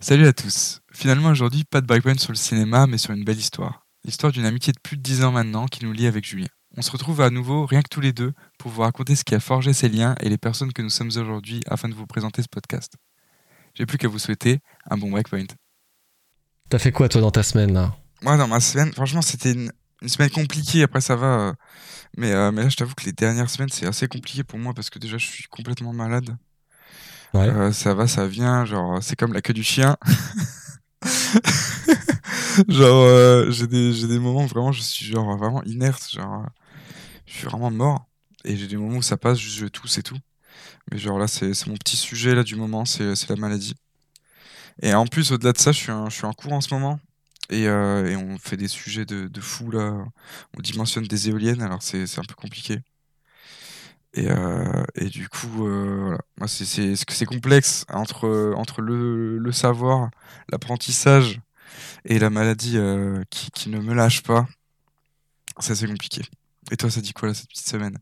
[0.00, 0.80] Salut à tous.
[0.92, 3.86] Finalement aujourd'hui, pas de breakpoint sur le cinéma, mais sur une belle histoire.
[4.04, 6.46] L'histoire d'une amitié de plus de 10 ans maintenant qui nous lie avec Julien.
[6.76, 9.34] On se retrouve à nouveau, rien que tous les deux, pour vous raconter ce qui
[9.34, 12.42] a forgé ces liens et les personnes que nous sommes aujourd'hui afin de vous présenter
[12.42, 12.94] ce podcast.
[13.74, 15.46] J'ai plus qu'à vous souhaiter un bon breakpoint.
[16.70, 17.94] T'as fait quoi toi dans ta semaine là?
[18.22, 19.72] Moi, dans ma semaine, franchement, c'était une,
[20.02, 20.82] une semaine compliquée.
[20.82, 21.26] Après, ça va.
[21.40, 21.52] euh,
[22.16, 24.72] Mais, euh, mais là, je t'avoue que les dernières semaines, c'est assez compliqué pour moi
[24.72, 26.36] parce que déjà, je suis complètement malade.
[27.34, 28.64] Euh, ça va, ça vient.
[28.64, 29.96] Genre, c'est comme la queue du chien.
[32.68, 36.10] genre, euh, j'ai des, des moments où vraiment, je suis genre vraiment inerte.
[36.12, 36.46] Genre,
[37.26, 38.06] je suis vraiment mort.
[38.44, 40.16] Et j'ai des moments où ça passe, je tousse et tout.
[40.92, 43.74] Mais genre là, c'est mon petit sujet là du moment, c'est la maladie.
[44.82, 46.72] Et en plus, au-delà de ça, je suis, un, je suis en cours en ce
[46.74, 46.98] moment.
[47.50, 50.04] Et, euh, et on fait des sujets de, de fou là.
[50.56, 52.80] On dimensionne des éoliennes, alors c'est un peu compliqué.
[54.14, 56.48] Et, euh, et du coup, euh, voilà.
[56.48, 60.10] C'est complexe entre, entre le, savoir,
[60.50, 61.40] l'apprentissage
[62.04, 64.46] et la maladie euh, qui, ne me lâche pas.
[65.58, 66.22] C'est assez compliqué.
[66.70, 67.98] Et toi, ça dit quoi là cette petite semaine?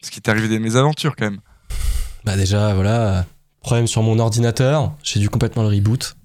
[0.00, 1.40] Parce qu'il t'est arrivé des mésaventures quand même.
[2.24, 3.26] Bah déjà voilà,
[3.60, 6.16] problème sur mon ordinateur, j'ai dû complètement le reboot.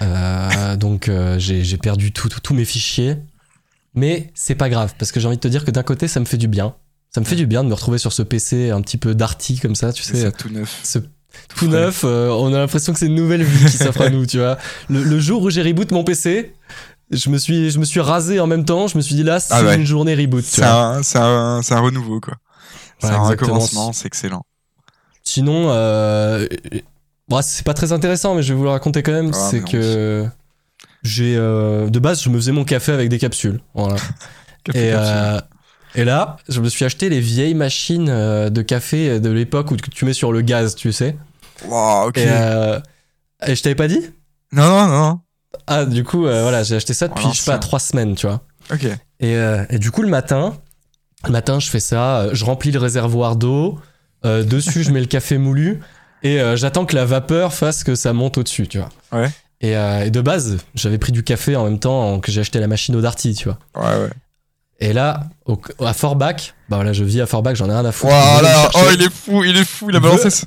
[0.00, 3.16] Euh, donc euh, j'ai perdu tous mes fichiers.
[3.96, 6.18] Mais c'est pas grave, parce que j'ai envie de te dire que d'un côté ça
[6.18, 6.74] me fait du bien.
[7.14, 9.60] Ça me fait du bien de me retrouver sur ce PC un petit peu darty
[9.60, 10.80] comme ça, tu sais, ça, tout neuf.
[10.82, 10.98] ce
[11.56, 14.26] tout neuf, euh, on a l'impression que c'est une nouvelle vie qui s'offre à nous,
[14.26, 14.58] tu vois.
[14.88, 16.54] Le, le jour où j'ai reboot mon PC,
[17.12, 19.38] je me suis, je me suis rasé en même temps, je me suis dit là,
[19.38, 19.76] c'est Ah ouais.
[19.76, 22.34] une journée reboot, C'est un, un, un renouveau quoi.
[22.98, 23.54] C'est un exactement.
[23.54, 24.44] recommencement, c'est excellent.
[25.22, 26.46] Sinon, euh,
[27.28, 29.30] bon, c'est pas très intéressant, mais je vais vous le raconter quand même.
[29.34, 30.26] Ah, c'est que
[31.02, 33.60] j'ai euh, de base, je me faisais mon café avec des capsules.
[33.74, 33.96] Voilà.
[34.74, 35.42] Et, capsule.
[35.94, 39.76] Et là, je me suis acheté les vieilles machines euh, de café de l'époque où
[39.76, 41.16] tu mets sur le gaz, tu sais.
[41.66, 42.18] Wow, ok.
[42.18, 42.80] Et, euh,
[43.46, 44.00] et je t'avais pas dit?
[44.52, 45.20] Non, non, non.
[45.66, 48.14] Ah, du coup, euh, voilà, j'ai acheté ça depuis, Oh, je sais pas, trois semaines,
[48.14, 48.42] tu vois.
[48.72, 48.84] Ok.
[48.84, 50.56] Et, euh, et du coup, le matin,
[51.26, 53.78] le matin, je fais ça, je remplis le réservoir d'eau,
[54.24, 55.80] dessus, je mets le café moulu,
[56.22, 58.88] et j'attends que la vapeur fasse que ça monte au-dessus, tu vois.
[59.12, 59.30] Ouais.
[59.60, 62.66] Et, et de base, j'avais pris du café en même temps que j'ai acheté la
[62.66, 63.58] machine au Darty, tu vois.
[63.76, 64.10] Ouais, ouais.
[64.80, 67.92] Et là, au- à Forbach, bah voilà, je vis à Forbach, j'en ai rien à
[67.92, 68.12] foutre.
[68.12, 70.30] Wow, là, oh, il est fou, il est fou, il a Ve- balancé.
[70.30, 70.46] ce-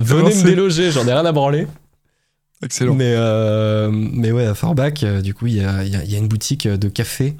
[0.00, 0.42] il venez balancé.
[0.44, 1.66] me déloger, j'en ai rien à branler.
[2.62, 2.94] Excellent.
[2.94, 6.14] Mais, euh, mais ouais, à Forbach, euh, du coup, il y a, y a- y
[6.14, 7.36] a une boutique de café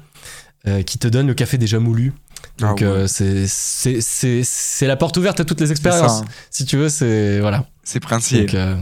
[0.67, 2.13] euh, qui te donne le café déjà moulu.
[2.57, 3.07] Donc Ah ouais.
[3.07, 6.19] euh, c'est- la porte ouverte à toutes les expériences.
[6.19, 6.29] ça, hein.
[6.51, 7.65] Si tu veux, c'est voilà.
[7.83, 7.99] C'est.
[8.01, 8.75] Donc euh,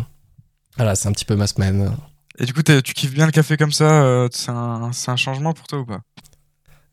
[0.75, 1.91] voilà, c'est un petit peu ma semaine.
[2.39, 5.15] Et du coup, tu kiffes bien le café comme ça euh, C'est un, c'est un
[5.15, 6.01] changement pour toi ou pas?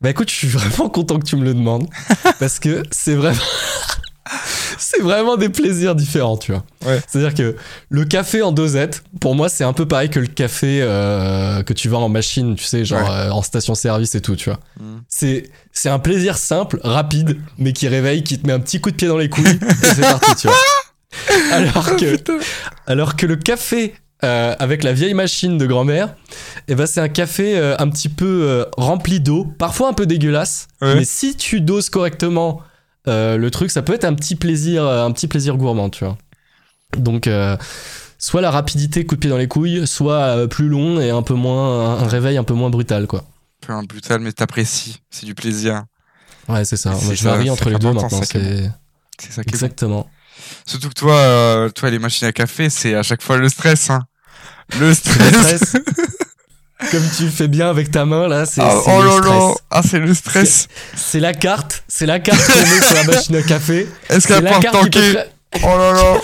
[0.01, 1.87] Bah écoute, je suis vraiment content que tu me le demandes
[2.39, 3.39] parce que c'est vraiment
[4.77, 6.63] c'est vraiment des plaisirs différents, tu vois.
[6.85, 6.99] Ouais.
[7.07, 7.55] C'est-à-dire que
[7.89, 11.73] le café en dosette, pour moi, c'est un peu pareil que le café euh, que
[11.73, 13.15] tu vends en machine, tu sais, genre Ouais.
[13.15, 14.59] euh, en station-service et tout, tu vois.
[14.79, 14.97] Hmm.
[15.07, 18.91] C'est c'est un plaisir simple, rapide, mais qui réveille, qui te met un petit coup
[18.91, 20.57] de pied dans les couilles et c'est parti, tu vois.
[21.51, 22.37] Alors que Putain.
[22.87, 23.95] alors que le café
[24.25, 26.15] euh, avec la vieille machine de grand-mère,
[26.67, 30.05] eh ben c'est un café euh, un petit peu euh, rempli d'eau, parfois un peu
[30.05, 30.95] dégueulasse, Ouais.
[30.95, 32.61] mais si tu doses correctement
[33.07, 36.17] le truc, ça peut être un petit plaisir, un petit plaisir gourmand, tu vois.
[36.97, 37.29] Donc
[38.17, 41.35] soit la rapidité, coup de pied dans les couilles, soit plus long et un peu
[41.35, 43.23] moins un réveil un peu moins brutal, quoi.
[43.67, 45.01] Un peu brutal, mais t'apprécies.
[45.11, 45.83] C'est du plaisir.
[46.47, 46.91] Ouais, c'est ça.
[46.91, 48.21] Moi, je varie entre les deux maintenant.
[48.23, 50.09] C'est ça exactement.
[50.65, 53.89] Surtout que toi, euh, toi, les machines à café, c'est à chaque fois le stress.
[53.89, 54.03] Hein.
[54.79, 55.73] Le Le stress.
[56.91, 59.17] Comme tu fais bien avec ta main là, c'est Ah, oh le là.
[59.17, 59.57] stress.
[59.71, 60.67] Ah, c'est le stress.
[60.95, 63.87] C'est la carte, c'est la carte qu'on met sur la machine à café.
[64.09, 65.17] Est-ce qu'elle porte peut tanker
[65.63, 66.17] Oh là là.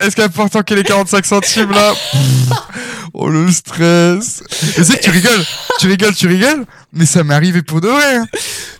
[0.00, 1.92] Est-ce qu'elle porte tanker les 45 centimes là
[3.12, 4.42] Oh le stress.
[4.78, 5.44] Et c'est que tu rigoles,
[5.80, 8.16] tu rigoles, tu rigoles, mais ça m'est arrivé pour de vrai.
[8.16, 8.26] hein.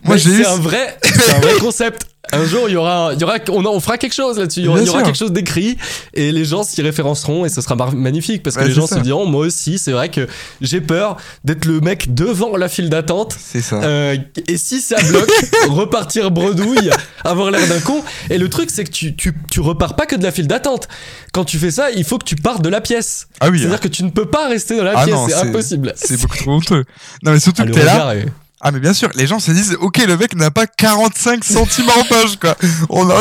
[0.04, 0.42] Moi j'ai eu.
[0.42, 2.06] c'est un vrai, c'est un vrai concept.
[2.32, 4.60] Un jour, il y aura, il y aura, on, on fera quelque chose là-dessus.
[4.60, 5.06] Il y aura, Bien il y aura sûr.
[5.06, 5.76] quelque chose d'écrit
[6.14, 8.96] et les gens s'y référenceront et ce sera magnifique parce que Ouais, les gens ça.
[8.96, 10.26] se diront, moi aussi, c'est vrai que
[10.60, 13.34] j'ai peur d'être le mec devant la file d'attente.
[13.38, 13.76] C'est ça.
[13.82, 14.16] Euh,
[14.48, 15.30] et si ça bloque,
[15.68, 16.90] repartir bredouille,
[17.24, 18.02] avoir l'air d'un con.
[18.30, 20.88] Et le truc, c'est que tu, tu, tu repars pas que de la file d'attente.
[21.32, 23.28] Quand tu fais ça, il faut que tu partes de la pièce.
[23.40, 23.58] ah oui.
[23.60, 25.92] C'est-à-dire que tu ne peux pas rester dans la Ah pièce, c'est impossible.
[25.96, 26.84] C'est beaucoup trop honteux.
[27.22, 28.14] Non mais surtout Ah, que t'es là.
[28.62, 31.88] Ah mais bien sûr, les gens se disent ok le mec n'a pas 45 centimes
[31.88, 32.56] en poche quoi.
[32.90, 33.14] On a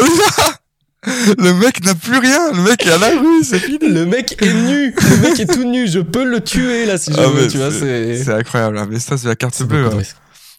[1.38, 3.80] le mec n'a plus rien, le mec est à la rue, c'est fini.
[3.82, 7.14] Le mec est nu, le mec est tout nu, je peux le tuer là si
[7.14, 8.22] je Ah, veux, mais tu vois, c'est.
[8.24, 8.88] C'est incroyable, hein.
[8.90, 9.86] mais ça c'est la carte bleue.
[9.88, 9.98] hein.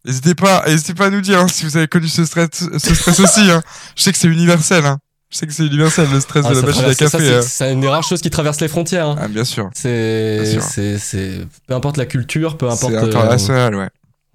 [0.07, 2.49] N'hésitez pas, n'hésitez pas à nous dire hein, si vous avez connu ce stress,
[2.79, 3.51] ce stress aussi.
[3.51, 3.63] Hein.
[3.97, 4.87] Je sais que c'est universel.
[4.87, 4.97] Hein.
[5.31, 7.43] Je sais que c'est universel, le stress Ah, de la ça machine à traverse- café.
[7.47, 7.73] c'est- euh.
[7.75, 9.09] Une des rares choses qui traversent les frontières.
[9.09, 9.17] hein.
[9.21, 9.65] Ah, bien sûr.
[9.65, 10.63] Bien C'est, sûr.
[10.63, 12.95] c'est, c'est, peu importe la culture, peu importe.
[12.95, 13.89] C'est euh, international, ouais.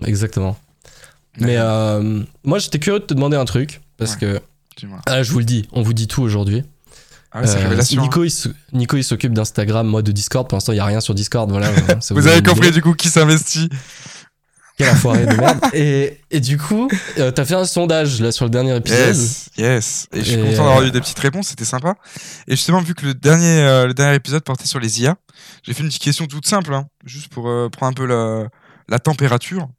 [0.04, 0.58] Exactement.
[1.38, 4.20] Mais euh, moi, j'étais curieux de te demander un truc parce Ouais.
[4.20, 4.42] que
[5.06, 6.64] ah, je vous le dis, on vous dit tout aujourd'hui.
[7.32, 8.02] Ah, ouais, Euh, révélation.
[8.02, 10.48] Nico, il se- Nico, il s'occupe d'Instagram, moi de Discord.
[10.48, 11.50] Pour l'instant, il y a rien sur Discord.
[11.50, 11.68] Voilà.
[11.90, 13.70] euh, ça Vous avez compris du coup qui s'investit.
[14.78, 15.60] Quelle de merde.
[15.74, 19.16] Et, et du coup, euh, t'as fait un sondage là sur le dernier épisode.
[19.16, 20.08] Yes, yes.
[20.12, 21.96] Et je suis Et, content d'avoir eu des petites réponses, c'était sympa.
[22.48, 25.16] Et justement, vu que le dernier, euh, le dernier épisode portait sur les IA,
[25.64, 28.50] j'ai fait une petite question toute simple, hein, juste pour prendre un peu la,
[28.90, 29.70] la température.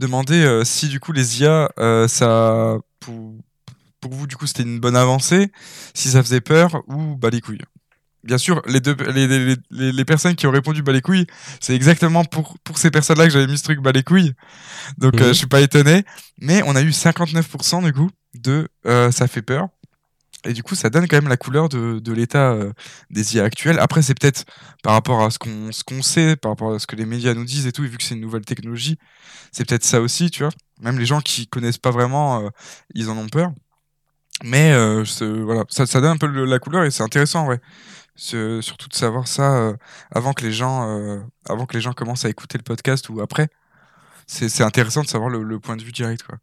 [0.00, 3.34] Demander euh, si du coup les IA, euh, ça, pour,
[4.00, 5.52] pour vous, du coup, c'était une bonne avancée,
[5.94, 7.60] si ça faisait peur ou bah les couilles.
[8.24, 11.26] Bien sûr, les, deux, les, les, les, les personnes qui ont répondu bah les couilles,
[11.60, 14.32] c'est exactement pour, pour ces personnes-là que j'avais mis ce truc bah les couilles.
[14.98, 15.22] Donc Mhm.
[15.22, 16.04] euh, je suis pas étonné.
[16.40, 19.68] Mais on a eu 59% du coup de euh, ça fait peur.
[20.44, 22.72] Et du coup, ça donne quand même la couleur de, l'état euh,
[23.10, 23.78] des IA actuels.
[23.78, 24.44] Après, c'est peut-être
[24.82, 27.44] par rapport à ce qu'on qu'on sait, par rapport à ce que les médias nous
[27.44, 28.98] disent et tout, et vu que c'est une nouvelle technologie,
[29.52, 30.52] c'est peut-être ça aussi, tu vois.
[30.80, 32.48] Même les gens qui connaissent pas vraiment, euh,
[32.94, 33.52] ils en ont peur.
[34.42, 35.04] Mais euh,
[35.44, 37.60] voilà, ça, donne un peu la couleur et c'est intéressant, ouais.
[38.16, 39.74] Surtout de savoir ça
[40.10, 43.48] avant que les gens, avant que les gens commencent à écouter le podcast ou après.
[44.26, 46.38] C'est intéressant de savoir le, le point de vue direct, quoi.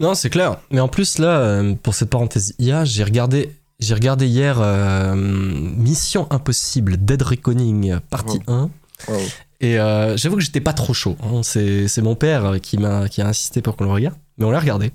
[0.00, 0.58] Non, c'est clair.
[0.70, 5.14] Mais en plus, là, euh, pour cette parenthèse IA, j'ai regardé, j'ai regardé hier euh,
[5.16, 8.70] Mission Impossible Dead Reckoning partie 1.
[9.08, 9.16] Wow.
[9.60, 11.16] Et euh, j'avoue que j'étais pas trop chaud.
[11.22, 11.40] hein.
[11.42, 14.16] C'est, c'est mon père qui m'a qui a insisté pour qu'on le regarde.
[14.38, 14.92] Mais on l'a regardé.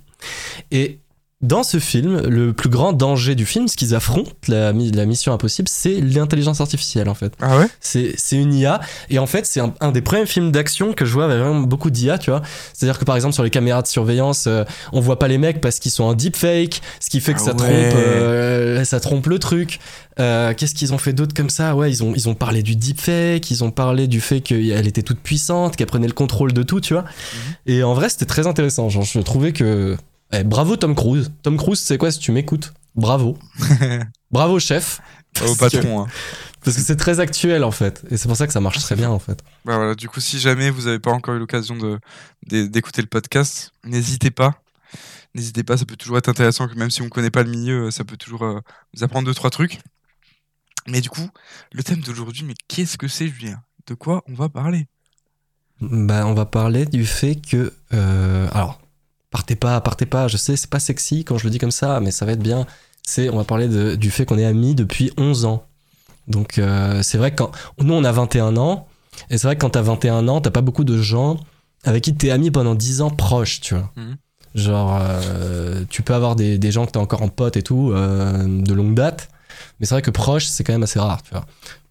[0.72, 1.00] Et
[1.42, 5.06] dans ce film, le plus grand danger du film, ce qu'ils affrontent, la, mi- la
[5.06, 7.32] mission impossible, c'est l'intelligence artificielle en fait.
[7.40, 7.68] Ah ouais?
[7.80, 8.82] C'est, une IA.
[9.10, 11.62] Et en fait, c'est un, un des premiers films d'action que je vois avec vraiment
[11.62, 12.42] beaucoup d'IA, tu vois.
[12.74, 15.62] C'est-à-dire que par exemple, sur les caméras de surveillance, euh, on voit pas les mecs
[15.62, 17.58] parce qu'ils sont en deepfake, ce qui fait que Ah ça, ouais.
[17.58, 19.80] trompe, euh, ça trompe le truc.
[20.20, 21.74] Euh, qu'est-ce qu'ils ont fait d'autre comme ça?
[21.74, 25.04] Ouais, ils ont, ils ont parlé du deepfake, ils ont parlé du fait qu'elle était
[25.04, 27.06] toute puissante, qu'elle prenait le contrôle de tout, tu vois.
[27.66, 28.90] Et en vrai, c'était très intéressant.
[28.90, 29.96] Genre, je trouvais que.
[30.32, 31.32] Eh, bravo Tom Cruise.
[31.42, 32.74] Tom Cruise, c'est quoi si tu m'écoutes?
[32.96, 33.38] Bravo.
[34.32, 35.00] Bravo chef.
[35.42, 36.02] Au patron.
[36.02, 36.08] hein.
[36.64, 38.04] Parce que c'est très actuel en fait.
[38.12, 39.42] Et c'est pour ça que ça marche très bien en fait.
[39.66, 42.00] Bah voilà, du coup, si jamais vous n'avez pas encore eu l'occasion de,
[42.48, 44.62] de- d'écouter le podcast, n'hésitez pas.
[45.36, 47.50] N'hésitez pas, ça peut toujours être intéressant, que même si on ne connaît pas le
[47.52, 48.60] milieu, ça peut toujours euh,
[48.94, 49.80] vous apprendre deux, trois trucs.
[50.88, 51.30] Mais du coup,
[51.72, 53.62] le thème d'aujourd'hui, mais qu'est-ce que c'est, Julien?
[53.88, 54.88] De quoi on va parler?
[55.82, 57.72] Bah, on va parler du fait que.
[57.94, 58.82] euh, alors,
[59.32, 62.00] partez pas, partez pas, je sais, c'est pas sexy quand je le dis comme ça,
[62.00, 62.66] mais ça va être bien.
[63.06, 65.66] C'est, on va parler de- du fait qu'on est amis depuis 11 ans.
[66.28, 67.52] Donc, euh, c'est vrai que quand.
[67.82, 68.88] Nous, on a 21 ans,
[69.30, 71.38] et c'est vrai que quand t'as 21 ans, t'as pas beaucoup de gens
[71.84, 73.92] avec qui t'es ami pendant 10 ans proches, tu vois.
[73.96, 74.18] Mhm.
[74.56, 77.92] Genre, euh, tu peux avoir des, des gens que t'es encore en pote et tout,
[77.94, 79.30] euh, de longue date,
[79.80, 81.46] mais c'est vrai que proche, c'est quand même assez rare, tu vois.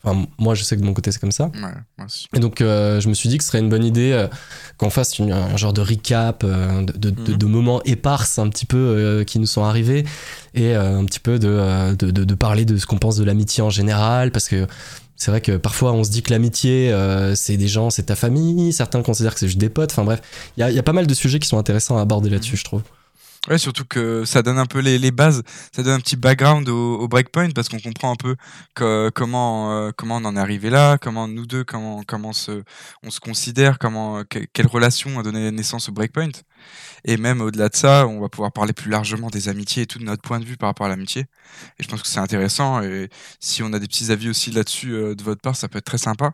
[0.04, 1.46] Enfin, moi, je sais que de mon côté, c'est comme ça.
[1.46, 1.60] Ouais,
[1.96, 2.26] moi aussi.
[2.34, 4.28] Et donc, euh, je me suis dit que ce serait une bonne idée euh,
[4.76, 7.36] qu'on fasse une- un genre de recap euh, de, de- de- Mhm.
[7.38, 10.04] de moments éparses un petit peu euh, qui nous sont arrivés
[10.54, 13.16] et euh, un petit peu de, euh, de, de- de parler de ce qu'on pense
[13.16, 14.66] de l'amitié en général parce que
[15.16, 18.14] c'est vrai que parfois on se dit que l'amitié euh, c'est des gens, c'est ta
[18.14, 20.20] famille, certains considèrent que c'est juste des potes, enfin bref,
[20.56, 22.62] il y y a pas mal de sujets qui sont intéressants à aborder là-dessus, je
[22.64, 22.82] trouve.
[23.48, 25.42] Ouais, surtout que ça donne un peu les, les bases,
[25.74, 28.36] ça donne un petit background au, breakpoint parce qu'on comprend un peu
[28.74, 32.62] comment euh, comment on en est arrivé là, comment nous deux comment comment se,
[33.02, 36.28] on se considère, comment que- quelle relation a donné naissance au breakpoint.
[37.04, 39.98] Et même au-delà de ça, on va pouvoir parler plus largement des amitiés et tout
[39.98, 41.22] de notre point de vue par rapport à l'amitié.
[41.78, 43.08] Et je pense que c'est intéressant et
[43.40, 45.86] si on a des petits avis aussi là-dessus euh, de votre part, ça peut être
[45.86, 46.32] très sympa.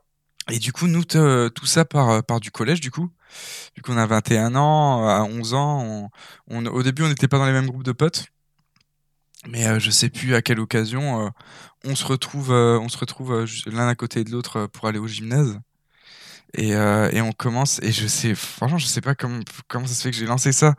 [0.51, 3.11] Et du coup, nous, tout ça part, part du collège, du coup?
[3.77, 6.11] Vu qu'on a 21 ans, à 11 ans,
[6.51, 8.27] au début, on n'était pas dans les mêmes groupes de potes.
[9.49, 11.31] Mais euh, je sais plus à quelle occasion, euh,
[11.85, 14.99] on se retrouve, euh, on se retrouve euh, l'un à côté de l'autre pour aller
[14.99, 15.59] au gymnase.
[16.57, 20.13] Et, on commence, et je sais, franchement, je sais pas comment, comment ça se fait
[20.13, 20.77] que j'ai lancé ça.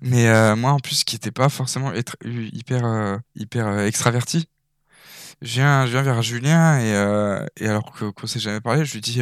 [0.00, 0.24] Mais
[0.56, 4.48] moi, en plus, qui n'était pas forcément être, hyper, hyper extraverti,
[5.42, 9.20] je viens, je viens vers Julien, et, alors qu'on s'est jamais parlé, je lui dis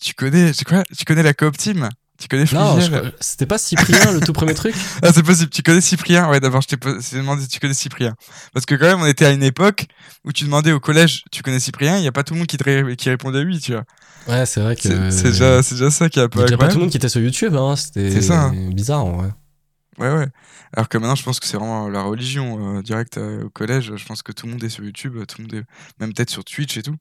[0.00, 0.64] Tu connais, Tu
[1.04, 1.90] connais la coop team?
[2.24, 5.50] Tu connais je- c'était pas Cyprien le tout premier truc Ah, c'est possible.
[5.50, 6.76] Tu connais Cyprien Ouais, d'abord, je t'ai
[7.18, 8.14] demandé si tu connais Cyprien.
[8.54, 9.84] Parce que quand même, on était à une époque
[10.24, 12.46] où tu demandais au collège, tu connais Cyprien, il n'y a pas tout le monde
[12.46, 13.84] qui, te ré- qui répondait oui, tu vois.
[14.26, 15.10] Ouais, c'est vrai que.
[15.10, 16.96] C'est déjà, ça qui est un Il peu y a pas tout le monde qui
[16.96, 17.76] était sur YouTube, hein.
[17.76, 18.54] C'était hein.
[18.72, 19.28] bizarre, vrai.
[19.98, 20.28] Ouais, ouais.
[20.72, 23.92] Alors que maintenant, je pense que c'est vraiment la religion euh, directe euh, au collège.
[23.94, 25.64] Je pense que tout le monde est sur YouTube, tout le monde est
[26.00, 26.96] même peut-être sur Twitch et tout.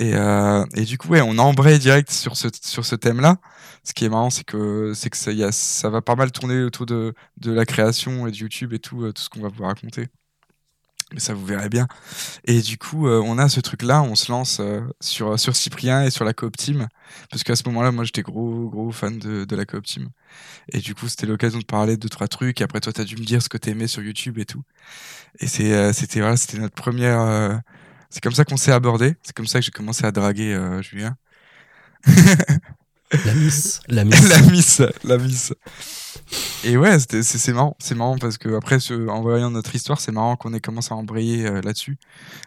[0.00, 3.38] Et, euh, et du coup, ouais, on embraye direct sur ce, sur ce thème-là.
[3.84, 6.32] Ce qui est marrant, c'est que, c'est que ça, y a, ça va pas mal
[6.32, 9.42] tourner autour de, de la création et de YouTube et tout, euh, tout ce qu'on
[9.42, 10.08] va vous raconter.
[11.12, 11.88] mais ça vous verrez bien.
[12.44, 16.04] Et du coup, euh, on a ce truc-là, on se lance euh, sur, sur Cyprien
[16.04, 16.88] et sur la coop team,
[17.30, 20.10] parce qu'à ce moment-là, moi j'étais gros, gros fan de, de la coop team.
[20.72, 22.60] Et du coup, c'était l'occasion de parler de trois trucs.
[22.62, 24.62] Après, toi, t'as dû me dire ce que t'aimais sur YouTube et tout.
[25.40, 27.60] Et c'est, c'était, voilà, c'était notre première.
[28.10, 29.16] C'est comme ça qu'on s'est abordé.
[29.22, 31.16] C'est comme ça que j'ai commencé à draguer euh, Julien.
[33.24, 33.80] La miss.
[33.88, 34.28] La miss.
[34.28, 35.52] la miss, la miss.
[36.64, 40.00] Et ouais, c'est c'est marrant, c'est marrant parce que après, ce- en voyant notre histoire,
[40.00, 41.98] c'est marrant qu'on ait commencé à embrayer euh, là-dessus.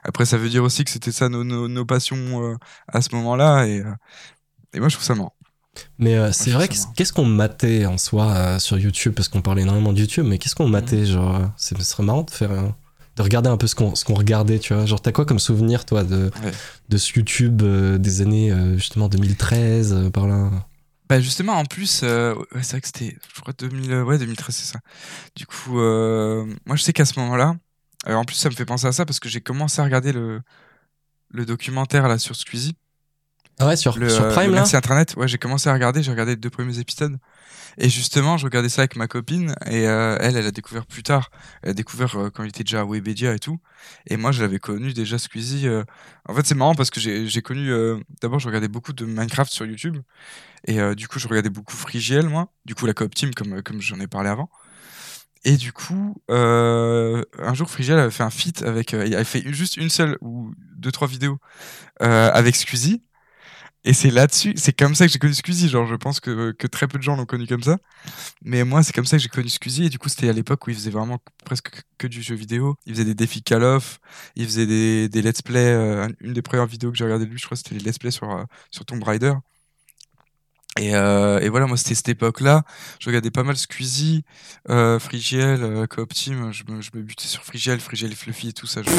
[0.03, 2.55] Après, ça veut dire aussi que c'était ça nos, nos, nos passions euh,
[2.87, 3.91] à ce moment-là, et, euh,
[4.73, 5.33] et moi je trouve ça marrant.
[5.97, 9.13] Mais euh, c'est vrai qu'est-ce qu'on matait en soi euh, sur YouTube?
[9.15, 12.23] Parce qu'on parlait énormément de YouTube, mais qu'est-ce qu'on matait genre c'est- Ce serait marrant
[12.23, 12.69] de faire euh,
[13.15, 14.85] de regarder un peu ce qu'on ce qu'on regardait, tu vois.
[14.85, 16.51] Genre t'as quoi comme souvenir toi de Ouais.
[16.89, 20.49] de ce YouTube euh, des années euh, justement 2013 euh, par là?
[21.09, 24.55] Bah justement, en plus, ouais, c'est vrai que c'était, je crois 2000, euh, ouais 2013
[24.55, 24.79] c'est ça.
[25.35, 27.55] Du coup, moi je sais qu'à ce moment-là,
[28.07, 30.41] en plus ça me fait penser à ça parce que j'ai commencé à regarder le
[31.29, 32.75] le documentaire là sur Squeezie.
[33.59, 34.61] Ah ouais sur le, sur euh, Prime le là.
[34.61, 37.17] Merci Internet, ouais, j'ai commencé à regarder, j'ai regardé les deux premiers épisodes.
[37.77, 41.01] Et justement, je regardais ça avec ma copine, et euh, elle, elle a découvert plus
[41.01, 41.31] tard.
[41.63, 43.59] Elle a découvert euh, quand il était déjà à Webedia et tout.
[44.07, 45.67] Et moi, je l'avais connu déjà Squeezie.
[45.67, 45.83] euh.
[46.29, 47.71] En fait, c'est marrant parce que j'ai connu.
[48.21, 49.97] D'abord, je regardais beaucoup de Minecraft sur YouTube.
[50.67, 52.49] Et du coup, je regardais beaucoup Frigiel, moi.
[52.65, 54.49] Du coup, la Coop Team, comme, comme j'en ai parlé avant.
[55.45, 58.93] Et du coup, euh, un jour, Frigiel avait fait un feat avec.
[58.93, 61.37] euh, il avait fait juste une seule ou deux, trois vidéos
[62.01, 63.01] euh, avec Squeezie.
[63.85, 65.67] Et c'est là-dessus, c'est comme ça que j'ai connu Squeezie.
[65.67, 67.77] Genre, je pense que, que très peu de gens l'ont connu comme ça.
[68.43, 69.85] Mais moi, c'est comme ça que j'ai connu Squeezie.
[69.85, 72.75] Et du coup, c'était à l'époque où il faisait vraiment presque que- du jeu vidéo.
[72.85, 73.99] Il faisait des défis Call of,
[74.35, 75.59] il faisait des, des let's play.
[75.73, 77.99] euh, une des premières vidéos que j'ai regardé de lui, je crois, c'était les let's
[77.99, 79.33] play sur, euh, sur Tomb Raider.
[80.79, 82.63] Et, euh, et voilà, moi, c'était cette époque-là.
[82.99, 84.25] Je regardais pas mal Squeezie,
[84.71, 86.51] euh, Frigiel, euh, Coop Team.
[86.51, 88.81] Je me, je me butais sur Frigiel, Frigiel et Fluffy et tout ça.
[88.81, 88.89] Je,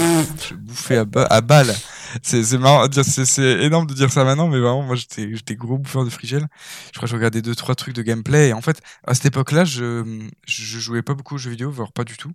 [0.50, 1.74] je bouffais à, à balles.
[2.22, 6.10] C'est marrant, c'est énorme de dire ça maintenant, mais vraiment, moi, j'étais gros bouffeur de
[6.10, 6.46] Frigiel.
[6.86, 8.50] Je crois que je regardais deux, trois trucs de gameplay.
[8.50, 11.92] Et en fait, à cette époque-là, je, je jouais pas beaucoup aux jeux vidéo, voire
[11.92, 12.32] pas du tout.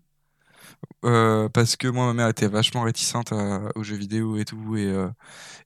[1.06, 4.76] Euh, parce que moi, ma mère était vachement réticente à- aux jeux vidéo et tout.
[4.78, 5.10] Et, euh,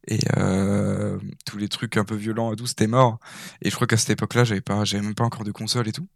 [0.08, 3.20] et euh, tous les trucs un peu violents et tout, c'était mort.
[3.62, 5.92] Et je crois qu'à cette époque-là, j'avais pas, j'avais même pas encore de console et
[5.94, 6.08] tout.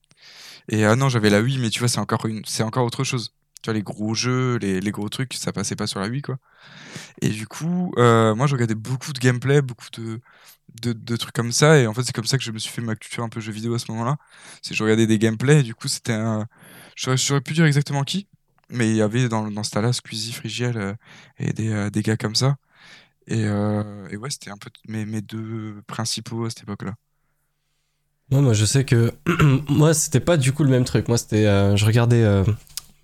[0.69, 3.03] Et ah non, j'avais la Wii, mais tu vois, c'est encore une, c'est encore autre
[3.03, 3.33] chose.
[3.63, 6.21] Tu vois, les gros jeux, les, les gros trucs, ça passait pas sur la Wii,
[6.21, 6.37] quoi.
[7.21, 10.21] Et du coup, euh, moi, je regardais beaucoup de gameplay, beaucoup de,
[10.83, 11.79] de, trucs comme ça.
[11.79, 13.39] Et en fait, c'est comme ça que je me suis fait ma culture un peu
[13.39, 14.17] jeux vidéo à ce moment-là.
[14.61, 16.47] C'est je regardais des gameplays, et du coup, c'était un.
[16.95, 18.27] J'aurais pu dire exactement qui,
[18.69, 20.93] mais il y avait dans, dans ce tas-là Squeezie, Frigiel euh,
[21.39, 22.57] et des, euh, des gars comme ça.
[23.27, 26.93] Et, euh, et ouais, c'était un peu mes, mes deux principaux à cette époque-là.
[28.31, 29.13] Ouais, moi je sais que
[29.69, 31.07] moi c'était pas du coup le même truc.
[31.07, 31.45] Moi c'était
[31.77, 32.43] je regardais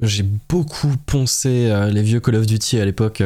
[0.02, 3.24] j'ai beaucoup poncé les vieux Call of Duty à l'époque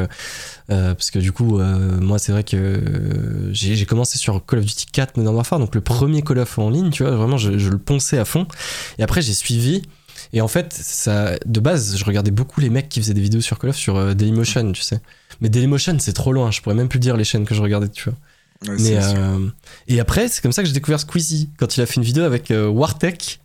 [0.67, 4.85] parce que du coup moi c'est vrai que j'ai j'ai commencé sur Call of Duty
[4.91, 7.69] 4 Modern Warfare donc le premier Call of en ligne, tu vois, vraiment je, je
[7.69, 8.45] le ponçais à fond
[8.99, 9.81] et après j'ai suivi
[10.37, 13.41] et en fait ça de base je regardais beaucoup les mecs qui faisaient des vidéos
[13.41, 14.99] sur Call of sur euh, Dailymotion, tu sais.
[15.41, 17.89] Mais Dailymotion c'est trop loin, je pourrais même plus dire les chaînes que je regardais,
[17.89, 18.17] tu vois.
[18.67, 19.47] Ouais, Mais, euh,
[19.87, 22.23] et après, c'est comme ça que j'ai découvert Squeezie quand il a fait une vidéo
[22.23, 23.39] avec euh, Wartech.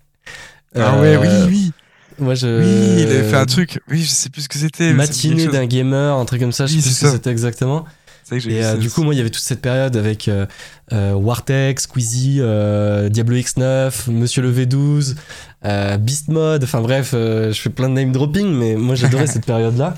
[0.74, 1.72] Ah ouais, oui, Euh, oui.
[2.18, 2.46] Moi, je.
[2.46, 3.80] Oui, il avait fait un truc.
[3.90, 4.92] Oui, je sais plus ce que c'était.
[4.94, 7.84] Matinée d'un gamer, un truc comme ça, je Oui, sais plus ce que c'était exactement.
[8.32, 10.46] Et euh, du coup, moi, il y avait toute cette période avec euh,
[10.92, 15.16] euh, Wartech, Squeezie, euh, Diablo X9, Monsieur le V12,
[15.64, 19.26] euh, Beast Mode, enfin bref, euh, je fais plein de name dropping, mais moi j'adorais
[19.28, 19.94] cette période-là.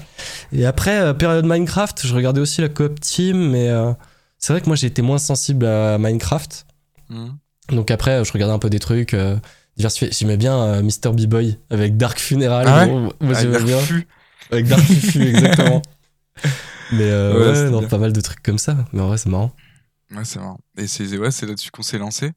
[0.52, 3.92] Et après, euh, période Minecraft, je regardais aussi la coop team, mais euh,
[4.38, 6.66] c'est vrai que moi j'ai été moins sensible à Minecraft.
[7.10, 7.36] Mhm.
[7.70, 9.36] Donc après, je regardais un peu des trucs euh,
[9.76, 10.10] diversifiés.
[10.12, 11.12] J'aimais bien euh, Mr.
[11.12, 12.66] B-Boy avec Dark Funeral.
[12.68, 13.00] Ah ouais gros.
[13.00, 13.78] Moi Ah, j'aimais il a bien.
[14.50, 15.80] Avec Dark Fufu, exactement.
[16.92, 18.76] Mais euh, Ouais, ouais, non, pas mal de trucs comme ça.
[18.92, 19.52] Mais en vrai, c'est marrant.
[20.10, 20.58] Ouais, c'est marrant.
[20.76, 22.32] Et c'est ouais, là-dessus qu'on s'est lancé.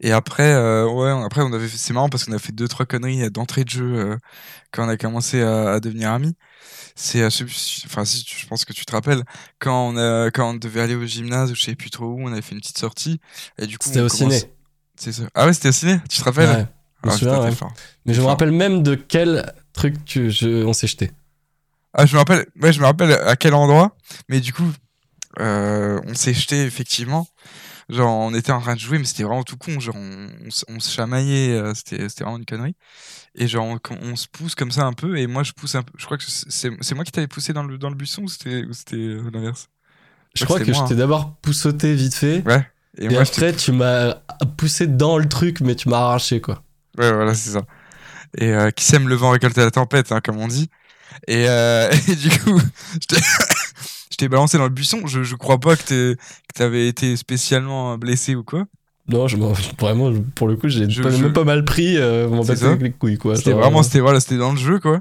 [0.00, 2.66] Et après, euh, ouais, après on avait, fait- c'est marrant parce qu'on a fait deux
[2.66, 4.16] trois conneries d'entrée de jeu euh,
[4.72, 6.34] quand on a commencé à, à devenir amis.
[6.96, 7.28] C'est, euh,
[7.86, 9.22] enfin si, je pense que tu te rappelles
[9.60, 12.20] quand on a, quand on devait aller au gymnase, ou je sais plus trop où,
[12.20, 13.20] on avait fait une petite sortie.
[13.58, 14.52] Et du coup, C'était au commence- ciné.
[14.96, 15.22] C'est ça.
[15.34, 15.98] Ah ouais, c'était au ciné.
[16.10, 16.48] Tu te rappelles?
[16.50, 16.66] Ouais,
[17.04, 17.56] je me Ah, souviens, putain, t'es ouais.
[17.56, 17.72] fort.
[18.04, 18.30] Mais je me fort.
[18.32, 21.12] rappelle même de quel truc tu, je, on s'est jeté.
[21.94, 23.96] Ah, je me rappelle, ouais, je me rappelle à quel endroit,
[24.28, 24.66] mais du coup,
[25.40, 27.26] euh, on s'est jeté effectivement.
[27.90, 29.80] Genre, on était en train de jouer, mais c'était vraiment tout con.
[29.80, 32.76] Genre, on, on, se- on se chamaillait, euh, c'était vraiment une connerie.
[33.34, 35.82] Et genre, on, on se pousse comme ça un peu, et moi je pousse un
[35.82, 35.92] peu.
[35.98, 38.64] Je crois que c'est moi qui t'avais poussé dans le, dans le buisson ou c'était
[38.94, 39.68] euh, l'inverse?
[40.34, 42.42] Je crois crois que que c'était je moi, t'ai d'abord poussoté vite fait.
[42.46, 42.66] Ouais.
[42.98, 44.14] Et, moi, j'étais- après, tu m'as
[44.56, 46.62] poussé dans le truc, mais tu m'as arraché, quoi.
[46.98, 47.62] Ouais, voilà, c'est ça.
[48.38, 50.70] Et euh, qui sème le vent récolter la tempête, hein, comme on dit.
[51.28, 52.60] Et, euh, et du coup,
[53.00, 55.06] je t'ai- balancé dans le buisson.
[55.06, 56.16] Je, je crois pas que
[56.54, 58.64] t'avais été spécialement blessé ou quoi.
[59.06, 61.98] Non, je m'en- vraiment, pour le coup, j'ai Je- pas- je- même pas mal pris,
[61.98, 62.68] euh, ça.
[62.68, 63.36] avec les couilles, quoi.
[63.36, 65.00] C'était vraiment, euh, c'était voilà, c'était dans le jeu quoi.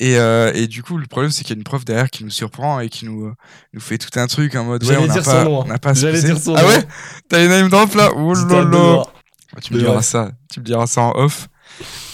[0.00, 2.24] Et, euh, et du coup, le problème c'est qu'il y a une prof derrière qui
[2.24, 3.32] nous surprend et qui nous,
[3.74, 6.22] nous fait tout un truc en mode ouais, J'allais on n'a dire pas, on J'allais
[6.22, 6.68] dire son Ah nom.
[6.68, 6.82] ouais,
[7.28, 8.10] t'as une name drop là.
[8.16, 8.70] Oh j'étais à là là.
[8.70, 9.12] doigts.
[9.56, 11.48] Ah, Tu me diras ça, tu me diras ça en off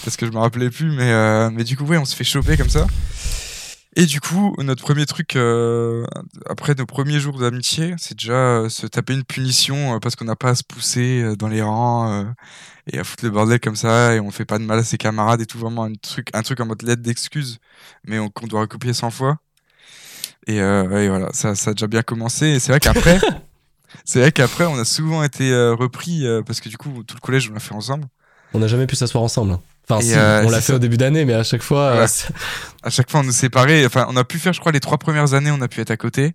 [0.03, 2.23] parce que je me rappelais plus, mais euh, mais du coup ouais, on se fait
[2.23, 2.85] choper comme ça.
[3.97, 6.05] Et du coup, notre premier truc euh,
[6.49, 10.35] après nos premiers jours d'amitié, c'est déjà euh, se taper une punition parce qu'on n'a
[10.35, 12.25] pas à se pousser dans les rangs
[12.91, 14.97] et à foutre le bordel comme ça et on fait pas de mal à ses
[14.97, 17.59] camarades et tout vraiment un truc un truc en mode lettre d'excuse,
[18.03, 19.37] mais on- qu'on doit recopier 100 fois.
[20.47, 22.45] Et, euh, et voilà, ça, ça a déjà bien commencé.
[22.47, 23.19] Et c'est vrai qu'après,
[24.05, 27.15] c'est vrai qu'après, on a souvent été euh, repris euh, parce que du coup, tout
[27.15, 28.05] le collège, on l'a fait ensemble.
[28.55, 29.51] On n'a jamais pu s'asseoir ensemble.
[29.53, 29.59] hein.
[29.87, 30.75] Enfin, si, euh, on l'a fait ça.
[30.75, 32.05] au début d'année, mais à chaque fois, Voilà.
[32.05, 32.33] euh,
[32.83, 33.85] À chaque fois, on nous séparait.
[33.85, 35.91] Enfin, on a pu faire, je crois, les trois premières années, on a pu être
[35.91, 36.33] à côté.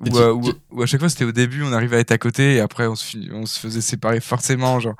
[0.00, 2.54] Ou, tu- euh, à chaque fois, c'était au début, on arrivait à être à côté
[2.56, 4.80] et après, on se, fin- on se faisait séparer forcément.
[4.80, 4.94] Genre.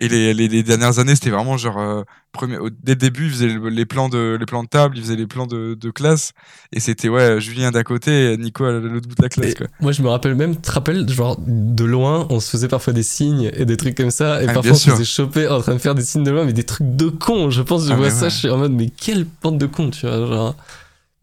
[0.00, 1.78] Et les, les, les dernières années, c'était vraiment genre.
[1.78, 2.02] euh,
[2.32, 4.96] premier, au- dès le début, ils faisaient le- les plans de, les plans de table,
[4.96, 6.32] ils faisaient les plans de, de classe.
[6.72, 9.54] Et c'était, ouais, Julien d'un côté et Nico à l'autre bout de la classe.
[9.54, 9.66] Quoi.
[9.80, 12.92] moi, je me rappelle même, tu te rappelles, genre, de loin, on se faisait parfois
[12.92, 15.60] des signes et des trucs comme ça, et Ah, parfois on se faisait choper en
[15.60, 17.50] train de faire des signes de loin, mais des trucs de cons.
[17.50, 18.30] Je pense, je Ah, vois ça, ouais.
[18.30, 20.54] je suis en mode, mais quelle bande de cons, tu vois, genre.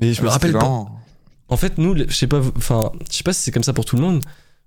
[0.02, 0.86] Mais je me Ah, rappelle pas.
[1.48, 3.86] En fait, nous, je sais pas, enfin, je sais pas si c'est comme ça pour
[3.86, 4.22] tout le monde,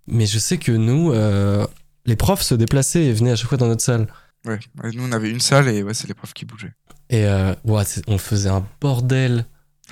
[0.07, 1.67] mais je sais que nous, euh,
[2.09, 4.09] les profs se déplaçaient et venaient à chaque fois dans notre salle.
[4.47, 4.59] Ouais,
[4.95, 6.73] nous on avait une salle et ouais, c'est les profs qui bougeaient.
[7.11, 9.45] Et euh, ouais, on faisait un bordel.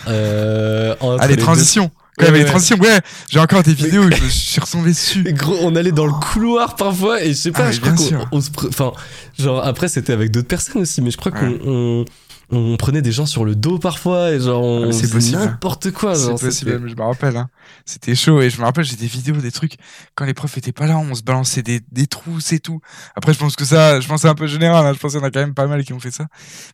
[0.09, 3.75] Euh, Ah, les transitions Quand il y Ouais, avait les transitions, ouais, j'ai encore des
[3.75, 5.23] vidéos où je me suis retombé dessus.
[5.33, 8.41] Gros, on allait dans le couloir parfois et je sais pas, Ah, je crois qu'on
[8.41, 8.93] se enfin
[9.39, 11.59] genre après c'était avec d'autres personnes aussi mais je crois Ouais.
[11.59, 12.05] qu'on
[12.51, 15.39] on, prenait des gens sur le dos parfois et genre on Ah, c'est faisait possible.
[15.39, 17.37] n'importe quoi C'est possible, je me rappelle.
[17.37, 17.49] Hein.
[17.85, 19.75] C'était chaud et je me rappelle, j'ai des vidéos, des trucs.
[20.15, 22.81] Quand les profs étaient pas là, on se balançait des, des trousses et tout.
[23.17, 24.87] Après, je pense que ça, je pense que c'est un peu général.
[24.87, 24.93] Hein.
[24.93, 26.27] Je pense qu'il y en a quand même pas mal qui ont fait ça.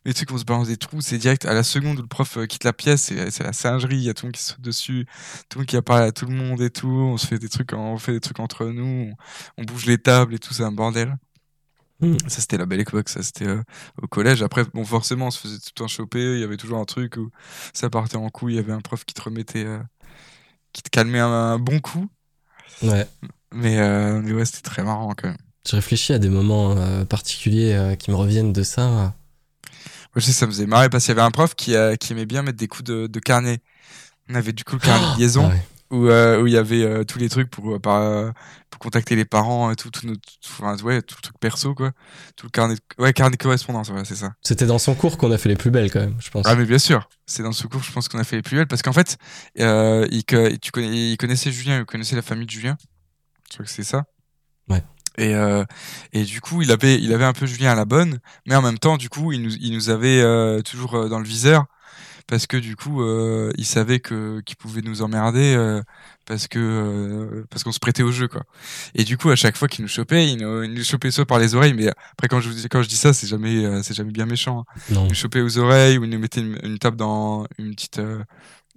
[0.05, 2.07] Mais les trucs, on se balance des trousses, c'est direct à la seconde où le
[2.07, 3.97] prof euh, quitte la pièce, c'est c'est la singerie.
[3.97, 5.07] Il y a tout le monde qui saute dessus,
[5.49, 6.87] tout le monde qui a parlé à tout le monde et tout.
[6.87, 9.11] On se fait des trucs, on fait des trucs entre nous.
[9.57, 11.17] On, on bouge les tables et tout, c'est un bordel.
[11.99, 12.17] Hmm.
[12.27, 13.09] Ça, c'était la belle époque.
[13.09, 13.61] Ça, c'était euh,
[14.01, 14.41] au collège.
[14.43, 16.33] Après, bon, forcément, on se faisait tout le temps choper.
[16.35, 17.29] Il y avait toujours un truc où
[17.73, 18.53] ça partait en couille.
[18.53, 19.79] Il y avait un prof qui te remettait, euh,
[20.73, 22.07] qui te calmait un, un bon coup.
[22.81, 23.07] ouais
[23.53, 25.37] Mais, euh, mais ouais, c'était très marrant quand même.
[25.69, 26.75] je réfléchis à des moments
[27.05, 29.13] particuliers qui me reviennent de ça Moi,
[30.15, 32.25] je sais, ça me faisait marrer parce qu'il y avait un prof qui, qui aimait
[32.25, 33.59] bien mettre des coups de, de carnet.
[34.29, 35.63] On avait du coup le carnet de liaison Ah ouais.
[35.91, 38.31] Où, euh, où il y avait euh, tous les trucs pour, euh, par, euh,
[38.69, 41.91] pour contacter les parents et tout, tout, notre, enfin, ouais, tout le truc perso, quoi.
[42.35, 44.33] Tout le carnet, de- ouais, carnet de correspondance, ouais, c'est ça.
[44.41, 46.55] c'était dans son cours qu'on a fait les plus belles quand même je pense Ah
[46.55, 48.67] mais bien sûr, c'est dans ce cours je pense qu'on a fait les plus belles
[48.67, 49.17] parce qu'en fait
[49.59, 52.77] euh, il, que- tu connais, il connaissait Julien, il connaissait la famille de Julien,
[53.49, 54.03] je crois que c'est ça.
[54.69, 54.81] Ouais.
[55.19, 55.63] Et, euh,
[56.11, 58.17] et du coup il avait, il avait un peu Julien à la bonne,
[58.47, 61.25] mais en même temps du coup il nous, il nous avait euh, toujours dans le
[61.25, 61.65] viseur
[62.33, 65.83] parce que du coup euh, il savait que qu'il pouvait nous emmerder euh,
[66.25, 68.41] parce que euh, parce qu'on se prêtait au jeu quoi.
[68.95, 71.27] Et du coup à chaque fois qu'il nous chopait, il nous, il nous chopait soit
[71.27, 73.63] par les oreilles, mais après quand je vous dis- quand je dis ça c'est jamais
[73.63, 74.61] euh, c'est jamais bien méchant.
[74.67, 77.75] hein non nous chopait aux oreilles ou il nous mettait une, une tape dans une
[77.75, 78.01] petite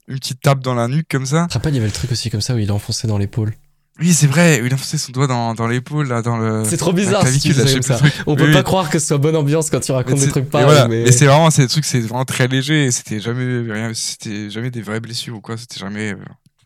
[0.09, 1.47] une petite tape dans la nuque comme ça.
[1.51, 3.55] rappelles il y avait le truc aussi comme ça où il enfonçait dans l'épaule
[3.99, 6.93] Oui, c'est vrai, il enfonçait son doigt dans, dans l'épaule là dans le c'est trop
[6.93, 8.25] bizarre clavicule, là, ça je comme sais ça plus le truc.
[8.27, 8.53] on Oui, peut oui.
[8.53, 10.87] pas croire que ce soit bonne ambiance quand tu racontes des trucs pareils voilà.
[10.87, 14.51] mais, Mais c'est vraiment c'est des trucs c'est vraiment très léger c'était jamais rien c'était
[14.51, 16.17] jamais des vraies blessures ou quoi, c'était jamais euh,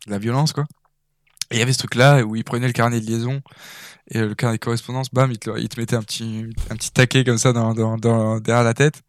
[0.07, 0.65] de la violence quoi.
[1.53, 3.41] Et il y avait ce truc là où il prenait le carnet de liaison
[4.11, 6.75] et euh, le carnet de correspondance, bam, il te, il te mettait un petit un
[6.75, 9.03] petit taquet comme ça dans, dans, dans derrière la tête.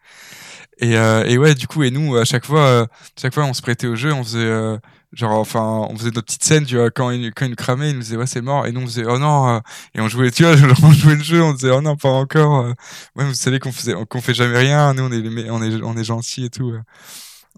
[0.80, 2.86] Et, euh, et ouais, du coup, et nous, à chaque fois, euh,
[3.20, 4.78] chaque fois, on se prêtait au jeu, on faisait,
[5.14, 7.90] genre, enfin, on faisait notre petite scène, tu vois, quand il, quand il nous cramait,
[7.90, 9.60] il nous disait, ouais, c'est mort, et nous, on faisait, oh non, euh,
[9.96, 12.10] et on jouait, tu vois, genre, on jouait le jeu, on disait, oh non, pas
[12.10, 12.74] encore, euh.
[13.16, 15.98] ouais, vous savez qu'on faisait, qu'on fait jamais rien, nous, on est, on est, on
[15.98, 16.82] est gentils et tout, euh.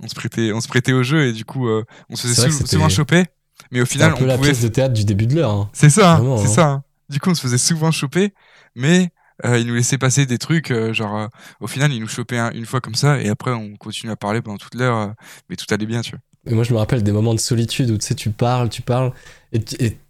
[0.02, 1.70] on se prêtait, on se prêtait au jeu, et du coup,
[2.10, 3.26] on se faisait sou- souvent choper,
[3.72, 5.52] mais au final, un peu on la pouvait pièce de théâtre du début de l'heure
[5.52, 5.70] hein.
[5.74, 6.48] c'est ça, hein, c'est hein.
[6.48, 6.68] ça.
[6.70, 6.84] hein.
[7.10, 8.34] Du coup, on se faisait souvent choper,
[8.76, 9.12] mais
[9.46, 11.28] euh, il nous laissait passer des trucs, euh, genre, euh,
[11.60, 14.16] au final, il nous chopait un- une fois comme ça, et après, on continue à
[14.16, 15.14] parler pendant toute l'heure,
[15.50, 16.20] mais tout allait bien, tu vois.
[16.46, 18.82] Et moi, je me rappelle des moments de solitude où tu sais, tu parles, tu
[18.82, 19.12] parles,
[19.54, 19.60] et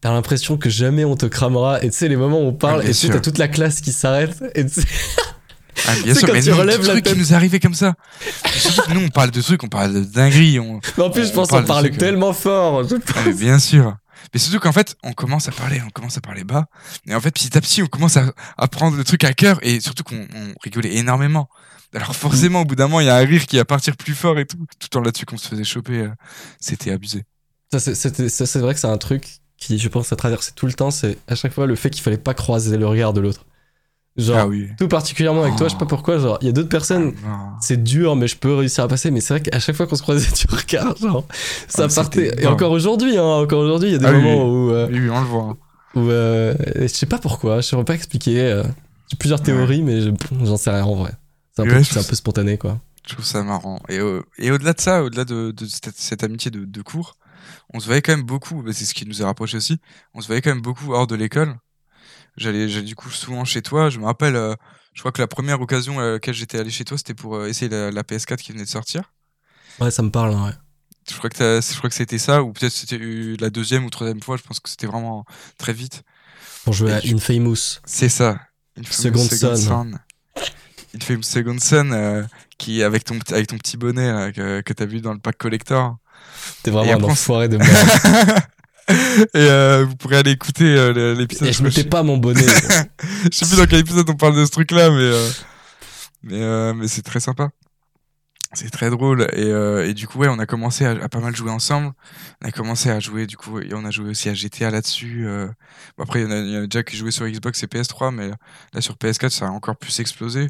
[0.01, 1.83] t'as l'impression que jamais on te cramera.
[1.83, 3.81] Et tu sais, les moments où on parle, Ah, et tu t'as toute la classe
[3.81, 4.43] qui s'arrête.
[4.55, 4.87] Et tu sais-
[5.87, 7.13] Ah, bien sûr, quand mais tu nous, relèves la trucs tête.
[7.13, 7.93] qui nous arrivaient comme ça.
[8.93, 10.59] Nous, on parle de trucs, on parle de dingueries.
[10.59, 10.79] On...
[10.97, 12.05] Mais en plus, On je pense parle qu'on parlait trucs, euh.
[12.05, 12.87] tellement fort.
[12.87, 13.95] Je- Ah, mais bien sûr.
[14.33, 16.65] Mais surtout qu'en fait, on commence à parler, on commence à parler bas.
[17.07, 19.59] Et en fait, petit à petit, on commence à, à prendre le truc à cœur
[19.61, 21.49] et surtout qu'on on rigolait énormément.
[21.93, 24.13] Alors forcément, au bout d'un moment, il y a un rire qui va partir plus
[24.15, 24.57] fort et tout.
[24.79, 26.09] Tout en là-dessus qu'on se faisait choper, euh,
[26.59, 27.23] c'était abusé.
[27.71, 30.91] Ça, c'est- vrai que c'est un truc qui, je pense, a traversé tout le temps.
[30.91, 33.45] C'est à chaque fois le fait qu'il fallait pas croiser le regard de l'autre.
[34.15, 34.69] Genre, ah oui.
[34.77, 35.87] tout particulièrement avec toi, je sais pas Oh.
[35.87, 36.19] pourquoi.
[36.19, 39.09] Genre, il y a d'autres personnes, Ah, c'est dur, mais je peux réussir à passer.
[39.09, 41.25] Mais c'est vrai qu'à chaque fois qu'on se croisait du regard, genre,
[41.67, 42.31] ça Ah, partait.
[42.39, 44.87] Et encore aujourd'hui, hein, encore aujourd'hui, il y a des Ah oui, moments où, euh,
[44.91, 45.43] Oui, oui, on le voit.
[45.43, 45.57] hein.
[45.95, 48.39] où euh, je sais pas pourquoi, je saurais pas expliquer.
[48.39, 48.63] euh,
[49.09, 50.09] J'ai plusieurs théories, mais je-
[50.43, 51.11] j'en sais rien en vrai.
[51.55, 52.79] C'est un, peu- Ouais, je c'est un peu spontané, quoi.
[53.07, 53.81] Je trouve ça marrant.
[53.89, 57.15] Et, euh, et au-delà de ça, au-delà de, de cette, cette amitié de, de cours,
[57.73, 59.77] on se voyait quand même beaucoup, bah, c'est ce qui nous a rapprochés aussi,
[60.13, 61.57] on se voyait quand même beaucoup hors de l'école.
[62.37, 63.89] J'allais du coup souvent chez toi.
[63.89, 64.55] Je me rappelle, euh,
[64.93, 67.47] je crois que la première occasion à laquelle j'étais allé chez toi, c'était pour euh,
[67.47, 69.11] essayer la, la PS4 qui venait de sortir.
[69.79, 70.53] Ouais, ça me parle, hein, ouais.
[71.11, 72.97] Je crois que, je crois que c'était ça, ou peut-être c'était
[73.39, 75.25] la deuxième ou troisième fois, je pense que c'était vraiment
[75.57, 76.03] très vite.
[76.63, 77.81] Pour jouer Et à tu- Infamous.
[77.85, 78.39] C'est ça.
[78.79, 79.91] Infamous Second Son.
[80.95, 82.23] Infamous Second Son, euh,
[82.57, 85.19] qui avec ton, petit- avec ton petit bonnet là, que, que t'as vu dans le
[85.19, 85.97] pack collector.
[86.63, 88.39] T'es Et vraiment un après, enfoiré de merde.
[88.89, 91.47] Et euh, vous pourrez aller écouter euh, l'épisode.
[91.47, 92.41] Et je mettais pas mon bonnet.
[93.23, 95.11] Je sais plus dans quel épisode on parle de ce truc-là, mais
[96.23, 97.49] mais mais c'est très sympa.
[98.55, 99.47] C'est très drôle et,
[99.89, 101.91] et du coup ouais on a commencé à, à pas mal jouer ensemble.
[102.43, 105.25] On a commencé à jouer du coup et on a joué aussi à GTA là-dessus.
[105.97, 107.63] Bon, après il y, en a- il y en a déjà qui jouaient sur Xbox
[107.63, 108.29] et PS3, mais
[108.73, 110.49] là sur PS4 ça a encore plus explosé.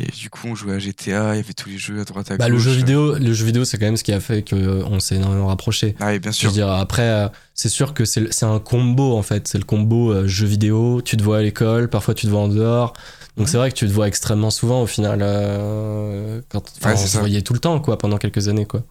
[0.00, 2.30] Et du coup on jouait à GTA, il y avait tous les jeux à droite
[2.30, 2.52] à bah, gauche.
[2.52, 5.16] le jeu vidéo, le jeu vidéo, c'est quand même ce qui a fait qu'on s'est
[5.16, 5.96] énormément rapproché.
[6.00, 6.50] Ah oui bien Je sûr.
[6.50, 9.48] veux dire, après, euh, c'est sûr que c'est un combo en fait.
[9.48, 11.02] C'est le combo euh, jeu vidéo.
[11.02, 12.92] Tu te vois à l'école, parfois tu te vois en dehors.
[13.36, 13.52] Donc Ouais.
[13.52, 15.20] c'est vrai que tu te vois extrêmement souvent au final.
[15.22, 17.18] euh, quand, Ouais, on se ça.
[17.20, 18.82] voyait tout le temps quoi, pendant quelques années quoi.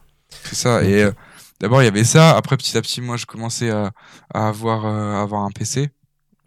[0.43, 0.81] C'est ça.
[0.81, 1.11] Donc, Et euh,
[1.61, 2.35] d'abord, il y avait ça.
[2.35, 3.91] Après, petit à petit, moi, je commençais à,
[4.33, 5.89] à avoir, euh, à avoir un PC.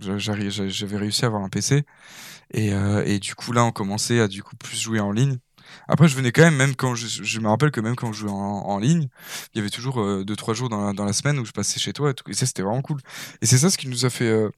[0.01, 1.85] Je- J'avais réussi à avoir un PC.
[2.52, 5.38] Et, euh, et du coup, là, on commençait à du coup plus jouer en ligne.
[5.88, 8.20] Après, je venais quand même, même quand je, je me rappelle que même quand je
[8.20, 9.08] jouais en, en ligne,
[9.54, 11.52] il y avait toujours euh, deux, trois jours dans la, dans la semaine où je
[11.52, 12.28] passais chez toi et tout.
[12.28, 13.00] Et ça, c'était vraiment cool.
[13.40, 14.50] Et c'est ça ce qui nous a fait euh,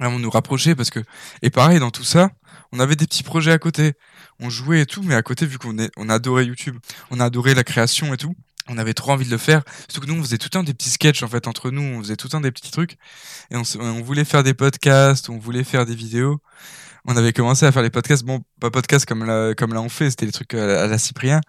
[0.00, 1.00] vraiment nous rapprocher parce que,
[1.42, 2.30] et pareil, dans tout ça,
[2.72, 3.92] on avait des petits projets à côté.
[4.40, 6.76] On jouait et tout, mais à côté, vu qu'on est, on adorait YouTube,
[7.10, 8.34] on a adoré la création et tout.
[8.68, 9.62] On avait trop envie de le faire.
[9.88, 11.82] Surtout que nous, on faisait tout temps des petits sketchs en fait entre nous.
[11.82, 12.96] On faisait tout temps des petits trucs.
[13.52, 16.40] Et on, on voulait faire des podcasts, on voulait faire des vidéos.
[17.06, 18.24] On avait commencé à faire les podcasts.
[18.24, 20.10] Bon, pas podcasts comme là, comme là on fait.
[20.10, 21.40] C'était des trucs à, la- à la Cyprien.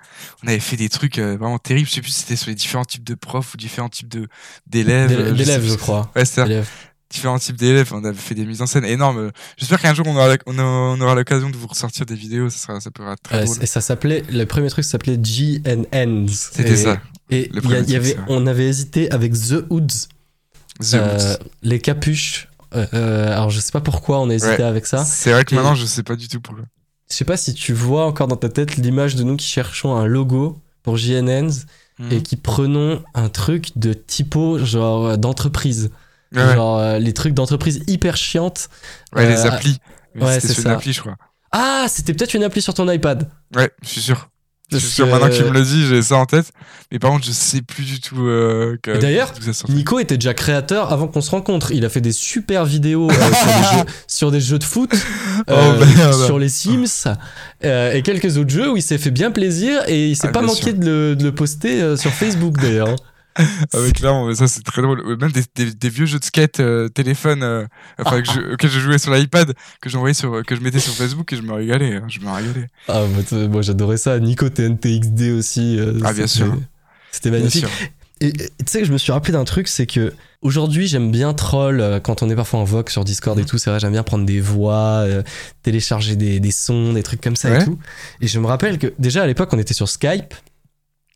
[0.44, 1.88] On avait fait des trucs euh, vraiment terribles.
[1.90, 4.28] Je sais plus si c'était sur les différents types de profs ou différents types de
[4.68, 5.10] d'élèves.
[5.10, 5.72] D'élè- euh, D'élèves, plus.
[5.72, 6.12] je crois.
[6.16, 6.48] Ouais, c'est ça
[7.10, 7.94] différents types d'élèves.
[7.94, 9.32] On avait fait des mises en scène énormes.
[9.56, 12.50] J'espère qu'un jour on aura, on aura, on aura l'occasion de vous ressortir des vidéos.
[12.50, 13.58] Ça, sera, ça pourra être très Ouais, drôle.
[13.62, 16.28] et ça s'appelait, le premier truc s'appelait GNNs.
[16.28, 17.02] C'était ça.
[17.30, 19.88] Et y a- y truc, avait, on avait hésité avec The Hoods,
[20.82, 21.40] The euh, Roots.
[21.64, 22.47] les capuches.
[22.76, 24.64] Euh, euh, alors je sais pas pourquoi on a hésité Ouais.
[24.64, 25.04] avec ça.
[25.06, 26.66] C'est vrai que Et- maintenant je sais pas du tout pourquoi.
[27.10, 29.96] Je sais pas si tu vois encore dans ta tête l'image de nous qui cherchons
[29.96, 31.66] un logo pour JNNs
[32.00, 32.12] Mhm.
[32.12, 35.90] et qui prenons un truc de typo genre euh, d'entreprise.
[36.36, 36.54] Ouais.
[36.56, 38.70] Genre euh, les trucs d'entreprise hyper chiantes.
[39.16, 39.80] Ouais, les applis.
[40.16, 40.70] Ouais, c'était c'est sur ça.
[40.70, 41.16] une appli, je crois.
[41.54, 43.30] Ah, c'était peut-être une appli sur ton iPad.
[43.56, 44.30] Ouais, je suis sûr.
[44.70, 46.52] Parce que- maintenant que tu me le dis, j'ai ça en tête.
[46.92, 48.28] Mais par contre, je sais plus du tout.
[48.28, 49.66] Euh, que- d'ailleurs, ça.
[49.70, 51.72] Nico était déjà créateur avant qu'on se rencontre.
[51.72, 54.92] Il a fait des super vidéos euh, sur, des jeux, sur des jeux de foot,
[55.50, 56.26] euh, Oh, merde.
[56.26, 56.86] sur les Sims
[57.64, 60.32] euh, et quelques autres jeux où il s'est fait bien plaisir et il s'est Ah,
[60.34, 62.96] pas manqué de le, de le poster euh, sur Facebook d'ailleurs.
[63.74, 65.02] Avec là, on- ça c'est très drôle.
[65.02, 67.66] Euh, Même des, des, des vieux jeux de skate euh, téléphone, euh,
[68.00, 71.32] enfin que je, je jouais sur l'iPad, que j'envoyais sur, que je mettais sur Facebook
[71.34, 71.96] et je me régalais.
[71.96, 72.68] hein, je me régalais.
[72.88, 73.04] Ah,
[73.50, 74.20] moi, j'adorais ça.
[74.20, 75.78] Nico TNTXD aussi.
[75.80, 76.56] euh, Ah, bien sûr.
[77.12, 77.62] C'était Bien magnifique.
[77.68, 77.70] sûr.
[78.20, 81.36] Et tu sais que je me suis rappelé d'un truc, c'est que aujourd'hui j'aime bien
[81.36, 83.48] troll euh, quand on est parfois en vogue sur Discord et Mhm.
[83.48, 83.58] tout.
[83.60, 85.22] C'est vrai, j'aime bien prendre des voix, euh,
[85.62, 87.78] télécharger des, des sons, des trucs comme ça et tout.
[88.20, 90.34] Et je me rappelle que déjà à l'époque on était sur Skype.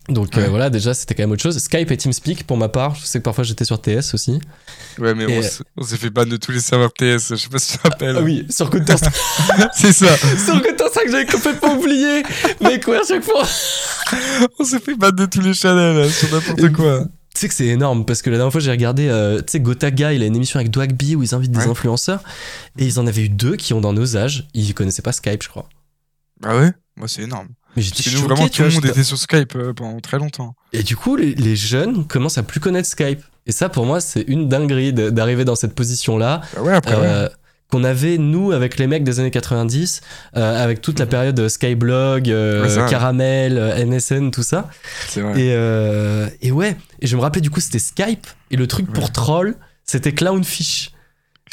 [0.10, 1.58] Donc euh, voilà, déjà c'était quand même autre chose.
[1.58, 2.96] Skype et TeamSpeak pour ma part.
[2.96, 4.42] Je sais que parfois j'étais sur TS aussi.
[4.98, 5.42] Ouais, mais Et-
[5.78, 7.30] on s'est fait ban de tous les serveurs TS.
[7.30, 8.16] Je sais pas si tu te rappelles.
[8.18, 9.14] Ah oui, sur Counter-Strike.
[9.74, 10.18] c'est ça.
[10.18, 12.24] sur Counter-Strike, j'avais complètement oublié.
[12.62, 13.44] Mais quoi, à chaque fois.
[14.60, 17.06] On s'est fait ban de tous les channels hein, sur n'importe quoi.
[17.34, 19.60] Tu sais que c'est énorme parce que la dernière fois j'ai regardé, euh, tu sais,
[19.62, 22.22] Gotaga, il a une émission avec Dwagby où ils invitent des influenceurs
[22.78, 24.48] et ils en avaient eu deux qui ont dans nos âges.
[24.54, 25.70] Ils connaissaient pas Skype, je crois.
[26.44, 27.48] Ah ouais Moi, c'est énorme.
[27.76, 30.56] Mais j'étais choqué, vraiment, tout le monde était sur Skype euh, pendant très longtemps.
[30.74, 33.22] Et du coup, les, les jeunes commencent à plus connaître Skype.
[33.48, 36.42] Et ça, pour moi, c'est une dinguerie d'arriver dans cette position-là.
[36.56, 37.02] Bah ouais, après, ouais.
[37.04, 37.30] Euh,
[37.72, 40.02] qu'on avait nous avec les mecs des années 90
[40.36, 42.90] euh, avec toute la période euh, Skyblog euh, Ouais.
[42.90, 44.70] Caramel euh, MSN tout ça
[45.08, 45.40] C'est vrai.
[45.42, 48.92] et, euh, et ouais et je me rappelais du coup c'était Skype et le truc
[48.92, 49.56] pour troll
[49.86, 50.92] c'était Clownfish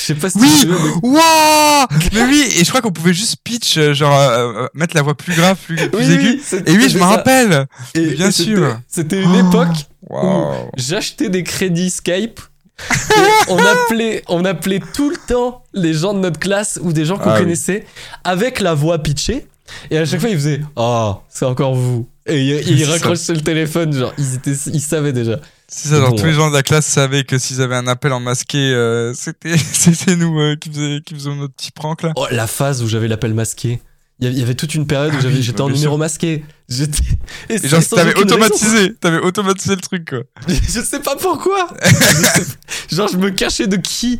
[0.00, 3.12] je sais pas si Oui tu mais- Waouh Mais oui, et je crois qu'on pouvait
[3.14, 6.40] juste pitch, euh, genre euh, euh, mettre la voix plus grave, plus, plus Oui, aiguë.
[6.52, 7.66] oui, Et oui, je me rappelle.
[7.94, 8.78] Et- bien et sûr.
[8.88, 9.48] c'était une Oh.
[9.48, 9.76] époque
[10.08, 10.70] Waouh.
[10.76, 12.40] j'achetais des crédits Skype.
[12.80, 13.14] et
[13.48, 17.18] on appelait, on appelait tout le temps les gens de notre classe ou des gens
[17.18, 17.40] qu'on Ah oui.
[17.40, 17.84] connaissait
[18.24, 19.46] avec la voix pitchée.
[19.90, 22.06] Et à chaque fois, ils faisaient Ah, c'est encore vous.
[22.26, 22.92] Et ils, ça.
[22.92, 25.40] raccrochaient le téléphone, genre, ils, étaient, ils savaient déjà.
[25.70, 28.12] C'est ça, genre tous les gens de la classe savaient que s'ils avaient un appel
[28.12, 32.12] en masqué, euh, c'était nous euh, qui, faisions, qui faisions notre petit prank là.
[32.16, 33.80] Oh, la phase où j'avais l'appel masqué.
[34.20, 35.98] Il y avait- toute une période où Ah j'avais- j'étais bah, en numéro sûr.
[35.98, 36.44] masqué.
[36.68, 37.04] J'étais.
[37.50, 40.20] Et Et genre t'avais automatisé, t'avais automatisé le truc quoi.
[40.48, 41.68] Je sais pas pourquoi.
[42.90, 44.18] Genre, je me cachais de qui?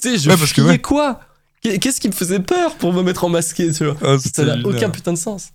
[0.00, 0.78] Tu sais, je Ouais, parce que fuyais ouais.
[0.78, 1.20] quoi?
[1.62, 3.96] Qu'est- Qu'est-ce qui me faisait peur pour me mettre en masqué, tu vois?
[4.04, 5.48] Ah, Ça n'a aucun putain de sens.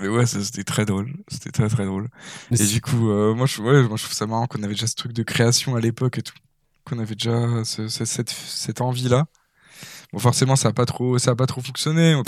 [0.00, 1.12] Mais ouais, c'était très drôle.
[1.28, 2.08] C'était très très drôle.
[2.50, 4.72] Mais Et du coup, euh, moi, je, ouais, moi je trouve ça marrant qu'on avait
[4.74, 6.34] déjà ce truc de création à l'époque et tout.
[6.84, 9.26] Qu'on avait déjà ce- ce- cette, cette envie-là.
[10.12, 12.14] Bon, forcément, ça a pas trop, ça a pas trop fonctionné.
[12.14, 12.22] On,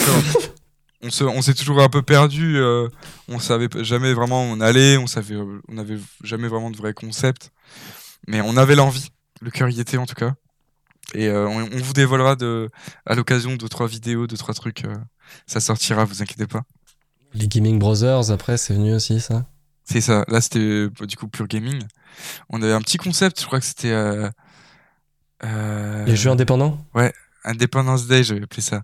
[1.02, 2.56] on se- on s'est toujours un peu perdu.
[2.58, 2.88] euh,
[3.28, 4.98] on savait jamais vraiment où on allait.
[4.98, 7.50] On savait, euh, on avait jamais vraiment de vrai concept.
[8.28, 9.08] Mais on avait l'envie.
[9.40, 10.34] Le cœur y était en tout cas.
[11.14, 12.70] Et euh, on, on vous dévoilera de,
[13.06, 14.84] à l'occasion de trois vidéos, de trois trucs.
[15.46, 16.62] ça sortira, vous inquiétez pas.
[17.34, 19.46] Les Gaming Brothers, après, c'est venu aussi, ça?
[19.84, 20.24] C'est ça.
[20.28, 21.82] Là, c'était euh, du coup pure gaming.
[22.50, 24.28] On avait un petit concept, je crois que c'était euh,
[25.44, 26.78] euh, Les jeux indépendants?
[27.44, 28.82] Independence Day, j'avais appelé ça.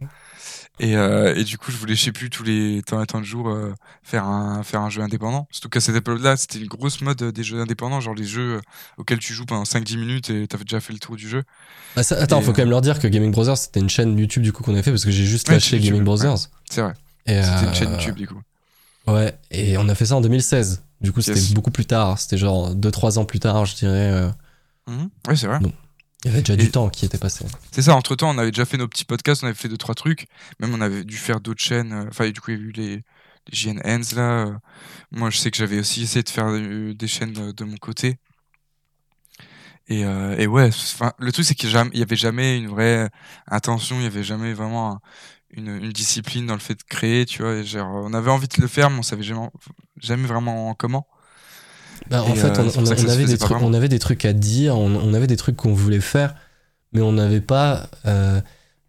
[0.81, 3.21] Et, euh, et du coup, je voulais, je sais plus, tous les temps et temps
[3.21, 5.47] de jours, euh, faire, un, faire un jeu indépendant.
[5.53, 8.61] Surtout qu'à cette époque-là, c'était une grosse mode des jeux indépendants, genre les jeux
[8.97, 11.43] auxquels tu joues pendant 5-10 minutes et t'avais déjà fait le tour du jeu.
[11.97, 13.89] Ah, ça- Attends, Et, faut euh, quand même leur dire que Gaming Brothers, c'était une
[13.89, 16.01] chaîne YouTube du coup qu'on a fait parce que j'ai juste Ouais, lâché YouTube, Gaming
[16.01, 16.05] ouais.
[16.05, 16.49] Brothers.
[16.71, 16.95] C'est vrai.
[17.29, 18.41] C'était euh, une chaîne YouTube, du coup.
[19.07, 20.83] Ouais, et on a fait ça en 2016.
[21.01, 21.53] Du coup, c'était Yes.
[21.55, 22.19] beaucoup plus tard.
[22.19, 24.11] C'était genre 2-3 ans plus tard, je dirais.
[24.13, 24.29] euh,
[24.89, 25.11] Mhm.
[25.29, 25.59] Ouais, c'est vrai.
[26.25, 27.45] Il y avait déjà Et- du temps qui était passé.
[27.71, 29.77] C'est ça, entre temps, on avait déjà fait nos petits podcasts, on avait fait deux,
[29.77, 30.27] trois trucs.
[30.61, 31.93] Même on avait dû faire d'autres chaînes.
[31.93, 33.03] euh, Enfin, du coup, il y a eu les, les
[33.53, 34.47] JN Hands là.
[34.47, 34.53] euh.
[35.13, 37.77] Moi, je sais que j'avais aussi essayé de faire euh, des chaînes de, de mon
[37.77, 38.19] côté.
[39.91, 40.71] Et, euh, et ouais,
[41.19, 43.09] le truc, c'est qu'il n'y avait jamais une vraie
[43.47, 45.01] intention, il n'y avait jamais vraiment
[45.51, 47.55] une, une discipline dans le fait de créer, tu vois.
[47.57, 49.49] et genre, on avait envie de le faire, mais on savait jamais,
[50.01, 51.07] jamais vraiment comment.
[52.11, 53.67] Bah, en fait, euh, on, avait des trucs, vraiment.
[53.67, 56.35] on avait des trucs à dire, on, avait des trucs qu'on voulait faire,
[56.93, 58.41] mais on n'avait pas euh,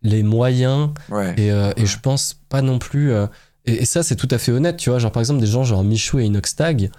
[0.03, 1.33] les moyens Ouais.
[1.37, 3.11] et, euh, et je pense pas non plus.
[3.11, 3.27] euh,
[3.65, 4.99] et, et ça, c'est tout à fait honnête, tu vois.
[4.99, 6.91] Genre, par exemple, des gens genre Michou et Inoxtag,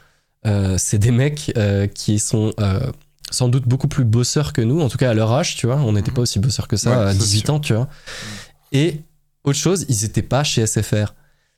[0.78, 1.52] c'est des mecs
[1.94, 2.52] qui sont
[3.30, 5.76] sans doute beaucoup plus bosseurs que nous, en tout cas à leur âge, tu vois.
[5.76, 6.16] On n'était Mhm.
[6.16, 7.54] pas aussi bosseurs que ça Ouais, à ça, c'est 18 sûr.
[7.54, 7.88] ans, tu vois.
[8.72, 9.02] Et
[9.44, 11.14] autre chose, ils étaient pas chez SFR.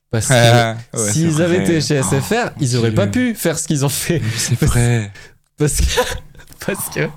[0.09, 3.33] Parce que Ah, ouais, s'ils avaient été chez SFR, Oh, ils auraient mon pas pu
[3.33, 4.21] faire ce qu'ils ont fait.
[4.37, 5.11] C'est vrai.
[5.57, 5.99] Parce que,
[6.65, 7.09] parce que,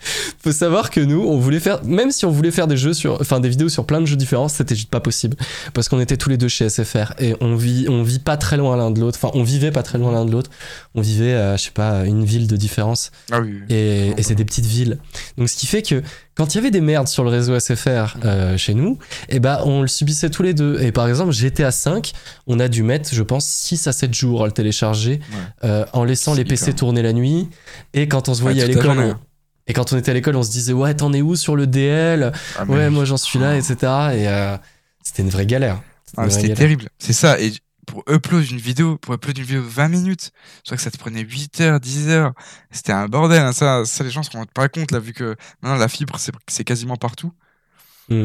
[0.38, 3.20] faut savoir que nous, on voulait faire, même si on voulait faire des jeux sur,
[3.20, 5.36] enfin des vidéos sur plein de jeux différents, c'était juste pas possible.
[5.74, 8.56] Parce qu'on était tous les deux chez SFR et on vit, on vit pas très
[8.56, 9.18] loin l'un de l'autre.
[9.22, 10.50] Enfin, on vivait pas très loin l'un de l'autre.
[10.94, 13.10] On vivait, à, je sais pas, une ville de différence.
[13.30, 13.60] Ah oui.
[13.68, 14.98] Et, c'est des petites villes.
[15.38, 16.02] Donc, ce qui fait que
[16.36, 19.60] quand il y avait des merdes sur le réseau SFR euh, chez nous, et ben
[19.64, 20.80] on le subissait tous les deux.
[20.82, 22.12] Et par exemple, GTA 5,
[22.46, 25.20] on a dû mettre, je pense, 6 à 7 jours à le télécharger Ouais.
[25.64, 26.74] euh, en laissant les PC hyper.
[26.76, 27.48] tourner la nuit.
[27.94, 29.18] Et quand on se voyait Ouais, à l'école, hein.
[29.66, 31.66] Et quand on était à l'école, on se disait ouais, t'en es où sur le
[31.66, 33.74] DL Ah, Ouais, moi j'en suis là, etc.
[34.14, 34.56] Et euh,
[35.02, 35.80] c'était une vraie galère.
[36.06, 36.88] C'était Ah, vraie terrible.
[36.98, 37.40] C'est ça.
[37.40, 37.52] Et
[37.86, 40.90] pour upload une vidéo, pour upload une vidéo de 20 minutes, je crois que ça
[40.90, 42.32] te prenait 8 heures, 10 heures.
[42.70, 43.40] C'était un bordel.
[43.40, 43.52] hein.
[43.52, 46.16] Ça, ça, les gens se rendent pas compte, là, vu que maintenant la fibre,
[46.48, 47.32] c'est quasiment partout.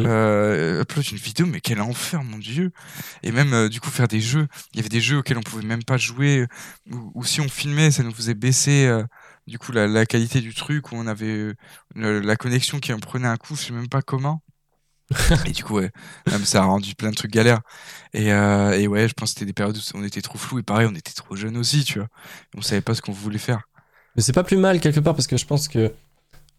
[0.05, 2.71] Euh, upload une vidéo, mais quel enfer, mon dieu.
[3.23, 4.47] Et même, euh, du coup, faire des jeux.
[4.73, 6.45] Il y avait des jeux auxquels on pouvait même pas jouer.
[6.91, 8.85] Ou, si on filmait, ça nous faisait baisser,
[9.47, 11.53] du coup, la, la qualité du truc, où on avait euh,
[11.95, 14.41] le- la connexion qui en prenait un coup, je sais même pas comment.
[15.45, 15.91] et du coup, ouais,
[16.31, 17.59] même ça a rendu plein de trucs galères.
[18.13, 20.59] Et, euh, et ouais, je pense que c'était des périodes où on était trop flou.
[20.59, 22.07] Et pareil, on était trop jeunes aussi, tu vois.
[22.57, 23.61] On savait pas ce qu'on voulait faire.
[24.15, 25.91] Mais c'est pas plus mal quelque part parce que je pense que.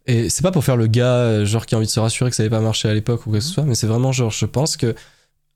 [0.07, 2.29] Et c'est pas pour faire le gars euh, genre qui a envie de se rassurer
[2.29, 3.49] que ça n'avait pas marché à l'époque ou quoi que Mhm.
[3.49, 4.95] ce soit, mais c'est vraiment genre, je pense que,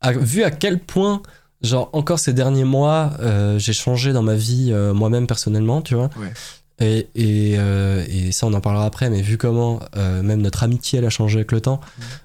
[0.00, 1.20] à- vu à quel point,
[1.62, 5.96] genre encore ces derniers mois, euh, j'ai changé dans ma vie euh, moi-même personnellement, tu
[5.96, 6.10] vois.
[6.16, 6.32] Ouais.
[6.78, 10.62] Et, et, euh, et ça, on en parlera après, mais vu comment euh, même notre
[10.62, 11.80] amitié elle a changé avec le temps,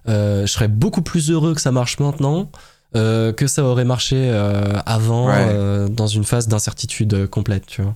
[0.10, 2.52] euh, je serais beaucoup plus heureux que ça marche maintenant.
[2.94, 4.30] que ça aurait marché
[4.86, 5.90] avant Ouais.
[5.90, 7.96] dans une phase d'incertitude complète, tu vois.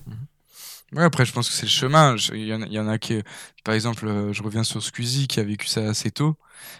[0.94, 2.16] Ouais, après, je pense que c'est le chemin.
[2.32, 3.20] Il y, en a- il y en a qui,
[3.64, 6.36] par exemple, je reviens sur Squeezie qui a vécu ça assez tôt.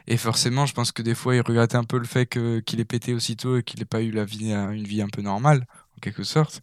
[0.06, 2.84] Et forcément, je pense que des fois, il regrette un peu le fait qu'il ait
[2.86, 6.00] pété aussitôt et qu'il n'ait pas eu la vie, une vie un peu normale, en
[6.00, 6.62] quelque sorte.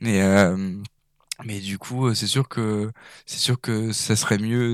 [0.00, 0.22] Mais,
[1.44, 2.90] mais du coup, euh, c'est sûr que,
[3.26, 4.72] c'est sûr que ça serait mieux,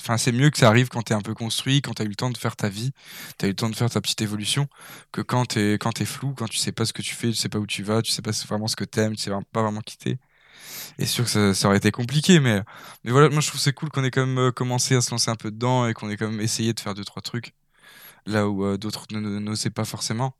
[0.00, 2.14] enfin, c'est mieux que ça arrive quand t'es un peu construit, quand t'as eu le
[2.14, 2.92] temps de faire ta vie,
[3.38, 4.68] t'as eu le temps de faire ta petite évolution,
[5.12, 7.34] que quand t'es, quand t'es flou, quand tu sais pas ce que tu fais, tu
[7.34, 9.62] sais pas où tu vas, tu sais pas vraiment ce que t'aimes, tu sais pas
[9.62, 10.18] vraiment qui t'es.
[10.98, 12.62] Et sûr que ça, aurait été compliqué, mais,
[13.04, 15.10] mais voilà, moi je trouve c'est cool qu'on ait quand même euh, commencé à se
[15.10, 17.54] lancer un peu dedans et qu'on ait quand même essayé de faire deux, trois trucs
[18.26, 20.34] là où euh, d'autres n'osaient pas forcément.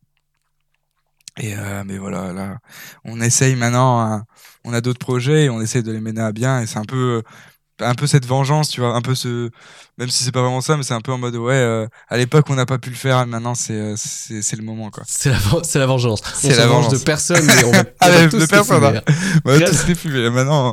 [1.38, 2.58] Et euh, mais voilà, là,
[3.04, 4.24] on essaye maintenant, hein,
[4.64, 6.84] on a d'autres projets et on essaye de les mener à bien et c'est un
[6.84, 7.22] peu,
[7.78, 9.50] un peu cette vengeance, tu vois, un peu ce,
[9.98, 12.16] même si c'est pas vraiment ça, mais c'est un peu en mode ouais, euh, à
[12.16, 15.02] l'époque on n'a pas pu le faire, maintenant c'est, euh, c'est, c'est le moment quoi.
[15.06, 16.22] C'est la, c'est la vengeance.
[16.34, 17.00] C'est la venge vengeance.
[17.00, 18.96] de personne, mais on va, Ah, on va mais tous de personne, fumer.
[18.96, 19.02] hein.
[19.44, 20.30] On va tous les fumer.
[20.30, 20.72] Maintenant,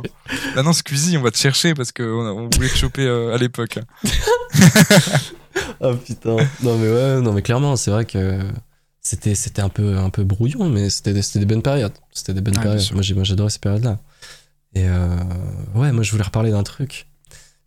[0.56, 3.78] maintenant Squeezie, on va te chercher parce qu'on on voulait te choper euh, à l'époque.
[5.80, 6.36] Oh putain.
[6.62, 8.38] Non mais ouais, non mais clairement, c'est vrai que
[9.04, 11.92] c'était c'était un peu un peu brouillon, mais c'était des- c'était des bonnes périodes.
[12.12, 12.82] C'était des bonnes périodes.
[12.92, 13.98] Moi j'ai j'adorais ces périodes-là.
[14.74, 15.16] Et euh,
[15.76, 17.06] ouais, moi je voulais reparler d'un truc.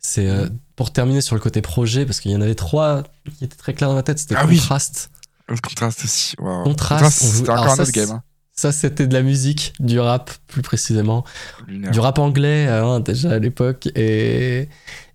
[0.00, 0.58] C'est euh, Mhm.
[0.76, 3.02] pour terminer sur le côté projet parce qu'il y en avait trois
[3.38, 4.18] qui étaient très clairs dans ma tête.
[4.18, 4.56] C'était Ah oui.
[4.58, 5.10] contraste.
[5.48, 6.34] Le contraste aussi.
[6.38, 6.64] Wow.
[6.64, 8.10] Contraste, on c'était encore un ça, autre game.
[8.10, 8.22] Hein.
[8.52, 11.24] Ça c'était de la musique, du rap plus précisément.
[11.68, 11.90] Lunaire.
[11.92, 14.68] du rap anglais hein, déjà à l'époque et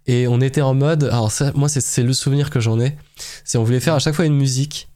[0.07, 2.97] et on était en mode alors ça moi c'est c'est le souvenir que j'en ai
[3.45, 4.89] c'est on voulait faire à chaque fois une musique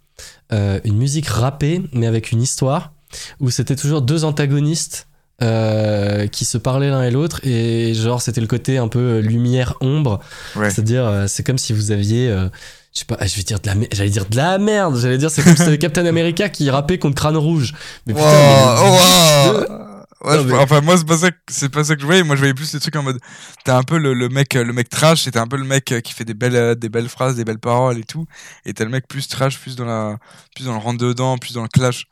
[0.54, 2.92] euh, une musique rappée mais avec une histoire
[3.40, 5.08] où c'était toujours deux antagonistes
[5.44, 9.76] euh, qui se parlaient l'un et l'autre et genre c'était le côté un peu lumière
[9.82, 10.20] ombre
[10.56, 10.70] Ouais.
[10.70, 12.48] c'est-à-dire euh, c'est comme si vous aviez euh,
[12.94, 15.20] je sais pas, je vais dire de la merde, j'allais dire de la merde, j'allais
[15.20, 17.74] dire c'est comme si c'était Captain America qui rappait contre Crâne Rouge.
[18.08, 19.88] Mais Wow, putain, mais- wow.
[20.24, 22.06] Ouais, Non, je- mais- Enfin, moi, c'est pas ça que, c'est pas ça que je
[22.06, 22.24] voyais.
[22.24, 23.20] Moi, je voyais plus les trucs en mode,
[23.64, 25.92] t'es un peu le, le mec, le mec trash, et t'es un peu le mec
[25.92, 28.26] euh, qui fait des belles, euh, des belles phrases, des belles paroles et tout.
[28.66, 30.18] Et t'as le mec plus trash, plus dans la,
[30.56, 32.06] plus dans le rentre dedans, plus dans le clash.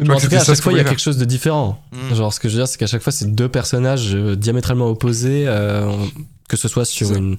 [0.00, 1.82] Mais en tout cas, à chaque fois, il y a quelque chose de différent.
[1.92, 2.14] Mm.
[2.14, 4.86] Genre, ce que je veux dire, c'est qu'à chaque fois, c'est deux personnages euh, diamétralement
[4.88, 5.92] opposés, euh,
[6.48, 7.36] que ce soit sur une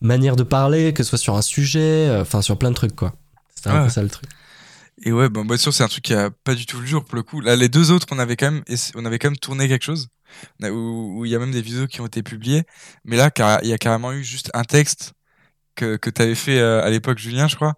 [0.00, 2.94] manière de parler, que ce soit sur un sujet, euh, enfin, sur plein de trucs,
[2.96, 3.12] quoi.
[3.54, 3.84] C'était un Ouais.
[3.86, 4.30] peu ça le truc.
[5.02, 7.04] Et ouais, bon, bien sûr, c'est un truc qui a pas du tout le jour
[7.04, 7.40] pour le coup.
[7.40, 10.08] Là, les deux autres, on avait quand même, on avait quand même tourné quelque chose.
[10.62, 12.64] Où il y a même des vidéos qui ont été publiées.
[13.04, 13.30] Mais là,
[13.62, 15.12] il y a carrément eu juste un texte
[15.74, 17.74] que, que t'avais fait euh, à l'époque, Julien, je crois.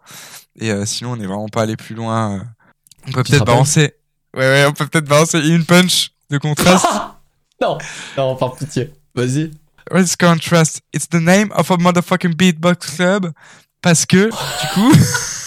[0.58, 2.36] Et euh, sinon, on n'est vraiment pas allé plus loin.
[2.36, 2.40] euh.
[3.06, 3.94] On peut Tu peut-être balancer.
[4.34, 6.86] Ouais, ouais, on peut peut-être balancer une punch de contraste.
[7.60, 7.78] non,
[8.16, 8.92] non, par pitié.
[9.14, 9.50] Vas-y.
[9.90, 10.80] What's contrast?
[10.94, 13.32] It's the name of a motherfucking beatbox club.
[13.82, 14.92] Parce que, du coup.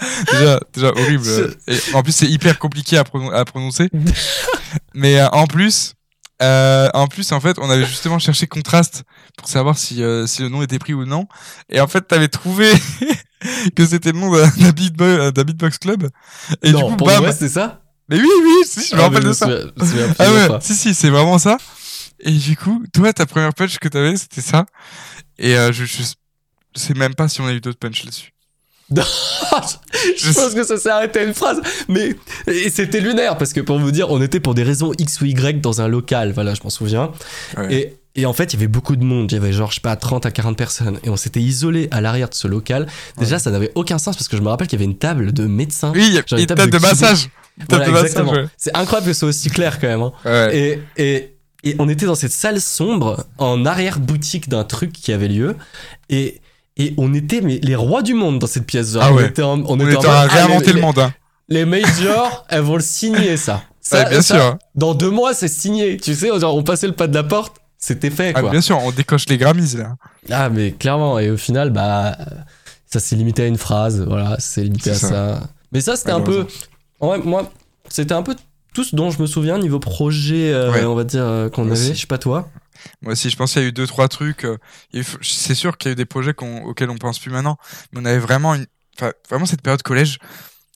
[0.32, 1.56] déjà, déjà horrible.
[1.68, 3.88] Et en plus, c'est hyper compliqué à, pronon- à prononcer.
[4.94, 5.94] Mais euh, en plus,
[6.42, 9.04] euh, en plus, en fait, on avait justement cherché contraste
[9.36, 11.26] pour savoir si, euh, si le nom était pris ou non.
[11.68, 12.72] Et en fait, t'avais trouvé
[13.76, 16.08] que c'était le nom d'un d'un beatbo- d'un beatbox club.
[16.62, 17.32] Et non, du coup, pour bam.
[17.38, 17.82] c'est ça?
[18.08, 19.48] Mais oui, oui, si, je me Ah, rappelle de ça.
[20.18, 21.56] Ah ouais, si, si, c'est vraiment ça.
[22.20, 24.66] Et du coup, toi, ta première punch que t'avais, c'était ça.
[25.38, 28.30] Et euh, je, je, je sais même pas si on a eu d'autres punch là-dessus.
[30.16, 31.60] je pense que ça s'est arrêté à une phrase.
[31.88, 32.14] Mais
[32.70, 35.60] c'était lunaire parce que pour vous dire, on était pour des raisons X ou Y
[35.60, 36.32] dans un local.
[36.32, 37.12] Voilà, je m'en souviens.
[37.56, 37.74] Ouais.
[37.74, 39.30] Et, et en fait, il y avait beaucoup de monde.
[39.32, 40.98] Il y avait genre, je sais pas, 30 à 40 personnes.
[41.04, 42.86] Et on s'était isolé à l'arrière de ce local.
[43.18, 43.40] Déjà, Ouais.
[43.40, 45.46] ça n'avait aucun sens parce que je me rappelle qu'il y avait une table de
[45.46, 45.92] médecins.
[45.94, 47.28] Oui, il y a Genre une une table table de de massage.
[47.58, 48.32] Une table Voilà, de massage, exactement.
[48.32, 48.44] ouais.
[48.56, 50.02] C'est incroyable que ce soit aussi clair quand même.
[50.02, 50.48] hein.
[50.52, 50.80] Et,
[51.64, 55.56] et on était dans cette salle sombre en arrière-boutique d'un truc qui avait lieu.
[56.10, 56.40] Et,
[56.76, 58.92] et on était mais, les rois du monde dans cette pièce.
[58.92, 59.26] Genre, Ah on ouais.
[59.26, 60.98] était en, on On était en était à ah, réinventer les, le monde.
[60.98, 61.12] Hein.
[61.48, 63.62] Les, les majors, elles vont le signer ça.
[63.80, 64.58] Ça, Ouais, bien ça, sûr.
[64.74, 65.96] Dans deux mois, c'est signé.
[65.96, 67.56] Tu sais, genre, on passait le pas de la porte.
[67.78, 68.50] C'était fait, Ah, quoi.
[68.50, 69.96] bien sûr, on décoche les Grammys là.
[70.30, 72.16] Ah, mais clairement, et au final, bah,
[72.86, 75.40] ça s'est limité à une phrase, voilà, c'est limité à ça.
[75.72, 76.46] Mais ça, c'était un peu.
[77.00, 77.50] En vrai, moi,
[77.88, 78.36] c'était un peu
[78.72, 80.84] tout ce dont je me souviens niveau projet, euh, Ouais.
[80.84, 81.74] on va dire, euh, qu'on avait.
[81.94, 82.48] Je sais pas toi.
[83.02, 84.44] Moi aussi, je pense qu'il y a eu deux, trois trucs.
[84.44, 84.58] euh,
[85.22, 87.56] C'est sûr qu'il y a eu des projets auxquels on pense plus maintenant.
[87.92, 88.56] Mais on avait vraiment
[89.28, 90.18] vraiment cette période collège.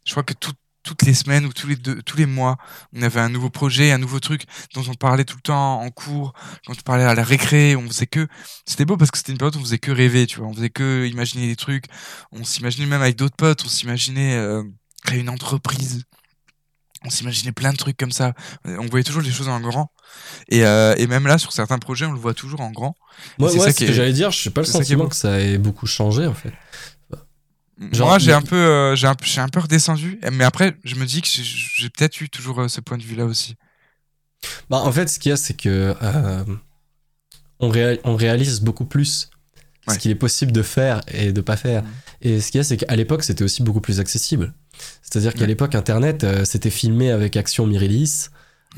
[0.04, 2.56] Je crois que tout- toutes les semaines ou tous les, tous les mois,
[2.94, 5.90] on avait un nouveau projet, un nouveau truc dont on parlait tout le temps en
[5.90, 6.32] cours,
[6.66, 8.28] quand on parlait à la récré, on faisait que.
[8.66, 10.46] C'était beau parce que c'était une période où on faisait que rêver, tu vois.
[10.48, 11.86] On faisait que imaginer des trucs.
[12.32, 14.62] On s'imaginait même avec d'autres potes, on s'imaginait euh,
[15.04, 16.04] créer une entreprise.
[17.06, 18.34] On s'imaginait plein de trucs comme ça.
[18.66, 19.90] Euh, On voyait toujours les choses en grand.
[20.48, 22.94] Et, euh, et même là, sur certains projets, on le voit toujours en grand.
[23.38, 25.56] Moi, ça ce que j'allais dire, je sais pas le ça sentiment que ça ait
[25.58, 26.52] beaucoup changé, en fait.
[27.92, 30.18] Genre, Moi, j'ai mais- un peu, euh, j'ai un, j'ai un peu redescendu.
[30.32, 33.02] Mais après, je me dis que j'ai- j'ai peut-être eu toujours euh, ce point de
[33.02, 33.54] vue-là aussi.
[34.70, 35.94] Bah, en fait, ce qu'il y a, c'est que.
[36.02, 36.44] euh,
[37.60, 39.28] on, réa- on réalise beaucoup plus
[39.86, 39.94] Ouais.
[39.94, 41.82] ce qu'il est possible de faire et de pas faire.
[41.82, 41.88] Mhm.
[42.22, 44.52] Et ce qu'il y a, c'est qu'à l'époque, c'était aussi beaucoup plus accessible.
[45.02, 45.46] C'est-à-dire qu'à Ouais.
[45.46, 48.28] l'époque, Internet, euh, c'était filmé avec Action Mirilis,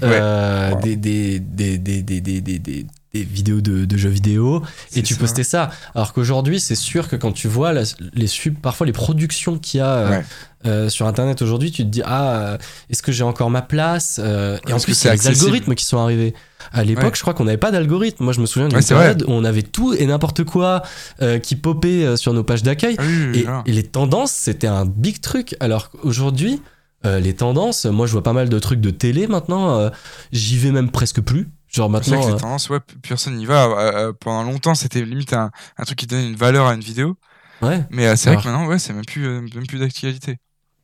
[0.02, 0.80] euh, Ouais.
[0.82, 4.62] des, des, des, des, des, vidéos de, de jeux vidéo,
[4.94, 5.20] et tu ça.
[5.20, 5.70] postais ça.
[5.94, 7.82] Alors qu'aujourd'hui, c'est sûr que quand tu vois la-
[8.14, 10.24] les sub, parfois les productions qu'il y a euh, Ouais.
[10.66, 12.58] euh, sur Internet aujourd'hui, tu te dis ah, euh,
[12.90, 15.30] est-ce que j'ai encore ma place Euh, Et en plus, que il y a c'est
[15.30, 16.34] les algorithmes qui sont arrivés.
[16.72, 17.10] À l'époque, Ouais.
[17.14, 18.24] je crois qu'on n'avait pas d'algorithme.
[18.24, 20.82] Moi, je me souviens d'une Ouais, période où on avait tout et n'importe quoi
[21.22, 22.96] euh, qui popait euh, sur nos pages d'accueil.
[22.98, 25.56] Ah oui, Et, et les tendances, c'était un big truc.
[25.60, 26.60] Alors qu'aujourd'hui,
[27.06, 29.78] euh, les tendances, moi je vois pas mal de trucs de télé maintenant.
[29.78, 29.88] euh,
[30.32, 31.48] J'y vais même presque plus.
[31.68, 32.20] Genre C'est vrai maintenant.
[32.22, 33.64] que euh, les tendances, ouais, personne n'y va.
[33.64, 36.80] Euh, euh, pendant longtemps, c'était limite un, un truc qui donnait une valeur à une
[36.80, 37.16] vidéo.
[37.62, 37.84] ouais.
[37.90, 40.38] Mais euh, c'est vrai que maintenant, ouais, c'est même plus, euh, même plus d'actualité.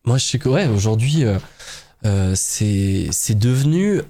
[0.05, 1.39] Moi je sais que ouais, aujourd'hui, euh,
[2.05, 4.03] euh, c'est c'est devenu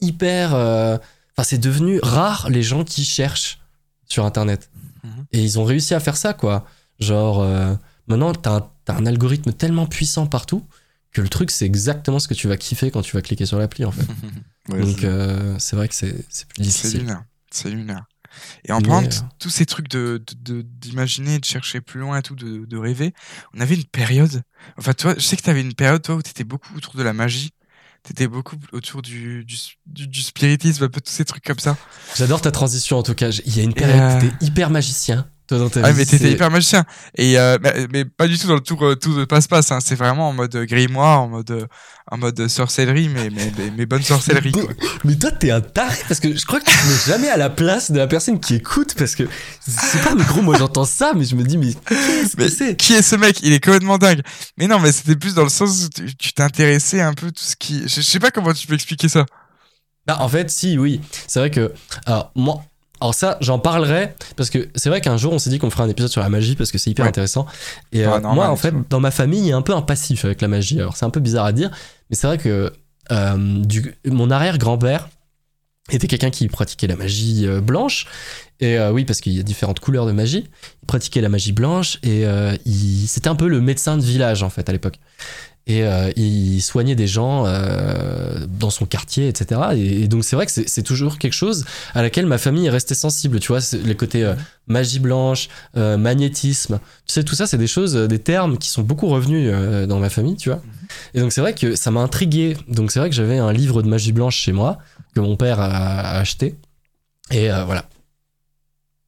[0.00, 0.54] hyper.
[0.54, 0.96] euh,
[1.36, 3.60] Enfin, c'est devenu rare les gens qui cherchent
[4.08, 4.70] sur Internet.
[5.04, 5.26] Mhm.
[5.32, 6.64] Et ils ont réussi à faire ça, quoi.
[6.98, 7.74] Genre, euh,
[8.08, 10.64] maintenant, t'as un, t'as un algorithme tellement puissant partout
[11.12, 13.58] que le truc, c'est exactement ce que tu vas kiffer quand tu vas cliquer sur
[13.58, 14.06] l'appli, en fait.
[14.68, 17.00] Ouais, Donc c'est- euh, c'est vrai que c'est c'est plus c'est difficile.
[17.00, 17.24] lunaire.
[17.50, 18.04] C'est lunaire.
[18.66, 22.18] Et en parlant de euh, tous ces trucs de de- d'imaginer, de, chercher plus loin
[22.18, 23.14] et tout, de, de rêver,
[23.54, 24.42] on avait une période.
[24.76, 26.96] Enfin, toi, je sais que tu avais une période, toi, où tu étais beaucoup autour
[26.96, 27.52] de la magie.
[28.04, 29.56] Tu étais beaucoup autour du, du,
[29.86, 31.76] du, du spiritisme, un peu tous ces trucs comme ça.
[32.16, 33.30] J'adore ta transition en tout cas.
[33.46, 35.30] Il y a une période euh, où t'étais hyper magicien.
[35.48, 35.98] Toi dans ta Ah, vie.
[35.98, 36.84] mais t'étais hyper magicien.
[37.16, 39.72] Et euh, mais, mais pas du tout dans le tour, euh, tour de passe-passe.
[39.72, 39.78] Hein.
[39.82, 41.66] C'est vraiment en mode grimoire, en mode, euh,
[42.10, 44.52] en mode sorcellerie, mais, mais, mais, mais bonne sorcellerie.
[44.54, 44.74] Mais, Quoi.
[45.04, 47.36] mais toi t'es un taré parce que je crois que tu te mets jamais à
[47.38, 49.22] la place de la personne qui écoute parce que
[49.66, 52.48] c'est pas mais gros moi j'entends ça mais je me dis mais qu'est-ce que Mais
[52.50, 52.76] c'est?
[52.76, 53.40] qui est ce mec?
[53.42, 54.20] Il est complètement dingue.
[54.58, 55.88] Mais non, mais c'était plus dans le sens où
[56.18, 57.82] tu t'intéressais un peu tout ce qui.
[57.88, 59.24] Je, je sais pas comment tu peux expliquer ça.
[60.06, 61.00] Bah, en fait, si, oui.
[61.26, 61.72] C'est vrai que.
[62.06, 62.62] Alors, moi.
[63.00, 64.14] Alors, ça, j'en parlerai.
[64.36, 66.28] Parce que c'est vrai qu'un jour, on s'est dit qu'on ferait un épisode sur la
[66.28, 66.56] magie.
[66.56, 67.08] Parce que c'est hyper Ouais.
[67.10, 67.46] intéressant.
[67.92, 70.24] Et euh, moi, en fait, dans ma famille, il y a un peu un passif
[70.24, 70.80] avec la magie.
[70.80, 71.70] Alors, c'est un peu bizarre à dire.
[72.10, 72.72] Mais c'est vrai que.
[73.10, 75.08] euh, du, mon arrière-grand-père
[75.90, 78.06] était quelqu'un qui pratiquait la magie euh, blanche.
[78.60, 80.48] Et oui, parce qu'il y a différentes couleurs de magie.
[80.82, 82.24] Il pratiquait la magie blanche et
[82.66, 84.98] il, c'était un peu le médecin de village, en fait, à l'époque.
[85.68, 89.60] Et euh, il soignait des gens euh, dans son quartier, etc.
[89.74, 92.70] Et, et donc, c'est vrai que c'est, toujours quelque chose à laquelle ma famille est
[92.70, 93.38] restée sensible.
[93.38, 94.34] Tu vois, les côtés euh,
[94.66, 96.80] magie blanche, magnétisme.
[97.06, 99.52] Tu sais, tout ça, c'est des choses, des termes qui sont beaucoup revenus
[99.86, 100.62] dans ma famille, tu vois.
[101.12, 102.56] Et donc, c'est vrai que ça m'a intrigué.
[102.68, 104.78] Donc, c'est vrai que j'avais un livre de magie blanche chez moi
[105.14, 106.54] que mon père a, a acheté.
[107.30, 107.84] Et voilà.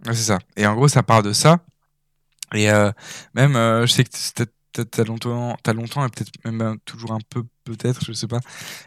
[0.06, 0.38] C'est ça.
[0.58, 1.61] Et en gros, ça part de ça.
[2.54, 2.68] Et
[3.34, 4.11] même, je sais que
[4.72, 8.40] t'as- longtemps, t'as longtemps, et peut-être même euh, toujours un peu, peut-être, je sais pas,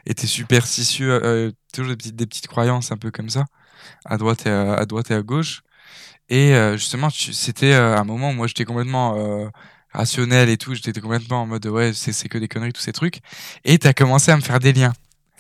[0.06, 3.46] été superstitieux, euh, toujours des petites, des petites croyances un peu comme ça,
[4.06, 5.64] à droite et à, droite et à gauche.
[6.30, 9.50] Et euh, justement, tu- c'était euh, un moment où moi j'étais complètement euh,
[9.92, 13.20] rationnel et tout, j'étais complètement en mode ouais, c'est que des conneries, tous ces trucs.
[13.66, 14.94] Et t'as commencé à me faire des liens.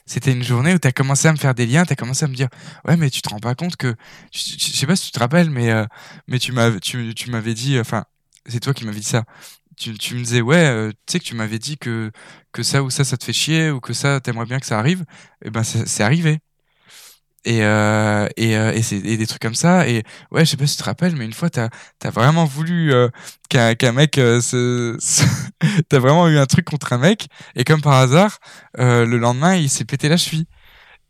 [0.05, 2.35] C'était une journée où t'as commencé à me faire des liens, t'as commencé à me
[2.35, 2.49] dire
[2.87, 3.95] ouais, mais tu te rends pas compte que,
[4.33, 5.85] je, je- je sais pas si tu te rappelles, mais euh,
[6.27, 8.05] mais tu m'avais tu, tu dit, enfin,
[8.47, 9.23] c'est toi qui m'avais dit ça.
[9.77, 12.11] Tu, tu me disais ouais, euh, tu sais que tu m'avais dit que
[12.51, 14.79] que ça ou ça ça te fait chier ou que ça t'aimerais bien que ça
[14.79, 15.05] arrive.
[15.43, 16.39] Et ben c'est arrivé.
[17.45, 19.87] Et, euh, et, euh, et, et des trucs comme ça.
[19.89, 21.67] Et ouais, je sais pas si tu te rappelles, mais une fois, t'as
[22.03, 22.93] as vraiment voulu
[23.49, 24.13] qu'un qu'un mec
[25.89, 27.27] t'as vraiment eu un truc contre un mec.
[27.55, 28.39] Et comme par hasard,
[28.77, 30.45] le lendemain, il s'est pété la cheville.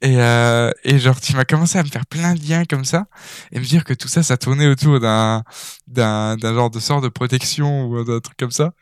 [0.04, 3.06] Et, euh, et genre, tu m'as commencé à me faire plein de liens comme ça.
[3.54, 5.44] Et me dire que tout ça, ça tournait autour d'un
[5.88, 8.74] d'un d'un genre de sort de protection ou d'un truc comme ça.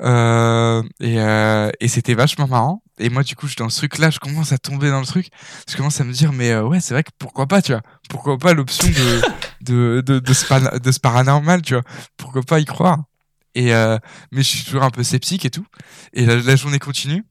[0.00, 2.82] Euh, et euh, et c'était vachement marrant.
[2.98, 5.06] Et moi, du coup, je suis dans ce truc-là, je commence à tomber dans le
[5.06, 5.28] truc.
[5.68, 7.82] Je commence à me dire, mais euh, ouais, c'est vrai que pourquoi pas, tu vois.
[8.08, 9.22] Pourquoi pas l'option de,
[9.60, 11.84] de, de, de, ce pana- de ce paranormal, tu vois.
[12.16, 12.98] Pourquoi pas y croire.
[13.54, 13.98] Et euh,
[14.32, 15.66] mais je suis toujours un peu sceptique et tout.
[16.14, 17.24] Et la, la journée continue.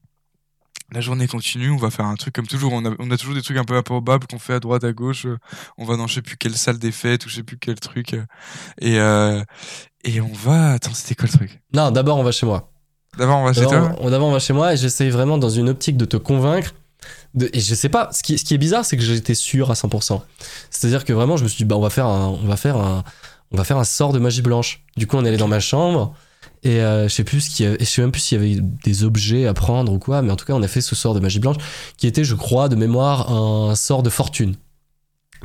[0.94, 2.72] La journée continue, on va faire un truc comme toujours.
[2.74, 4.92] On a, on a toujours des trucs un peu improbables qu'on fait à droite, à
[4.92, 5.24] gauche.
[5.24, 5.38] Euh,
[5.78, 7.80] On va dans je sais plus quelle salle des fêtes ou je sais plus quel
[7.80, 8.12] truc.
[8.12, 8.24] euh,
[8.78, 9.42] Et, euh,
[10.04, 10.72] et on va.
[10.72, 11.62] Attends, c'était quoi le truc?
[11.72, 12.70] Non, d'abord, on va chez moi.
[13.16, 13.94] D'abord, on va chez toi?
[14.10, 16.74] d'abord, on va chez moi et j'essaye vraiment dans une optique de te convaincre.
[17.34, 19.70] De, et je sais pas, ce qui, ce qui est bizarre, c'est que j'étais sûr
[19.70, 20.20] à 100%.
[20.70, 22.76] C'est-à-dire que vraiment, je me suis dit, bah, on va faire un, on va faire
[22.76, 23.02] un,
[23.50, 24.84] on va faire un sort de magie blanche.
[24.96, 26.14] Du coup, on est allé dans ma chambre
[26.62, 28.52] et euh, je sais plus ce qu'il y avait- je sais même plus s'il y
[28.54, 30.94] avait des objets à prendre ou quoi, mais en tout cas, on a fait ce
[30.94, 31.56] sort de magie blanche
[31.96, 34.54] qui était, je crois, de mémoire, un sort de fortune.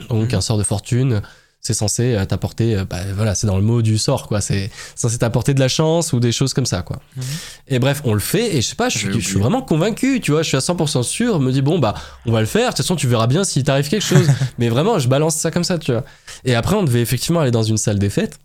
[0.10, 0.38] Donc, Mhm.
[0.38, 1.22] un sort de fortune,
[1.60, 4.42] c'est censé euh, t'apporter, euh, bah, voilà, c'est dans le mot du sort, quoi.
[4.42, 7.00] C'est censé t'apporter de la chance ou des choses comme ça, quoi.
[7.16, 7.24] Mhm.
[7.70, 9.42] Et bref, on le fait, et je sais pas, je suis, je suis oublié.
[9.42, 11.96] vraiment convaincu, tu vois, je suis à 100% sûr, je me dis, bon, bah,
[12.28, 14.28] on va le faire, de toute façon, tu verras bien s'il t'arrive quelque chose.
[14.60, 16.06] Mais vraiment, je balance ça comme ça, tu vois.
[16.46, 18.40] Et après, on devait effectivement aller dans une salle des fêtes.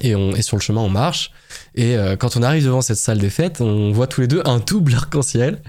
[0.00, 1.30] Et, on, et sur le chemin, on marche.
[1.76, 4.42] Et euh, quand on arrive devant cette salle des fêtes, on voit tous les deux
[4.44, 5.62] un double arc-en-ciel.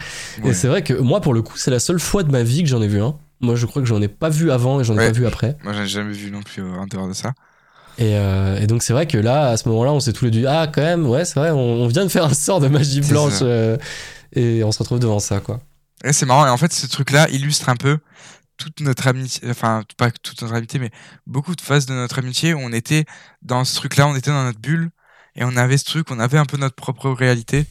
[0.44, 0.50] Ouais.
[0.50, 2.64] Et c'est vrai que moi, pour le coup, c'est la seule fois de ma vie
[2.64, 3.16] que j'en ai vu un.
[3.42, 5.06] Moi, je crois que j'en ai pas vu avant et j'en ai Ouais.
[5.08, 5.58] pas vu après.
[5.64, 7.34] Moi, j'en ai jamais vu non plus euh, en dehors de ça.
[8.00, 10.32] Et, euh, et donc, c'est vrai que là, à ce moment-là, on s'est tous les
[10.32, 12.60] deux dit Ah, quand même, ouais, c'est vrai, on, on vient de faire un sort
[12.60, 13.40] de magie blanche.
[13.44, 13.78] euh,
[14.34, 15.60] et on se retrouve devant ça, quoi.
[16.04, 16.46] Et c'est marrant.
[16.46, 18.00] Et en fait, ce truc-là illustre un peu
[18.58, 19.49] toute notre amitié.
[19.49, 20.91] Enfin, pas toute notre amitié, mais
[21.26, 23.06] beaucoup de phases de notre amitié où on était
[23.41, 24.89] dans ce truc-là, on était dans notre bulle
[25.36, 27.66] et on avait ce truc, on avait un peu notre propre réalité.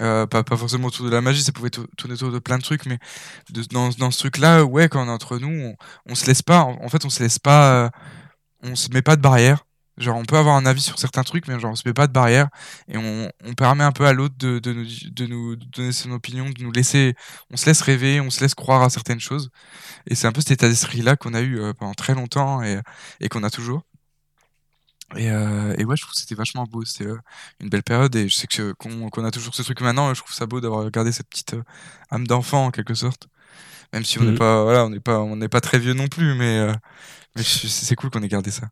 [0.00, 2.56] Euh, pas, pas forcément autour de la magie, ça pouvait tou- tourner autour de plein
[2.56, 2.98] de trucs, mais
[3.70, 5.76] dans, dans ce truc-là, ouais, quand on est entre nous, on,
[6.06, 7.90] on se laisse pas, en, en fait, on se laisse pas, euh,
[8.62, 9.66] on se met pas de barrière.
[10.02, 12.08] Genre, on peut avoir un avis sur certains trucs, mais genre, on se met pas
[12.08, 12.48] de barrière
[12.88, 16.12] et on, on permet un peu à l'autre de, de, nous, de nous donner son
[16.12, 17.14] opinion, de nous laisser,
[17.50, 19.50] on se laisse rêver, on se laisse croire à certaines choses.
[20.06, 22.80] Et c'est un peu cet état d'esprit-là qu'on a eu euh, pendant très longtemps et,
[23.20, 23.82] et qu'on a toujours.
[25.16, 26.84] Et, euh, et ouais, je trouve que c'était vachement beau.
[26.84, 27.18] C'était euh,
[27.60, 30.14] une belle période et je sais que qu'on qu'on a toujours ce truc maintenant.
[30.14, 31.62] Je trouve ça beau d'avoir gardé cette petite euh,
[32.10, 33.28] âme d'enfant en quelque sorte.
[33.92, 34.38] Même si on n'est Mhm.
[34.38, 36.68] pas, voilà, on n'est pas, on n'est pas très vieux non plus, mais,
[37.36, 38.68] c'est cool qu'on ait gardé ça.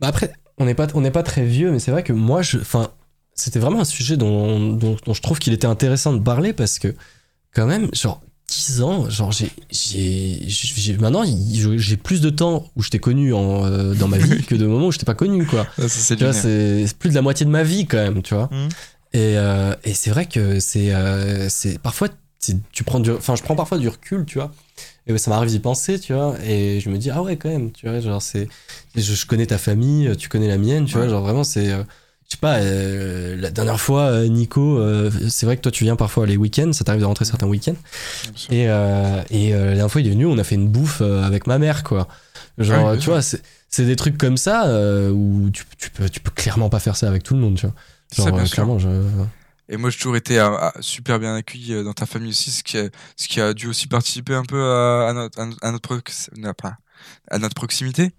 [0.00, 2.42] Bah après, on n'est pas, on n'est pas très vieux, mais c'est vrai que moi,
[2.42, 2.90] je, enfin,
[3.34, 6.78] c'était vraiment un sujet dont, dont, dont je trouve qu'il était intéressant de parler parce
[6.78, 6.94] que,
[7.54, 12.82] quand même, genre, 10 ans, genre, j'ai, j'ai, j'ai- maintenant, j'ai plus de temps où
[12.82, 15.14] je t'ai connu en, euh, dans ma vie que de moments où je t'ai pas
[15.14, 15.66] connu, quoi.
[15.88, 16.42] C'est Tu vois, lunaire.
[16.42, 18.48] c'est c'est plus de la moitié de ma vie, quand même, tu vois.
[18.52, 18.68] Mhm.
[19.12, 22.08] Et, euh, et c'est vrai que c'est, euh, c'est, parfois,
[22.72, 24.50] tu prends du, enfin, je prends parfois du recul, tu vois.
[25.06, 26.34] Et ça m'arrive d'y penser, tu vois.
[26.44, 28.48] Et je me dis, ah ouais, quand même, tu vois, genre, c'est.
[28.94, 31.02] Je, je connais ta famille, tu connais la mienne, tu Ouais.
[31.02, 31.72] vois, genre vraiment, c'est.
[31.72, 31.82] euh,
[32.28, 34.80] je sais pas, euh, la dernière fois, euh, Nico,
[35.28, 37.74] c'est vrai que toi, tu viens parfois les week-ends, ça t'arrive de rentrer certains week-ends.
[38.50, 41.58] Et, et la dernière fois, il est venu, on a fait une bouffe avec ma
[41.58, 42.06] mère, quoi.
[42.58, 44.66] Genre, Ouais, tu vois, c'est des trucs comme ça
[45.10, 47.66] où tu, tu, peux, tu peux clairement pas faire ça avec tout le monde, tu
[47.66, 47.74] vois.
[48.30, 48.88] Genre, clairement, je.
[49.70, 52.50] Et moi, j'ai toujours été euh, ah, super bien accueilli euh, dans ta famille aussi,
[52.50, 55.70] ce qui a, dû aussi participer un peu à, notre, à
[57.38, 58.12] notre proximité.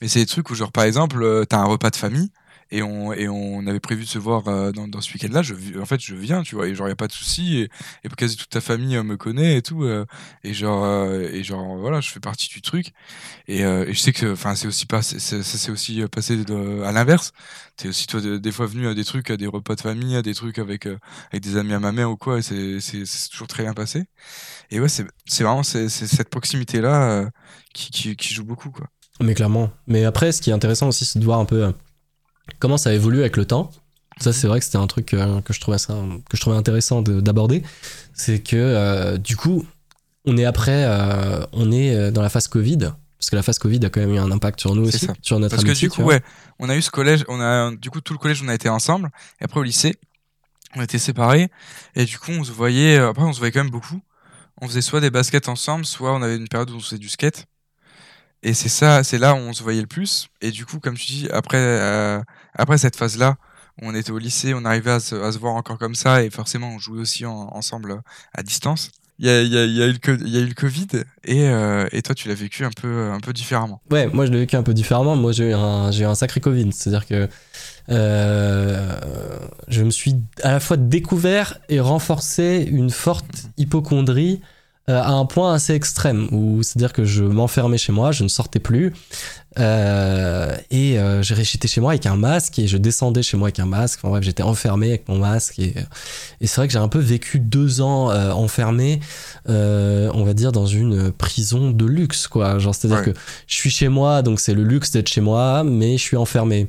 [0.00, 2.30] Mais c'est des trucs où, genre, par exemple, euh, t'as un repas de famille
[2.70, 5.42] et on, et on avait prévu de se voir euh, dans, dans ce week-end-là.
[5.80, 7.58] En fait, je viens, tu vois, et genre, y a pas de souci.
[7.58, 7.70] Et,
[8.04, 9.84] et quasi toute ta famille euh, me connaît et tout.
[9.84, 10.04] euh,
[10.44, 12.92] et genre, et genre, voilà, je fais partie du truc.
[13.46, 16.38] Et, je sais que, c'est aussi pas, ça s'est aussi passé
[16.84, 17.32] à l'inverse.
[17.76, 20.16] T'es aussi, toi, de- des fois venu à des trucs, à des repas de famille,
[20.16, 22.78] à des trucs avec, avec des amis à ma mère ou quoi, et c'est,
[23.30, 24.04] toujours très bien passé.
[24.70, 25.06] Et ouais, c'est,
[25.42, 27.30] vraiment c'est cette proximité-là
[27.72, 28.88] qui, qui, qui joue beaucoup, quoi.
[29.20, 29.70] Mais clairement.
[29.86, 31.72] Mais après, ce qui est intéressant aussi, c'est de voir un peu
[32.58, 33.70] comment ça évolue avec le temps.
[34.20, 35.94] Ça, c'est vrai que c'était un truc euh, que je trouvais, ça,
[36.28, 37.62] que je trouvais intéressant de- d'aborder.
[38.14, 39.64] C'est que, euh, du coup,
[40.24, 42.78] on est après, euh, on est dans la phase Covid.
[43.18, 45.12] Parce que la phase Covid a quand même eu un impact sur nous aussi, ça.
[45.22, 46.20] sur notre Parce que du coup, ouais,
[46.60, 48.68] on a eu ce collège, on a, du coup, tout le collège, on a été
[48.68, 49.10] ensemble.
[49.40, 49.96] Et après, au lycée,
[50.76, 51.48] on était séparés.
[51.96, 54.00] Et du coup, on se voyait, après, on se voyait quand même beaucoup.
[54.60, 57.08] On faisait soit des baskets ensemble, soit on avait une période où on faisait du
[57.08, 57.46] skate.
[58.44, 60.28] Et c'est ça, c'est là où on se voyait le plus.
[60.40, 62.20] Et du coup, comme tu dis, après, euh,
[62.58, 63.36] après cette phase-là,
[63.80, 66.78] on était au lycée, on arrivait à se, voir encore comme ça, et forcément, on
[66.78, 68.02] jouait aussi en- ensemble
[68.34, 68.90] à distance.
[69.20, 70.86] Il y a, eu le Covid,
[71.24, 73.80] et, euh, toi, tu l'as vécu un peu, différemment.
[73.90, 75.16] Ouais, moi je l'ai vécu un peu différemment.
[75.16, 76.72] Moi j'ai eu un, sacré Covid.
[76.72, 77.28] C'est-à-dire que
[77.90, 79.00] euh,
[79.66, 84.40] je me suis à la fois découvert et renforcé une forte hypochondrie
[84.94, 86.28] à un point assez extrême.
[86.32, 88.92] Où c'est-à-dire que je m'enfermais chez moi, je ne sortais plus.
[89.58, 93.58] Euh, et euh, j'étais chez moi avec un masque et je descendais chez moi avec
[93.58, 93.98] un masque.
[94.00, 95.58] Enfin bref, j'étais enfermé avec mon masque.
[95.58, 95.74] Et,
[96.40, 99.00] et c'est vrai que j'ai un peu vécu deux ans euh, enfermé,
[99.48, 102.58] euh, on va dire, dans une prison de luxe, quoi.
[102.58, 103.12] Genre, c'est-à-dire Ouais.
[103.12, 106.16] que je suis chez moi, donc c'est le luxe d'être chez moi, mais je suis
[106.16, 106.68] enfermé.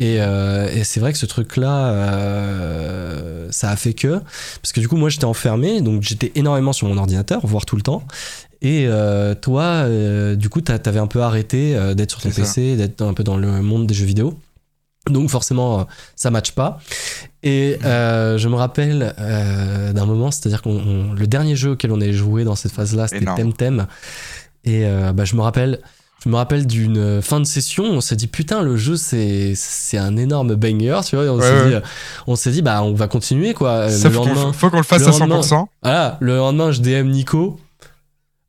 [0.00, 4.20] Et, euh, et c'est vrai que ce truc-là, euh, ça a fait que,
[4.62, 7.76] parce que du coup, moi, j'étais enfermé, donc j'étais énormément sur mon ordinateur, voire tout
[7.76, 8.02] le temps.
[8.62, 12.28] Et euh, toi, euh, du coup, t'a- t'avais un peu arrêté euh, d'être sur ton.
[12.42, 14.38] PC, d'être un peu dans le monde des jeux vidéo.
[15.08, 16.78] Donc forcément, ça matche pas.
[17.42, 22.44] Et je me rappelle d'un moment, c'est-à-dire on- le dernier jeu auquel on avait joué
[22.44, 23.24] dans cette phase-là, c'était.
[23.36, 23.86] Temtem.
[24.64, 24.84] Et
[25.14, 25.80] bah, je me rappelle,
[26.24, 29.96] je me rappelle d'une fin de session, on s'est dit putain le jeu c'est c'est
[29.98, 31.24] un énorme banger, tu vois.
[31.24, 31.68] Et on s'est ouais.
[31.68, 31.80] dit, euh,
[32.26, 33.70] on s'est dit bah on va continuer quoi.
[33.70, 35.66] Euh, Ça, le faut qu'on lendemain, le- fasse le à lendemain- 100%.
[35.82, 37.58] voilà, le lendemain je DM Nico.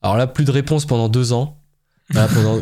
[0.01, 1.57] Alors là plus de réponse pendant deux ans.
[2.13, 2.57] Pendant...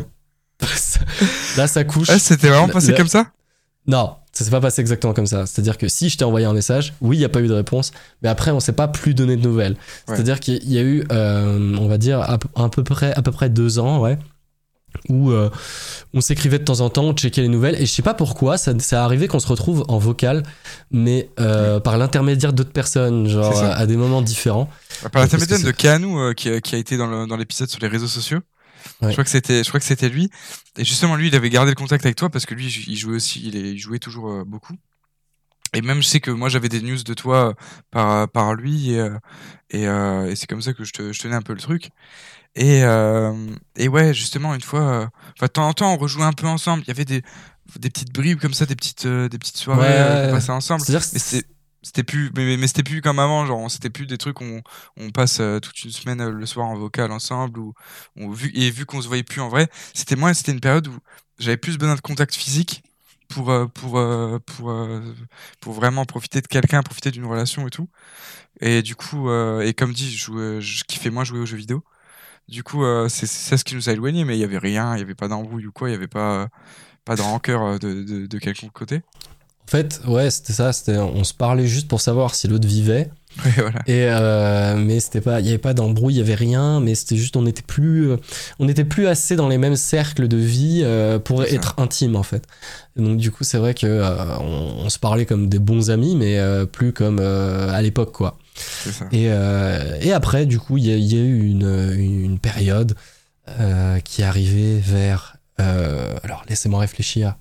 [1.56, 2.08] Là, ça couche.
[2.10, 3.26] Ah, c'était vraiment passé comme ça?
[3.86, 5.46] Non, ça s'est pas passé exactement comme ça.
[5.46, 7.52] C'est-à-dire que si je t'ai envoyé un message, oui, il n'y a pas eu de
[7.54, 7.92] réponse,
[8.22, 9.72] mais après, on s'est pas plus donné de nouvelles.
[9.72, 10.14] Ouais.
[10.14, 12.38] C'est-à-dire qu'il y a eu, euh, on va dire, à
[12.68, 14.18] peu près, à peu près deux ans, ouais,
[15.08, 15.50] où euh,
[16.14, 18.58] on s'écrivait de temps en temps, on checkait les nouvelles, et je sais pas pourquoi,
[18.58, 20.42] ça, ça arrivé qu'on se retrouve en vocal,
[20.90, 24.68] mais euh, par l'intermédiaire d'autres personnes, genre à des moments différents.
[25.12, 28.08] Par l'intermédiaire de Keanu euh, qui, a- qui a été dans l'épisode sur les réseaux
[28.08, 28.40] sociaux.
[29.02, 29.08] Ouais.
[29.08, 30.30] Je crois que c'était, je crois que c'était lui.
[30.78, 33.16] Et justement, lui, il avait gardé le contact avec toi parce que lui, il jouait
[33.16, 34.74] aussi, il, jouait toujours beaucoup.
[35.74, 37.54] Et même, je sais que moi, j'avais des news de toi
[37.90, 39.08] par, par lui et,
[39.70, 41.90] et, et c'est comme ça que je, te, je tenais un peu le truc.
[42.56, 43.32] Et, euh,
[43.76, 46.46] et ouais, justement, une fois, euh, enfin, de temps en temps, on rejouait un peu
[46.46, 46.82] ensemble.
[46.84, 47.22] Il y avait des,
[47.78, 50.82] des petites bribes comme ça, des petites, euh, des petites soirées Ouais, qu'on passait ensemble.
[50.84, 50.98] Que
[51.82, 54.60] c'était plus mais, mais- c'était plus comme avant genre c'était plus des trucs où on,
[54.98, 57.72] on passe euh, toute une semaine euh, le soir en vocal ensemble ou
[58.16, 60.88] on, vu et vu qu'on se voyait plus en vrai c'était moi c'était une période
[60.88, 60.98] où
[61.38, 62.82] j'avais plus besoin de contact physique
[63.30, 63.92] pour euh, pour
[64.44, 64.74] pour
[65.62, 67.88] pour vraiment profiter de quelqu'un profiter d'une relation et tout
[68.60, 71.82] et du coup et comme dit je jouais, je kiffais moins jouer aux jeux vidéo
[72.50, 74.94] du coup euh, c'est ça ce qui nous a éloignés mais il y avait rien
[74.96, 76.46] il y avait pas d'embrouille ou quoi il y avait pas euh,
[77.04, 79.02] pas de rancœur euh, de, de, de quelconque côté
[79.66, 80.72] En fait, ouais, c'était ça.
[80.72, 83.10] C'était, on se parlait juste pour savoir si l'autre vivait.
[83.56, 86.80] Voilà Et euh, mais c'était pas, il y avait pas d'embrouille, il y avait rien.
[86.80, 88.10] Mais c'était juste, on était plus,
[88.58, 92.24] on était plus assez dans les mêmes cercles de vie euh, pour être intime en
[92.24, 92.44] fait.
[92.96, 96.16] Donc du coup, c'est vrai que euh, on, on se parlait comme des bons amis,
[96.16, 96.38] mais
[96.72, 98.36] plus comme à l'époque quoi.
[98.60, 101.48] C'est ça Et, euh, et après, du coup, il y, a- il y a eu
[101.48, 102.94] une, une période
[103.48, 105.36] euh, qui est arrivée vers.
[105.60, 107.36] euh, alors, laissez-moi réfléchir.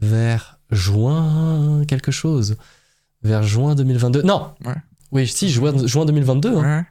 [0.00, 2.56] Vers juin, quelque chose.
[3.22, 4.22] Vers juin 2022.
[4.22, 4.74] Non Ouais.
[5.10, 6.56] Oui, si, juin, juin 2022.
[6.56, 6.78] hein.
[6.78, 6.84] Ouais.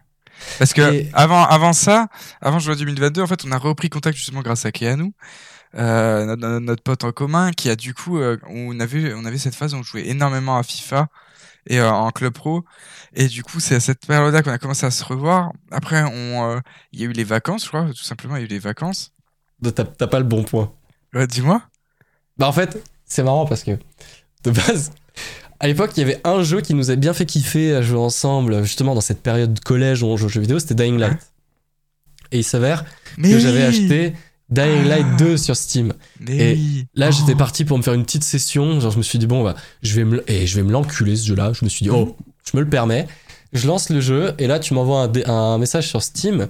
[0.60, 2.08] Parce que Et- avant, avant ça,
[2.42, 5.14] avant juin 2022, en fait, on a repris contact justement grâce à Keanu,
[5.76, 9.26] euh, notre, notre- notre pote en commun, qui a du coup, euh, on avait, on
[9.26, 11.08] avait cette phase où on jouait énormément à FIFA
[11.68, 12.64] et euh, en club pro,
[13.14, 15.52] et du coup, c'est à cette période-là qu'on a commencé à se revoir.
[15.72, 16.60] Après, on, euh,
[16.92, 18.60] il y a eu les vacances, je crois, tout simplement, il y a eu les
[18.60, 19.14] vacances.
[19.64, 20.72] T'as t'as pas le bon point.
[21.14, 21.62] Ouais, dis-moi.
[22.38, 23.72] Bah, en fait, c'est marrant parce que,
[24.44, 24.92] de base,
[25.60, 28.00] à l'époque, il y avait un jeu qui nous a bien fait kiffer à jouer
[28.00, 30.98] ensemble, justement, dans cette période de collège où on joue aux jeux vidéo, c'était Dying
[30.98, 31.34] Light.
[32.32, 34.14] Et il s'avère que j'avais acheté
[34.50, 35.18] Dying Light Ah.
[35.18, 35.94] 2 sur Steam.
[36.28, 36.86] Et oui.
[36.96, 37.38] Là, j'étais Oh.
[37.38, 38.80] parti pour me faire une petite session.
[38.80, 41.16] Genre, je me suis dit, bon, bah, je vais me, et je vais me l'enculer
[41.16, 41.52] ce jeu-là.
[41.54, 42.16] Je me suis dit, oh,
[42.50, 43.08] je me le permets.
[43.54, 46.48] Je lance le jeu et là, tu m'envoies un, un message sur Steam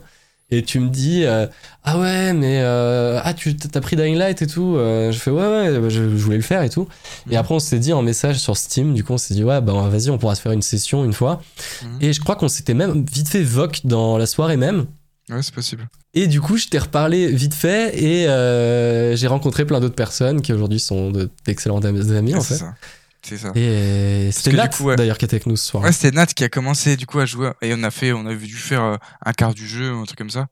[0.50, 1.46] et tu me dis, euh,
[1.84, 4.76] ah ouais, mais euh, ah, tu t'as pris Dying Light et tout.
[4.78, 6.88] Euh, je fais, ouais, ouais, bah, je, je voulais le faire et tout.
[7.30, 7.38] Et Mhm.
[7.38, 9.74] après, on s'est dit en message sur Steam, du coup, on s'est dit, ouais, bah,
[9.90, 11.42] vas-y, on pourra se faire une session une fois.
[11.84, 11.98] Mhm.
[12.02, 14.86] Et je crois qu'on s'était même vite fait voc dans la soirée même.
[15.30, 15.88] Ouais, c'est possible.
[16.14, 20.42] Et du coup, je t'ai reparlé vite fait et euh, j'ai rencontré plein d'autres personnes
[20.42, 22.56] qui aujourd'hui sont de- d'excellents am- amis en Ouais, fait.
[22.56, 22.76] ça.
[23.24, 23.52] C'est ça.
[23.56, 24.96] Et c'était Nat ouais.
[24.96, 25.84] d'ailleurs qui était avec nous ce soir.
[25.84, 28.26] Ouais, c'était Nat qui a commencé du coup à jouer et on a fait, on
[28.26, 30.48] a dû faire euh, un quart du jeu, un truc comme ça.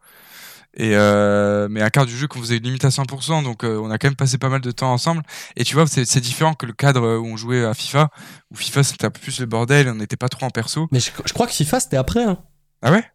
[0.78, 3.90] Et euh, mais un quart du jeu qu'on faisait limite à 100%, donc euh, on
[3.92, 5.22] a quand même passé pas mal de temps ensemble.
[5.56, 8.10] Et tu vois, c'est c'est différent que le cadre où on jouait à FIFA,
[8.52, 10.90] où FIFA c'était un peu plus le bordel, on n'était pas trop en perso.
[10.92, 12.26] Mais je, je crois que FIFA c'était après.
[12.26, 12.40] hein.
[12.82, 13.06] Ah ouais?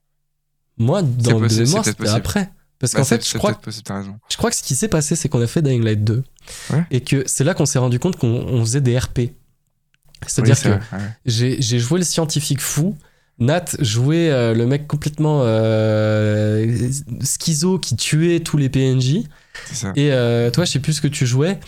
[0.81, 2.51] Moi, dans le possible, mémoire, c'était après.
[2.81, 3.85] Parce Bah, qu'en fait, je crois, possible,
[4.31, 6.25] je crois que ce qui s'est passé, c'est qu'on a fait Dying Light 2.
[6.73, 6.85] Ouais.
[6.91, 9.21] Et que c'est là qu'on s'est rendu compte qu'on on faisait des RP.
[10.27, 11.57] C'est-à-dire Oui, que ouais.
[11.61, 12.97] j'ai joué le scientifique fou.
[13.39, 16.91] Nat jouait euh, le mec complètement euh,
[17.23, 19.25] schizo qui tuait tous les PNJ.
[19.73, 19.93] ça.
[19.97, 21.59] Et euh, toi, je sais plus ce que tu jouais.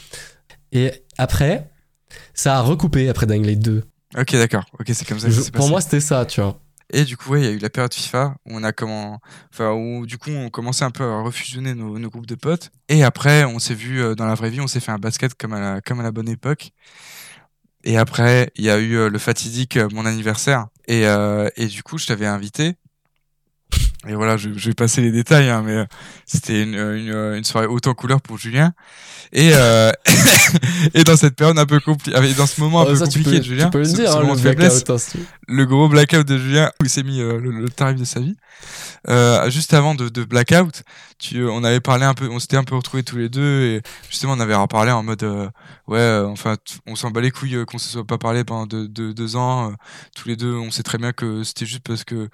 [0.72, 1.70] Et après,
[2.34, 3.84] ça a recoupé après Dying Light 2.
[4.18, 4.64] Ok, d'accord.
[4.78, 5.68] Ok, c'est comme ça que Je- pour passé.
[5.70, 6.58] moi, c'était ça, tu vois.
[6.92, 9.20] Et du coup, il y a eu la période FIFA où on a comment,
[9.52, 12.70] enfin, où du coup, on commençait un peu à refusionner nos, groupes de potes.
[12.90, 15.34] Et après, on s'est vu euh, dans la vraie vie, on s'est fait un basket
[15.34, 16.72] comme à la, bonne époque.
[17.84, 20.66] Et après, il y a eu euh, le fatidique euh, mon anniversaire.
[20.86, 21.04] Et,
[21.56, 22.74] et du coup, je t'avais invité.
[24.08, 25.84] Et voilà, je, je vais passer les détails, hein, mais euh,
[26.26, 28.72] c'était une, une, une soirée haute en couleur pour Julien.
[29.32, 29.90] Et, euh,
[30.94, 33.30] et dans cette période un peu compliquée, dans ce moment un Oh, peu ça, compliqué
[33.30, 34.84] peux, de Julien, le dire, ce hein, faiblesse,
[35.66, 38.36] gros blackout de Julien où il s'est mis euh, le, le tarif de sa vie.
[39.08, 40.82] Euh, juste avant de, de blackout,
[41.18, 43.82] tu, on avait parlé un peu, on s'était un peu retrouvés tous les deux et
[44.10, 45.48] justement on avait reparlé en mode euh,
[45.88, 48.66] ouais, euh, enfin on s'en bat les couilles euh, qu'on se soit pas parlé pendant
[48.66, 49.70] deux, deux, deux ans.
[49.70, 49.74] euh,
[50.16, 52.28] tous les deux, on sait très bien que c'était juste parce que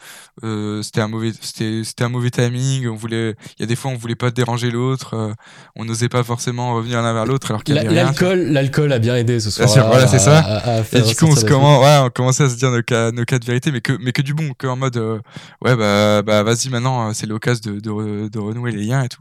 [0.45, 2.87] euh, c'était un mauvais, c'était c'était un mauvais timing.
[2.89, 5.33] On voulait, il y a des fois on voulait pas déranger l'autre, euh,
[5.77, 7.95] on n'osait pas forcément revenir l'un vers l'autre alors qu'il y avait.
[7.95, 9.69] L'alcool, l'alcool a bien aidé ce soir.
[9.69, 10.85] sûr, voilà, c'est ça.
[10.93, 13.25] Et du coup, on se commence, ouais, on commençait à se dire nos cas, nos
[13.25, 15.19] cas de vérité, mais que, mais que du bon, que en mode, euh,
[15.65, 19.03] ouais, bah, bah, vas-y, maintenant, euh, c'est l'occasion de, de, re- de renouer les liens
[19.03, 19.21] et tout.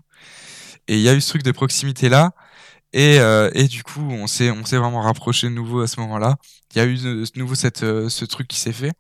[0.87, 2.31] Et il y a eu ce truc de proximité là.
[2.93, 5.99] Et, euh, et du coup, on s'est, on s'est vraiment rapproché de nouveau à ce
[5.99, 6.37] moment-là.
[6.73, 8.93] Il y a eu de, de nouveau cette, euh, ce truc qui s'est fait.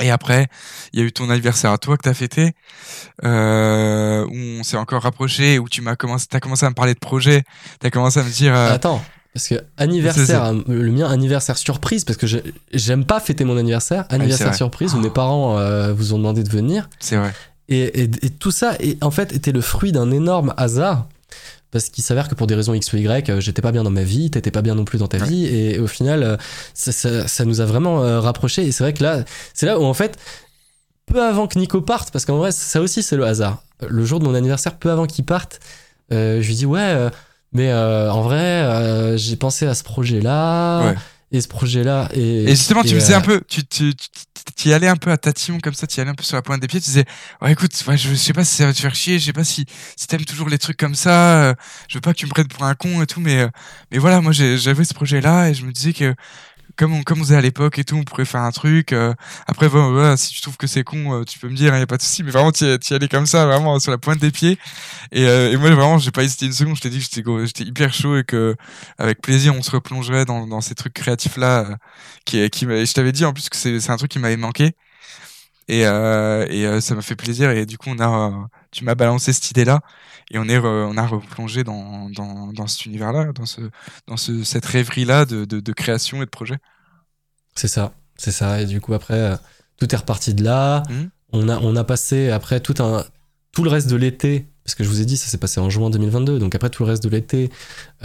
[0.00, 0.46] Et après,
[0.92, 2.52] il y a eu ton anniversaire à toi que t'as fêté,
[3.24, 6.94] euh, où on s'est encore rapproché, où tu m'as commencé, t'as commencé à me parler
[6.94, 7.42] de projet,
[7.80, 8.54] t'as commencé à me dire.
[8.54, 9.02] euh, Attends,
[9.34, 13.56] parce que anniversaire, euh, le mien anniversaire surprise, parce que j'ai- j'aime pas fêter mon
[13.56, 14.06] anniversaire.
[14.10, 14.56] Anniversaire vrai.
[14.56, 16.88] surprise où mes parents euh, vous ont demandé de venir.
[17.00, 17.32] c'est vrai.
[17.70, 21.06] Et, et- et tout ça, et, en fait, était le fruit d'un énorme hasard.
[21.70, 23.90] Parce qu'il s'avère que pour des raisons X ou Y, euh, j'étais pas bien dans
[23.90, 25.26] ma vie, t'étais pas bien non plus dans ta Ouais.
[25.28, 26.36] vie, et, au final, euh,
[26.72, 28.64] ça, ça- ça nous a vraiment euh, rapprochés.
[28.66, 30.16] Et c'est vrai que là, c'est là où en fait,
[31.06, 33.62] peu avant que Nico parte, parce qu'en vrai, ça aussi c'est le hasard.
[33.86, 35.60] Le jour de mon anniversaire, peu avant qu'il parte,
[36.12, 37.08] euh, je lui dis ouais,
[37.52, 40.94] mais euh, en vrai, euh, j'ai pensé à ce projet-là, Ouais.
[41.30, 44.08] Et ce projet-là, et, Et justement, tu et, disais euh, un peu, tu, tu, tu,
[44.56, 46.36] tu y allais un peu à tatillon comme ça, tu y allais un peu sur
[46.36, 47.04] la pointe des pieds, tu disais,
[47.42, 49.44] ouais, écoute, ouais, je sais pas si ça va te faire chier, je sais pas
[49.44, 49.66] si,
[49.96, 51.54] si t'aimes toujours les trucs comme ça, euh,
[51.88, 53.48] je veux pas que tu me prennes pour un con et tout, mais, euh,
[53.90, 56.14] mais voilà, moi, j'avais ce projet-là et je me disais que,
[56.78, 59.12] comme on, comme on faisait à l'époque et tout, on pourrait faire un truc, euh,
[59.46, 61.82] après, voilà, si tu trouves que c'est con, euh, tu peux me dire, il y
[61.82, 64.18] a pas de souci, mais vraiment, tu y, allais comme ça, vraiment, sur la pointe
[64.18, 64.58] des pieds.
[65.12, 67.64] Et, euh, et moi, vraiment, j'ai pas hésité une seconde, je t'ai dit que j'étais
[67.64, 68.56] hyper chaud et que,
[68.98, 71.76] avec plaisir, on se replongerait dans, dans ces trucs créatifs-là, euh,
[72.24, 74.74] qui, qui je t'avais dit en plus que c'est un truc qui m'avait manqué
[75.68, 79.32] et, euh, et ça m'a fait plaisir et du coup on a tu m'as balancé
[79.32, 79.80] cette idée là
[80.30, 83.60] et on est re- on a replongé dans, dans, dans cet univers là dans ce
[84.06, 86.56] dans ce, cette rêverie là de, de, de création et de projet
[87.54, 88.60] C'est ça, c'est ça.
[88.60, 89.36] Et du coup, après, euh,
[89.78, 90.82] tout est reparti de là.
[90.90, 91.10] Mhm.
[91.32, 93.04] On, a, on a passé, après, tout, un,
[93.52, 95.68] tout le reste de l'été, parce que je vous ai dit, ça s'est passé en
[95.70, 96.38] juin 2022.
[96.38, 97.50] Donc, après tout le reste de l'été,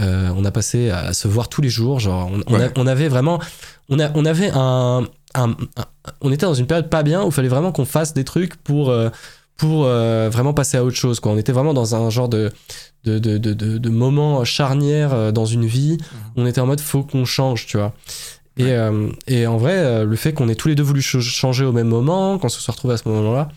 [0.00, 2.00] euh, on a passé à se voir tous les jours.
[2.00, 2.72] Genre, on, on a- Ouais.
[2.76, 3.40] on avait vraiment.
[3.88, 5.56] On, a, on avait un, un- un-
[6.20, 8.56] On était dans une période pas bien où il fallait vraiment qu'on fasse des trucs
[8.56, 8.90] pour.
[8.90, 9.08] euh,
[9.56, 11.20] pour euh, vraiment passer à autre chose.
[11.20, 11.32] Quoi.
[11.32, 12.50] On était vraiment dans un genre de,
[13.04, 15.98] de, de, de, de- de moment charnière euh, dans une vie.
[16.36, 17.92] On était en mode faut qu'on change, tu vois.
[18.56, 21.22] Et, euh, et en vrai, euh, le fait qu'on ait tous les deux voulu ch-
[21.24, 23.48] changer au même moment, qu'on se soit retrouvés à ce moment-là,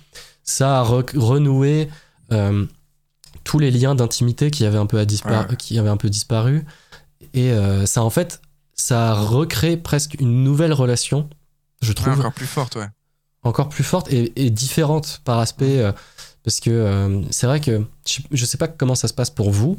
[0.44, 1.88] ça a re- renoué
[2.32, 2.66] euh,
[3.44, 6.66] tous les liens d'intimité qui avaient un peu, à dispar- qui avaient un peu disparu.
[7.34, 8.42] Et euh, ça, en fait,
[8.74, 11.30] ça a recréé presque une nouvelle relation,
[11.82, 12.88] je Ouais, trouve, encore plus forte ouais
[13.48, 15.80] encore plus forte et, et différente par aspect.
[15.80, 15.92] euh,
[16.44, 19.52] parce que euh, c'est vrai que je, je sais pas comment ça se passe pour
[19.52, 19.78] vous,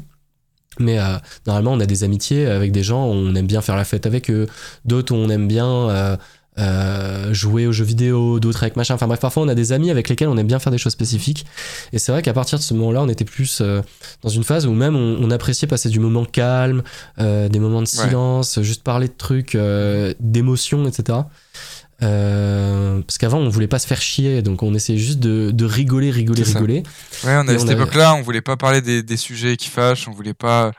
[0.79, 1.15] mais euh,
[1.47, 4.29] normalement on a des amitiés avec des gens, on aime bien faire la fête avec
[4.29, 4.45] eux,
[4.85, 6.17] d'autres on aime bien
[6.59, 8.93] euh, jouer aux jeux vidéo, d'autres avec machin.
[8.93, 10.91] Enfin bref, parfois on a des amis avec lesquels on aime bien faire des choses
[10.93, 11.45] spécifiques.
[11.93, 13.81] Et c'est vrai qu'à partir de ce moment-là, on était plus euh,
[14.23, 16.83] dans une phase où même on, on appréciait passer du moment calme,
[17.17, 18.07] des moments de Ouais.
[18.07, 19.57] silence, juste parler de trucs,
[20.19, 21.19] d'émotions, etc.
[22.01, 25.65] Euh, parce qu'avant on voulait pas se faire chier, donc on essayait juste de, de
[25.65, 26.83] rigoler, rigoler, rigoler.
[27.25, 29.69] Ouais, on avait on cette avait- époque-là, on voulait pas parler des, des sujets qui
[29.69, 30.71] fâchent, on voulait pas,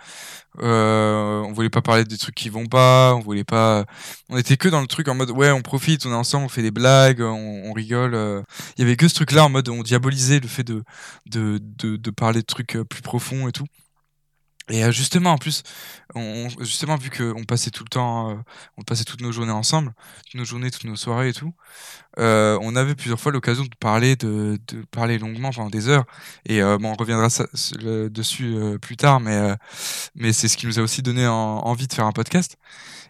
[0.62, 3.84] euh, on voulait pas parler des trucs qui vont pas, on voulait pas,
[4.28, 6.48] on était que dans le truc en mode ouais, on profite, on est ensemble, on
[6.48, 8.14] fait des blagues, on, on rigole.
[8.14, 8.42] euh.
[8.76, 10.82] Il y avait que ce truc-là en mode on diabolisait le fait de
[11.26, 13.66] de, de, de parler de trucs euh, plus profonds et tout.
[14.70, 15.62] Et euh, justement, en plus,
[16.60, 18.34] justement, vu qu'on passait tout le temps, euh,
[18.76, 19.92] on passait toutes nos journées ensemble,
[20.26, 21.52] toutes nos journées, toutes nos soirées et tout,
[22.18, 24.58] euh, on avait plusieurs fois l'occasion de parler, de,
[24.90, 26.04] parler longuement pendant des heures.
[26.46, 27.28] Et bon, on reviendra
[28.08, 29.54] dessus plus tard, mais,
[30.14, 32.56] mais c'est ce qui nous a aussi donné en- envie de faire un podcast.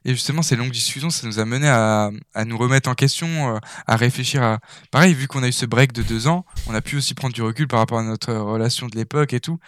[0.05, 3.55] Et justement, ces longues discussions, ça nous a mené à, à nous remettre en question,
[3.55, 4.59] euh, à réfléchir à...
[4.91, 7.35] Pareil, vu qu'on a eu ce break de deux ans, on a pu aussi prendre
[7.35, 9.59] du recul par rapport à notre relation de l'époque et tout.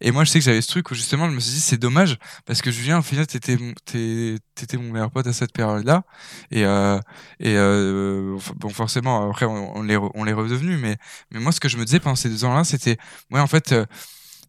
[0.00, 1.76] Et moi, je sais que j'avais ce truc où justement, je me suis dit, c'est
[1.76, 6.04] dommage, parce que Julien, au final, t'étais mon, t'étais mon meilleur pote à cette période-là.
[6.50, 6.98] Et, euh,
[7.40, 10.96] et euh, bon, forcément, après, on, on l'est re- on l'est redevenu, mais,
[11.30, 12.96] mais moi, ce que je me disais pendant ces deux ans-là, c'était,
[13.30, 13.74] ouais, en fait,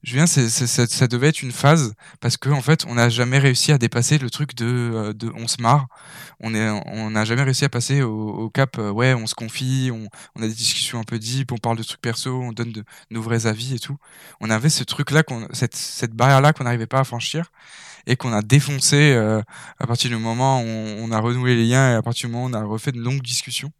[0.04, 3.78] Julien, ça, devait être une phase parce que en fait, on n'a jamais réussi à
[3.78, 5.88] dépasser le truc de, euh, de on se marre.
[6.40, 9.92] On est, on n'a jamais réussi à passer au, cap, euh, ouais, on se confie,
[9.94, 12.72] on, on a des discussions un peu deep, on parle de trucs perso, on donne
[12.72, 13.98] de, nos vrais avis et tout.
[14.40, 15.22] On avait ce truc-là,
[15.54, 17.52] cette, cette barrière-là qu'on n'arrivait pas à franchir
[18.08, 19.44] et qu'on a défoncé euh,
[19.80, 22.34] à partir du moment où on, on a renoué les liens et à partir du
[22.34, 23.72] moment où on a refait de longues discussions.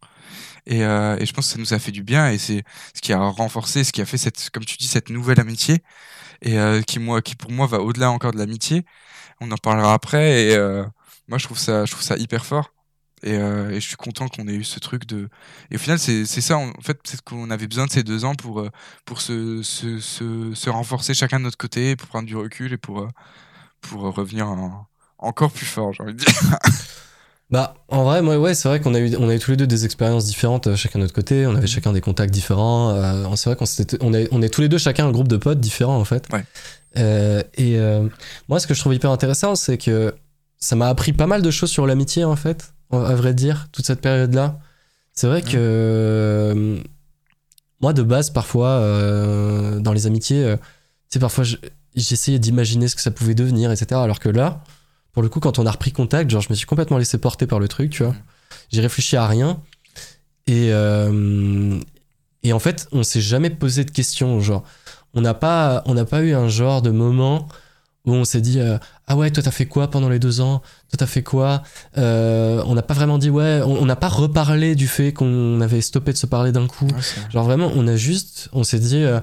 [0.66, 2.62] Et, euh, et je pense que ça nous a fait du bien et c'est
[2.94, 5.82] ce qui a renforcé, ce qui a fait cette, comme tu dis, cette nouvelle amitié
[6.42, 8.84] et euh, qui moi, qui pour moi va au-delà encore de l'amitié.
[9.40, 10.84] On en parlera après et euh,
[11.28, 12.72] moi je trouve ça, je trouve ça hyper fort.
[13.24, 15.28] Et, je suis content qu'on ait eu ce truc de.
[15.70, 18.34] Et au final, c'est ça, en fait, c'est qu'on avait besoin de ces deux ans
[18.34, 18.68] pour,
[19.04, 23.06] pour se, se, se, renforcer chacun de notre côté, pour prendre du recul et pour,
[23.80, 24.86] pour revenir en-
[25.18, 26.58] encore plus fort, j'ai envie de dire.
[27.52, 29.56] Bah, en vrai, moi, ouais, c'est vrai qu'on a eu, on a eu tous les
[29.58, 31.46] deux des expériences différentes, euh, chacun de notre côté.
[31.46, 32.90] On avait chacun des contacts différents.
[32.90, 33.66] euh, c'est vrai qu'on
[34.00, 36.26] on est, on est tous les deux chacun un groupe de potes différents, en fait.
[36.32, 36.44] Ouais.
[36.96, 38.08] Euh, et euh,
[38.48, 40.14] moi, ce que je trouve hyper intéressant, c'est que
[40.58, 43.84] ça m'a appris pas mal de choses sur l'amitié, en fait, à vrai dire, toute
[43.84, 44.58] cette période-là.
[45.12, 46.78] C'est vrai que euh,
[47.82, 48.78] moi, de base, parfois,
[49.80, 50.62] dans les amitiés, tu
[51.10, 51.56] sais, parfois, je-
[51.94, 54.00] j'essayais d'imaginer ce que ça pouvait devenir, etc.
[54.00, 54.62] Alors que là,
[55.12, 57.46] pour le coup, quand on a repris contact, genre, je me suis complètement laissé porter
[57.46, 58.14] par le truc, tu vois.
[58.70, 59.60] J'ai réfléchi à rien.
[60.46, 61.78] Et, euh,
[62.42, 64.40] et en fait, on s'est jamais posé de questions.
[64.40, 64.64] Genre,
[65.14, 67.46] on n'a pas, on n'a pas eu un genre de moment
[68.04, 70.60] où on s'est dit euh, Ah ouais, toi, t'as fait quoi pendant les deux ans?
[70.88, 71.62] Toi, t'as fait quoi?
[71.98, 75.82] Euh, On n'a pas vraiment dit Ouais, on n'a pas reparlé du fait qu'on avait
[75.82, 76.88] stoppé de se parler d'un coup.
[77.30, 79.22] Genre vraiment, on a juste, on s'est dit, ah,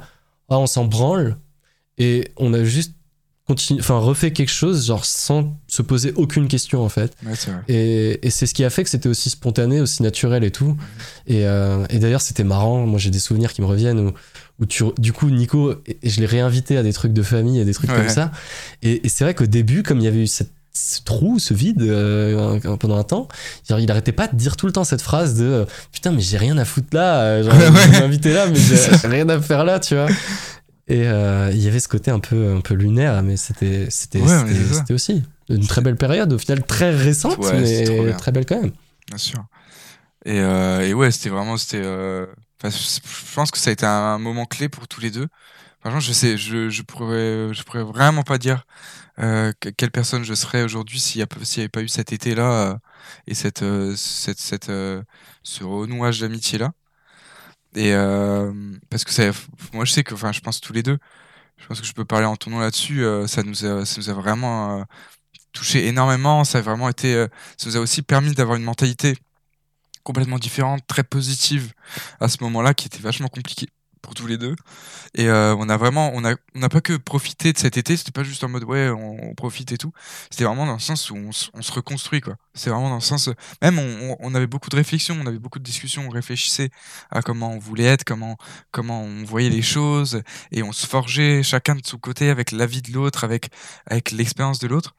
[0.50, 1.38] on s'en branle,
[1.98, 2.94] et on a juste
[3.80, 7.14] enfin refait quelque chose, genre sans se poser aucune question en fait.
[7.26, 7.54] ouais, vrai.
[7.68, 10.78] Et, et c'est ce qui a fait que c'était aussi spontané, aussi naturel et tout.
[11.28, 12.86] Et, euh, et d'ailleurs, c'était marrant.
[12.86, 14.12] Moi, j'ai des souvenirs qui me reviennent où,
[14.60, 17.66] où tu, du coup, Nico, et- je l'ai réinvité à des trucs de famille, à
[17.66, 17.96] des trucs Ouais.
[17.98, 18.32] comme ça.
[18.84, 21.54] Et, et c'est vrai qu'au début, comme il y avait eu cette ce trou, ce
[21.54, 23.28] vide euh, pendant un temps,
[23.68, 26.22] genre, il arrêtait pas de dire tout le temps cette phrase de euh, putain mais
[26.22, 27.70] j'ai rien à foutre là, genre, Ouais.
[27.70, 28.76] vous m'invitez là mais j'ai
[29.08, 30.08] rien à faire là, tu vois.
[30.90, 34.20] Et euh, il y avait ce côté un peu un peu lunaire, mais c'était c'était
[34.20, 38.62] Ouais, aussi une très belle période, au final très récente, Ouais, mais très belle quand
[38.62, 38.72] même.
[39.08, 39.46] Bien sûr.
[40.26, 41.82] Et, euh, et ouais, c'était vraiment, c'était.
[41.84, 42.26] euh,
[42.62, 45.28] enfin, je pense que ça a été un moment clé pour tous les deux.
[45.82, 48.66] Franchement, je sais, je, je pourrais, je pourrais vraiment pas dire
[49.20, 52.76] euh, que- quelle personne je serais aujourd'hui s'il n'y avait pas eu cet été-là euh,
[53.28, 54.72] et cette, euh, cette, cette,
[55.44, 56.72] ce renouage d'amitié-là.
[57.76, 58.52] Et euh,
[58.90, 59.24] parce que ça,
[59.74, 60.98] moi, je sais que, enfin, je pense tous les deux.
[61.58, 63.04] Je pense que je peux parler en ton nom là-dessus.
[63.04, 64.84] euh, ça nous a, ça nous a vraiment euh,
[65.54, 66.44] touché énormément.
[66.44, 69.18] Ça a vraiment été, euh, ça nous a aussi permis d'avoir une mentalité
[70.04, 71.74] complètement différente, très positive
[72.20, 73.68] à ce moment-là, qui était vachement compliqué
[74.02, 74.56] pour tous les deux.
[75.16, 77.98] Et euh, on a vraiment, on a, on n'a pas que profité de cet été.
[77.98, 79.92] C'était pas juste en mode ouais, on, profite et tout.
[80.30, 82.36] C'était vraiment dans le sens où on, se- on se reconstruit quoi.
[82.54, 83.30] C'est vraiment dans le sens,
[83.62, 86.70] même on, on- on avait beaucoup de réflexions, on avait beaucoup de discussions, on réfléchissait
[87.12, 88.38] à comment on voulait être, comment,
[88.72, 90.22] comment on voyait les choses,
[90.52, 93.50] et on se forgeait chacun de son côté avec l'avis de l'autre, avec,
[93.86, 94.96] avec l'expérience de l'autre.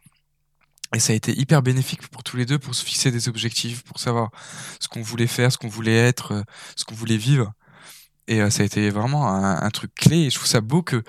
[0.94, 3.84] Et ça a été hyper bénéfique pour tous les deux pour se fixer des objectifs,
[3.84, 4.30] pour savoir
[4.80, 6.42] ce qu'on voulait faire, ce qu'on voulait être, euh,
[6.76, 7.52] ce qu'on voulait vivre.
[8.30, 10.18] Et euh, ça a été vraiment un, un truc clé.
[10.18, 11.02] Et je trouve ça beau que,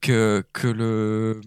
[0.00, 1.40] que, que le,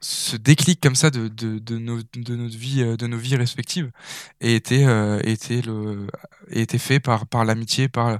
[0.00, 3.36] ce déclic comme ça de, de, de, nos, de, notre vie, euh, de nos vies
[3.36, 3.90] respectives
[4.40, 6.06] ait été, euh, ait été, le,
[6.50, 8.18] ait été fait par, par l'amitié, par,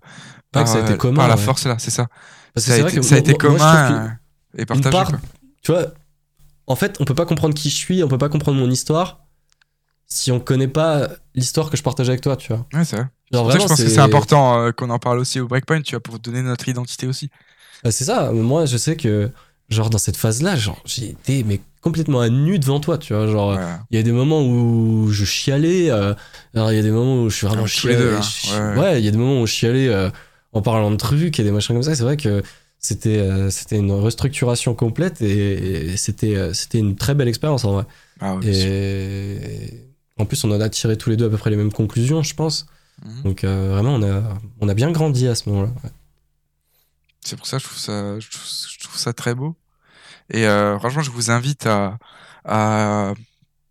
[0.53, 1.41] par, que a été euh, commun, par la ouais.
[1.43, 2.07] force là, c'est ça.
[2.55, 3.89] Parce que ça a c'est vrai été, que ça a moi- été moi- moi, commun
[3.89, 4.91] que euh, et partagé.
[4.91, 5.21] part- quoi.
[5.63, 5.87] tu vois,
[6.67, 9.21] en fait, on peut pas comprendre qui je suis, on peut pas comprendre mon histoire
[10.07, 12.67] si on connaît pas l'histoire que je partage avec toi, tu vois.
[12.75, 13.07] Ouais, c'est vrai.
[13.33, 15.47] Genre ça que je vraiment, pense que c'est important euh, qu'on en parle aussi au
[15.49, 17.31] Breakpoint, tu vois, pour donner notre identité aussi.
[17.83, 18.31] Bah, c'est ça.
[18.33, 19.31] Moi, je sais que,
[19.69, 23.27] genre, dans cette phase-là, genre, j'ai été mais complètement à nu devant toi, tu vois.
[23.27, 23.63] Genre, Ouais.
[23.91, 25.91] il y a des moments où je chialais.
[25.91, 26.15] euh,
[26.55, 27.97] alors, il y a des moments où je suis vraiment Ah, chialé.
[28.55, 28.77] hein.
[28.79, 30.11] Ouais, il y a des moments où je chialais euh,
[30.53, 31.95] en parlant de trucs et des machins comme ça.
[31.95, 32.43] C'est vrai que
[32.79, 37.85] c'était c'était une restructuration complète et, et c'était c'était une très belle expérience en vrai.
[38.21, 38.37] Ah.
[38.45, 39.39] Et
[40.19, 42.23] en plus, on en a tiré tous les deux à peu près les mêmes conclusions,
[42.23, 42.67] je pense.
[43.05, 43.23] Mhm.
[43.23, 45.71] Donc, euh, vraiment, on a, on a bien grandi à ce moment-là.
[45.85, 45.91] ouais.
[47.21, 49.57] C'est pour ça que je trouve ça, je trouve, je trouve ça très beau.
[50.31, 51.99] Et euh, franchement, je vous invite à,
[52.45, 53.15] à...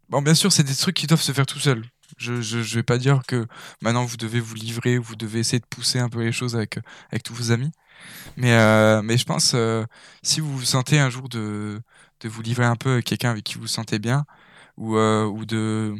[0.10, 1.84] Bon, bien sûr, c'est des trucs qui doivent se faire tout seuls.
[2.18, 3.48] Je, je, je vais pas dire que
[3.82, 6.80] maintenant vous devez vous livrer, vous devez essayer de pousser un peu les choses avec,
[7.12, 7.72] avec tous vos amis.
[8.38, 9.86] Mais, euh, mais je pense, euh,
[10.24, 11.82] si vous vous sentez un jour de,
[12.22, 14.26] de vous livrer un peu avec quelqu'un avec qui vous vous sentez bien,
[14.78, 15.96] ou, euh, ou de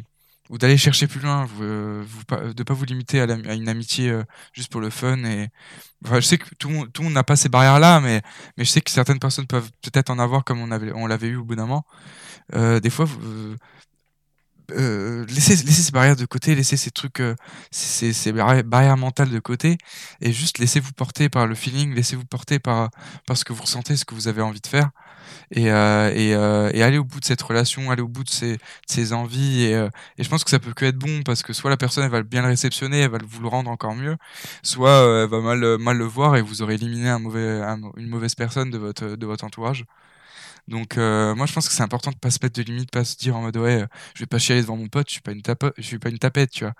[0.52, 3.24] ou d'aller chercher plus loin, euh, de pas vous limiter à,
[3.54, 4.22] une amitié euh,
[4.52, 5.16] juste pour le fun.
[5.24, 5.48] Et
[6.04, 8.20] je sais que tout le monde n'a pas ces barrières-là, mais
[8.58, 11.28] mais je sais que certaines personnes peuvent peut-être en avoir comme on avait on l'avait
[11.28, 11.86] eu au bout d'un moment.
[12.54, 13.06] Euh, des fois,
[14.68, 17.22] laissez, laissez ces barrières de côté, laissez ces trucs,
[17.70, 19.78] ces, barrières mentales de côté,
[20.20, 22.90] et juste laissez-vous porter par le feeling, laissez-vous porter par,
[23.26, 24.90] par ce que vous ressentez, ce que vous avez envie de faire,
[25.52, 28.30] et, euh, et, euh, et allez au bout de cette relation, allez au bout de
[28.30, 29.88] ces, de ces envies, et, euh,
[30.18, 32.10] et je pense que ça peut que être bon, parce que soit la personne elle
[32.10, 34.16] va bien le réceptionner, elle va vous le rendre encore mieux,
[34.62, 37.60] soit euh, elle va mal, euh, mal le voir, et vous aurez éliminé un mauvais,
[37.62, 39.84] un- une mauvaise personne de votre, de votre entourage.
[40.68, 43.04] Donc euh, moi je pense que c'est important de pas se mettre de limites, pas
[43.04, 45.20] se dire en mode ouais, euh, je vais pas chialer devant mon pote, je suis
[45.22, 45.42] pas une
[45.80, 46.74] suis pas une tapette, tu vois.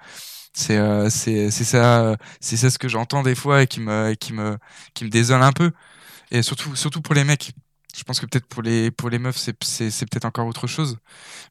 [0.54, 4.32] C'est euh, c'est ça c'est ça ce que j'entends des fois et qui me qui
[4.34, 4.58] me
[4.94, 5.72] qui me désole un peu
[6.30, 7.52] et surtout surtout pour les mecs.
[7.96, 10.98] Je pense que peut-être pour les, pour les meufs, c'est, peut-être encore autre chose.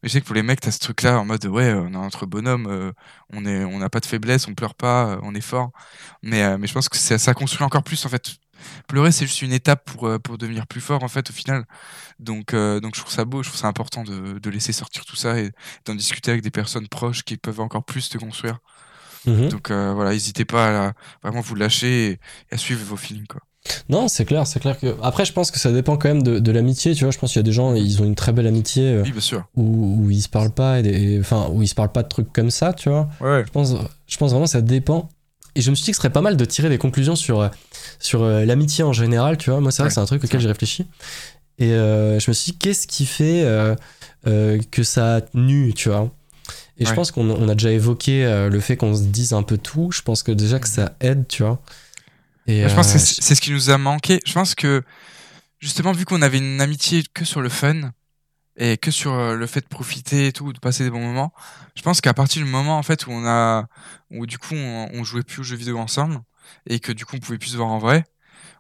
[0.02, 1.98] Mais je sais que pour les mecs, t'as ce truc-là en mode ouais, on est
[1.98, 2.92] entre bonhomme, euh,
[3.30, 5.72] on est, on n'a pas de faiblesse, on pleure pas, euh, on est fort.
[6.24, 8.40] Mais, euh, mais je pense que ça, ça construit encore plus en fait.
[8.88, 11.66] Pleurer, c'est juste une étape pour, euh, pour devenir plus fort en fait au final.
[12.20, 15.06] Donc, euh, donc je trouve ça beau, je trouve ça important de, de laisser sortir
[15.06, 15.52] tout ça et
[15.86, 18.60] d'en discuter avec des personnes proches qui peuvent encore plus te construire.
[19.26, 19.50] Mhm.
[19.50, 23.28] Donc euh, voilà, n'hésitez pas à vraiment vous lâcher et, et à suivre vos feelings
[23.28, 23.42] quoi.
[23.90, 24.96] Non, c'est clair, c'est clair que.
[25.04, 27.12] Après, je pense que ça dépend quand même de, de l'amitié, tu vois.
[27.12, 29.12] Je pense qu'il y a des gens, ils ont une très belle amitié euh, Oui,
[29.12, 29.44] bien sûr.
[29.56, 32.08] où, où ils se parlent pas, et des- enfin, où ils se parlent pas de
[32.08, 33.08] trucs comme ça, tu vois.
[33.22, 33.44] Ouais.
[33.46, 33.76] Je pense,
[34.08, 35.10] je pense vraiment que ça dépend.
[35.54, 37.42] Et je me suis dit que ce serait pas mal de tirer des conclusions sur,
[37.42, 37.50] euh,
[38.00, 39.60] sur euh, l'amitié en général, tu vois.
[39.60, 40.88] Moi, c'est vrai Ouais, que c'est un truc auquel j'ai réfléchi.
[41.60, 43.46] Et euh, je me suis dit, qu'est-ce qui fait
[44.26, 46.10] que ça a tenu, tu vois
[46.80, 49.58] Et je pense qu'on on a déjà évoqué le fait qu'on se dise un peu
[49.58, 49.92] tout.
[49.92, 51.60] Je pense que déjà que ça aide, tu vois.
[52.48, 54.20] Et, je pense euh, que c'est c'est ce qui nous a manqué.
[54.26, 54.84] Je pense que
[55.60, 57.92] justement, vu qu'on avait une amitié que sur le fun
[58.58, 61.34] et que sur euh, le fait de profiter et tout, de passer des bons moments,
[61.76, 63.68] je pense qu'à partir du moment en fait où on a,
[64.10, 66.20] où du coup on, on jouait plus aux jeux vidéo ensemble
[66.68, 68.06] et que du coup on pouvait plus se voir en vrai,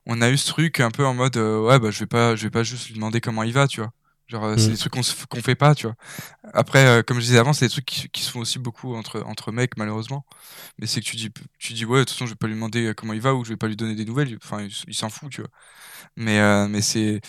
[0.05, 2.35] on a eu ce truc un peu en mode euh, ouais bah je vais pas,
[2.35, 3.91] je vais pas juste lui demander comment il va, tu vois.
[4.31, 4.73] Genre euh, c'est Mm.
[4.73, 5.95] des trucs qu'on qu'on fait pas, tu vois.
[6.53, 8.95] Après, euh, comme je disais avant, c'est des trucs qui, qui se font aussi beaucoup
[8.95, 10.25] entre entre mecs malheureusement.
[10.79, 11.29] Mais c'est que tu dis
[11.59, 13.35] tu dis ouais de toute façon je vais pas lui demander euh, comment il va
[13.35, 14.37] ou je vais pas lui donner des nouvelles.
[14.43, 15.49] Enfin il, s'en fout, tu vois.
[16.17, 17.21] Mais euh, mais c'est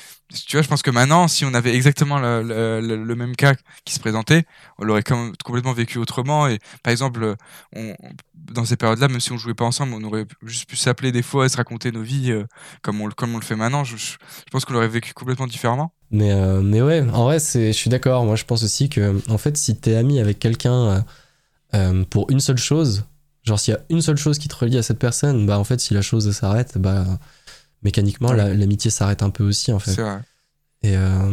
[0.47, 3.37] tu vois je pense que maintenant si on avait exactement le, le, le- le même
[3.37, 4.45] cas qui se présentait,
[4.79, 5.05] on l'aurait
[5.45, 6.49] complètement vécu autrement.
[6.49, 7.37] Et par exemple,
[7.75, 10.77] on, on- dans ces périodes-là, même si on jouait pas ensemble, on aurait juste pu
[10.77, 12.33] s'appeler des fois et se raconter nos vies
[12.83, 13.85] comme on le comme on le fait maintenant.
[13.85, 15.93] Je, je, je pense qu'on l'aurait vécu complètement différemment.
[16.13, 18.25] Mais, euh, mais ouais, en vrai, je suis d'accord.
[18.25, 21.01] Moi, je pense aussi que, en fait, si t'es ami avec quelqu'un euh,
[21.75, 23.05] euh, pour une seule chose,
[23.45, 25.65] genre s'il y a une seule chose qui te relie à cette personne, bah en
[25.65, 27.07] fait, si la chose s'arrête, bah
[27.83, 28.37] mécaniquement, Ouais.
[28.37, 29.93] la- l'amitié s'arrête un peu aussi, en fait.
[29.93, 30.21] C'est vrai.
[30.83, 31.31] Et, euh,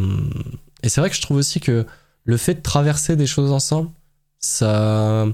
[0.82, 1.86] et c'est vrai que je trouve aussi que
[2.24, 3.90] le fait de traverser des choses ensemble,
[4.40, 5.28] ça,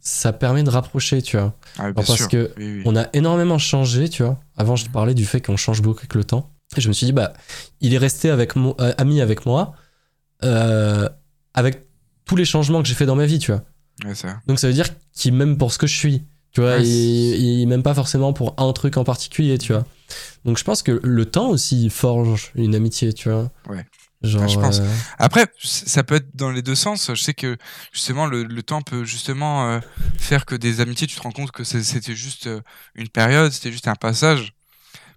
[0.00, 1.54] ça permet de rapprocher, tu vois.
[1.78, 2.28] Ah, Alors, parce sûr.
[2.28, 2.82] que Oui, oui.
[2.86, 4.40] on a énormément changé, tu vois.
[4.56, 6.50] Avant, je te parlais du fait qu'on change beaucoup avec le temps.
[6.76, 7.32] Et je me suis dit, bah,
[7.80, 9.74] il est resté avec mo- euh, ami avec moi,
[10.44, 11.08] euh,
[11.54, 11.86] avec
[12.24, 13.64] tous les changements que j'ai fait dans ma vie, tu vois.
[14.04, 14.14] Ouais.
[14.46, 16.24] Donc ça veut dire qu'il m'aime pour ce que je suis.
[16.52, 19.84] Tu vois, Ouais, il, il m'aime pas forcément pour un truc en particulier, tu vois.
[20.44, 23.50] Donc je pense que le temps aussi forge une amitié, tu vois.
[23.68, 23.84] Ouais.
[24.22, 24.80] Genre, Ouais, je pense.
[24.80, 24.88] euh,
[25.18, 27.10] Après, ça peut être dans les deux sens.
[27.14, 27.56] Je sais que
[27.92, 29.80] justement le, le temps peut justement euh,
[30.18, 32.48] faire que des amitiés, tu te rends compte que c'était juste
[32.94, 34.54] une période, c'était juste un passage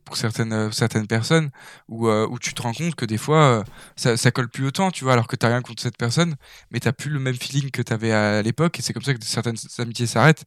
[0.05, 1.49] pour certaines euh, certaines personnes,
[1.87, 3.63] où, euh, où tu te rends compte que des fois
[3.97, 6.35] euh, ça, colle plus autant, tu vois, alors que t'as rien contre cette personne,
[6.71, 9.23] mais t'as plus le même feeling que t'avais à l'époque, et c'est comme ça que
[9.25, 10.43] certaines amitiés s'arrêtent.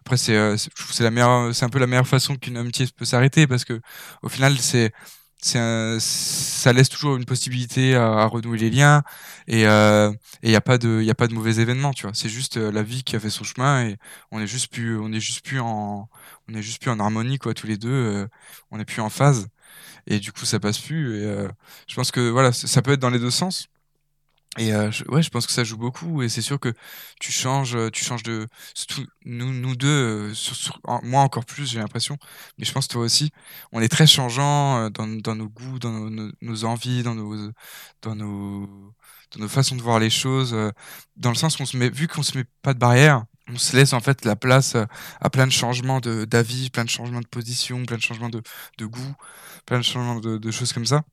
[0.00, 3.46] Après, c'est c'est- la meilleure, c'est un peu la meilleure façon qu'une amitié peut s'arrêter,
[3.46, 3.80] parce que
[4.22, 4.92] au final c'est
[5.40, 9.02] ça laisse toujours une possibilité à, renouer les liens
[9.46, 13.20] et il n'y a pas de mauvais événements c'est juste euh, la vie qui a
[13.20, 13.96] fait son chemin et
[14.30, 14.98] on est juste plus
[16.90, 18.28] en harmonie tous les deux euh,
[18.70, 19.48] on est plus en phase
[20.06, 21.48] et du coup ça passe plus et euh,
[21.88, 23.68] je pense que ça peut être dans les deux sens
[24.56, 26.72] et euh, je, ouais je pense que ça joue beaucoup et c'est sûr que
[27.20, 28.46] tu changes euh, tu changes de
[29.26, 30.34] nous deux euh,
[31.02, 32.16] moi encore plus j'ai l'impression
[32.56, 33.30] mais je pense toi aussi
[33.72, 37.52] on est très changeant euh, dans, nos goûts dans nos, envies dans nos
[38.02, 38.66] dans nos
[39.32, 40.56] dans nos façons de voir les choses
[41.16, 43.76] dans le sens qu'on se met vu qu'on se met pas de barrière on se
[43.76, 44.76] laisse en fait la place
[45.20, 48.42] à plein de changements d'avis plein de changements de position plein de changements de,
[48.78, 49.14] de goût
[49.66, 51.04] plein de changements de choses comme ça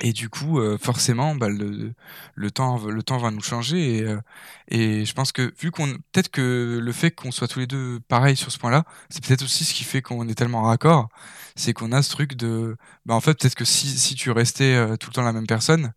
[0.00, 1.92] et du coup euh, forcément bah, le,
[2.34, 4.20] le temps le temps va nous changer et, euh,
[4.68, 8.00] et je pense que vu qu'on peut-être que le fait qu'on soit tous les deux
[8.08, 11.08] pareils sur ce point-là c'est peut-être aussi ce qui fait qu'on est tellement raccord
[11.56, 12.76] c'est qu'on a ce truc de
[13.06, 15.46] bah en fait peut-être que si, si tu restais euh, tout le temps la même
[15.46, 15.92] personne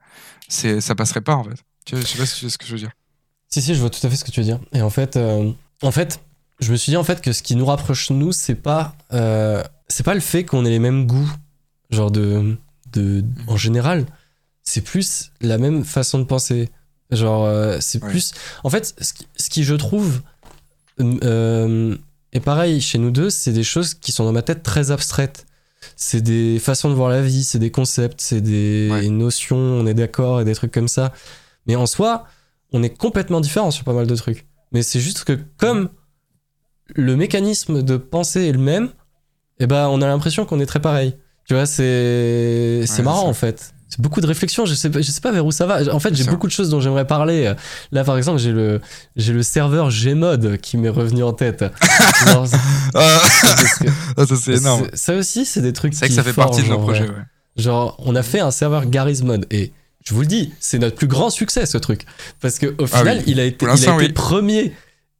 [0.47, 2.91] c'est ça passerait pas en fait tu vois, sais pas ce que je veux dire
[3.49, 4.61] Si, si, je vois tout à fait ce que tu veux dire.
[4.71, 5.19] Et en fait,
[5.81, 6.21] en fait,
[6.61, 8.95] je me suis dit en fait que ce qui nous rapproche nous, c'est pas,
[9.89, 11.29] c'est pas le fait qu'on ait les mêmes goûts,
[11.89, 12.57] genre de,
[12.93, 14.05] de, en général.
[14.63, 16.69] C'est plus la même façon de penser.
[17.11, 18.09] Genre, euh, c'est Ouais.
[18.09, 18.31] plus.
[18.63, 20.21] En fait, ce qui, ce qui, je trouve,
[21.01, 21.95] euh,
[22.31, 25.45] est pareil chez nous deux, c'est des choses qui sont dans ma tête très abstraites.
[25.95, 29.09] C'est des façons de voir la vie, c'est des concepts, c'est des Ouais.
[29.09, 31.11] notions, on est d'accord et des trucs comme ça.
[31.67, 32.25] Mais en soi,
[32.71, 34.47] on est complètement différents sur pas mal de trucs.
[34.71, 35.89] Mais c'est juste que comme
[36.95, 38.89] le mécanisme de pensée est le même,
[39.59, 41.15] eh ben on a l'impression qu'on est très pareil.
[41.47, 43.73] Tu vois, c'est Ouais, marrant c'est en fait.
[43.89, 45.93] C'est beaucoup de réflexion, je sais, pas- je sais pas vers où ça va.
[45.93, 47.53] En fait, j'ai beaucoup de choses dont j'aimerais parler.
[47.91, 48.81] Là, par exemple, j'ai le,
[49.15, 51.63] j'ai le serveur Gmod qui m'est revenu en tête.
[52.25, 52.47] Genre,
[52.95, 53.19] ah,
[54.17, 56.33] que ça c'est énorme c'est- Ça aussi, c'est des trucs c'est vrai que ça fait
[56.33, 57.23] partie de nos projets ouais.
[57.55, 59.73] Genre, on a fait un serveur Garry's Mod et
[60.03, 62.05] je vous le dis, c'est notre plus grand succès ce truc.
[62.41, 63.23] Parce qu'au Ah final, oui.
[63.27, 64.11] il a été, il a été oui.
[64.11, 64.73] premier.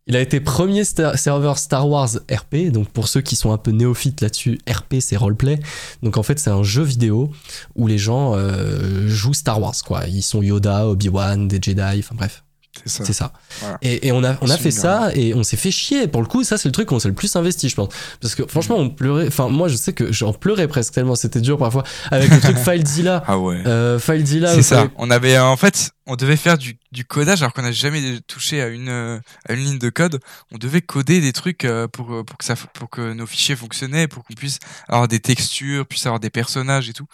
[0.08, 2.72] Il a été premier star- serveur Star Wars RP.
[2.72, 5.60] Donc, pour ceux qui sont un peu néophytes là-dessus, RP c'est roleplay.
[6.02, 7.32] Donc, en fait, c'est un jeu vidéo
[7.76, 10.02] où les gens euh, jouent Star Wars, quoi.
[10.08, 12.44] Ils sont Yoda, Obi-Wan, des Jedi, enfin bref.
[12.86, 13.14] C'est ça.
[13.14, 13.32] Ça.
[13.62, 13.78] Voilà.
[13.84, 16.08] Et, et on a, on a fait ça et on s'est fait chier.
[16.08, 17.90] Pour le coup, ça, c'est le truc où on s'est le plus investi, je pense.
[18.20, 19.28] Parce que franchement, on pleurait.
[19.28, 21.84] Enfin, moi, je sais que j'en pleurais presque tellement c'était dur parfois.
[22.10, 23.24] Avec le truc FileZilla.
[23.28, 23.62] Ah ouais.
[23.68, 24.76] Euh, FileZilla, C'est ça.
[24.78, 28.20] savez- On avait, en fait, on devait faire du, du codage alors qu'on n'a jamais
[28.28, 30.20] touché à une, euh, à une ligne de code.
[30.52, 33.56] On devait coder des trucs euh, pour, euh, pour, que ça, pour que nos fichiers
[33.56, 37.08] fonctionnaient, pour qu'on puisse avoir des textures, puisse avoir des personnages et tout.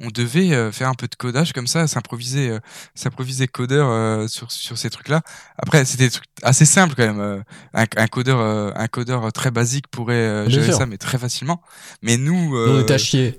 [0.00, 2.56] On devait faire un peu de codage comme ça, s'improviser,
[2.94, 5.22] s'improviser codeur sur, sur ces trucs-là.
[5.58, 7.44] Après, c'était des trucs assez simples quand même.
[7.74, 8.40] un, un codeur,
[8.76, 10.78] un codeur très basique pourrait gérer sûr.
[10.78, 11.62] ça, mais très facilement.
[12.02, 12.84] Mais nous, euh,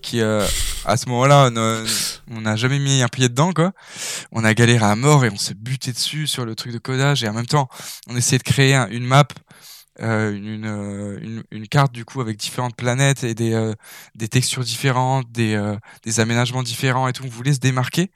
[0.01, 0.45] qui euh,
[0.85, 1.49] à ce moment-là
[2.31, 3.71] on n'a jamais mis un pied dedans quoi
[4.31, 7.23] on a galéré à mort et on s'est buté dessus sur le truc de codage
[7.23, 7.67] et en même temps
[8.07, 9.27] on essayait de créer un- une map
[10.01, 13.73] euh, une, une, euh, une, une carte du coup avec différentes planètes et des, euh,
[14.15, 17.23] des textures différentes des, euh, des aménagements différents et tout.
[17.25, 18.09] On voulait se démarquer.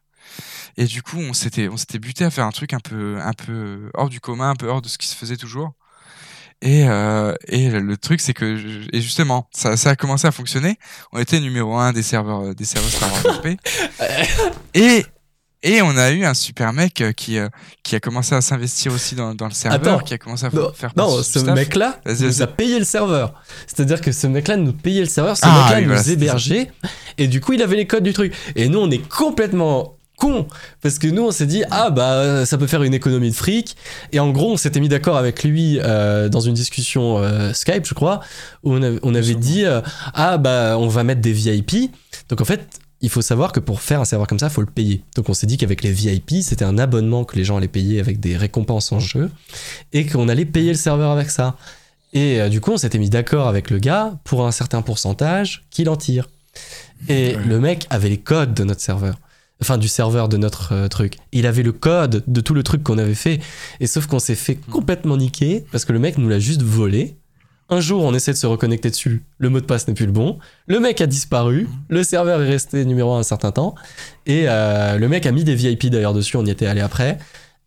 [0.77, 3.33] Et du coup on s'était on s'était buté à faire un truc un peu un
[3.33, 5.73] peu hors du commun un peu hors de ce qui se faisait toujours.
[6.63, 6.81] Et,
[7.49, 10.77] et le truc, c'est que, je- et justement, ça, ça a commencé à fonctionner.
[11.11, 13.41] On était numéro un des serveurs, des serveurs Star Wars
[14.73, 15.05] et,
[15.63, 17.49] et on a eu un super mec euh, qui, euh,
[17.83, 20.03] qui a commencé à s'investir aussi dans, dans le serveur, Attends.
[20.05, 23.33] qui a commencé à Non, faire non, ce mec-là nous a payé le serveur.
[23.65, 26.71] C'est-à-dire que ce mec-là nous payait le serveur, ce Ah, mec-là oui, nous voilà, hébergeait,
[27.17, 28.33] et du coup, il avait les codes du truc.
[28.55, 30.47] Et nous, on est complètement con
[30.81, 33.77] parce que nous on s'est dit ah bah ça peut faire une économie de fric
[34.11, 37.85] et en gros on s'était mis d'accord avec lui euh, dans une discussion euh, Skype
[37.85, 38.21] je crois
[38.63, 39.39] où on, avait- on avait Sûrement.
[39.41, 39.81] dit euh,
[40.15, 41.91] ah bah on va mettre des VIP
[42.29, 42.67] donc en fait
[43.01, 45.03] il faut savoir que pour faire un serveur comme ça, il faut le payer.
[45.15, 47.99] Donc on s'est dit qu'avec les VIP, c'était un abonnement que les gens allaient payer
[47.99, 49.29] avec des récompenses en jeu
[49.93, 51.55] et qu'on allait payer le serveur avec ça.
[52.13, 55.65] Et euh, du coup, on s'était mis d'accord avec le gars pour un certain pourcentage
[55.69, 56.27] qu'il en tire.
[57.09, 57.43] Et Ouais.
[57.45, 59.19] le mec avait les codes de notre serveur.
[59.61, 61.15] Enfin, du serveur de notre euh, truc.
[61.31, 63.39] Il avait le code de tout le truc qu'on avait fait.
[63.79, 67.15] Et sauf qu'on s'est fait complètement niquer parce que le mec nous l'a juste volé.
[67.69, 69.23] Un jour, on essaie de se reconnecter dessus.
[69.39, 70.39] Le mot de passe n'est plus le bon.
[70.67, 71.67] Le mec a disparu.
[71.89, 73.75] Le serveur est resté numéro un un certain temps.
[74.25, 76.37] Et euh, le mec a mis des VIP d'ailleurs dessus.
[76.37, 77.17] On y était allé après.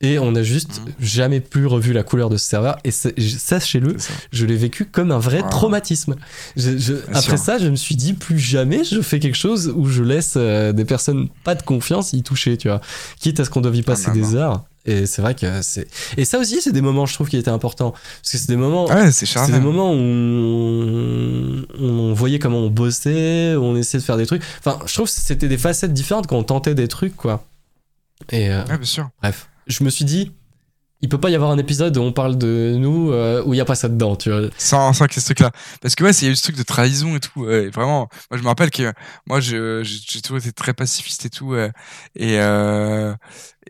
[0.02, 2.78] Et on a juste jamais plus revu la couleur de ce serveur.
[2.84, 3.96] Et sachez-le,
[4.32, 5.50] je l'ai vécu comme un vrai Wow.
[5.50, 6.16] traumatisme.
[6.56, 7.38] Je- je- après sûr.
[7.38, 10.72] ça, je me suis dit plus jamais je fais quelque chose où je laisse euh,
[10.72, 12.80] des personnes pas de confiance y toucher, tu vois.
[13.20, 14.64] Quitte à ce qu'on doive y passer non, des heures.
[14.86, 15.86] Et c'est vrai que c'est.
[16.16, 17.90] Et ça aussi, c'est des moments, je trouve, qui étaient importants.
[17.90, 18.86] Parce que c'est des moments.
[18.86, 24.00] Ouais, c'est C'est des moments où on, on voyait comment on bossait, où on essayait
[24.00, 24.42] de faire des trucs.
[24.58, 27.44] Enfin, je trouve que c'était des facettes différentes quand on tentait des trucs, quoi.
[28.30, 29.08] Et euh, Ouais, bien sûr.
[29.20, 30.32] bref, je me suis dit,
[31.02, 33.56] il peut pas y avoir un épisode où on parle de nous euh, où il
[33.56, 34.48] y a pas ça dedans, tu vois.
[34.58, 35.50] Sans, sans ait ce truc-là.
[35.80, 37.44] Parce que ouais, il y a eu ce truc de trahison et tout.
[37.44, 38.92] vraiment, moi je me rappelle que
[39.26, 39.82] moi j'ai
[40.22, 41.54] toujours été très pacifiste et tout.
[41.54, 43.14] et euh,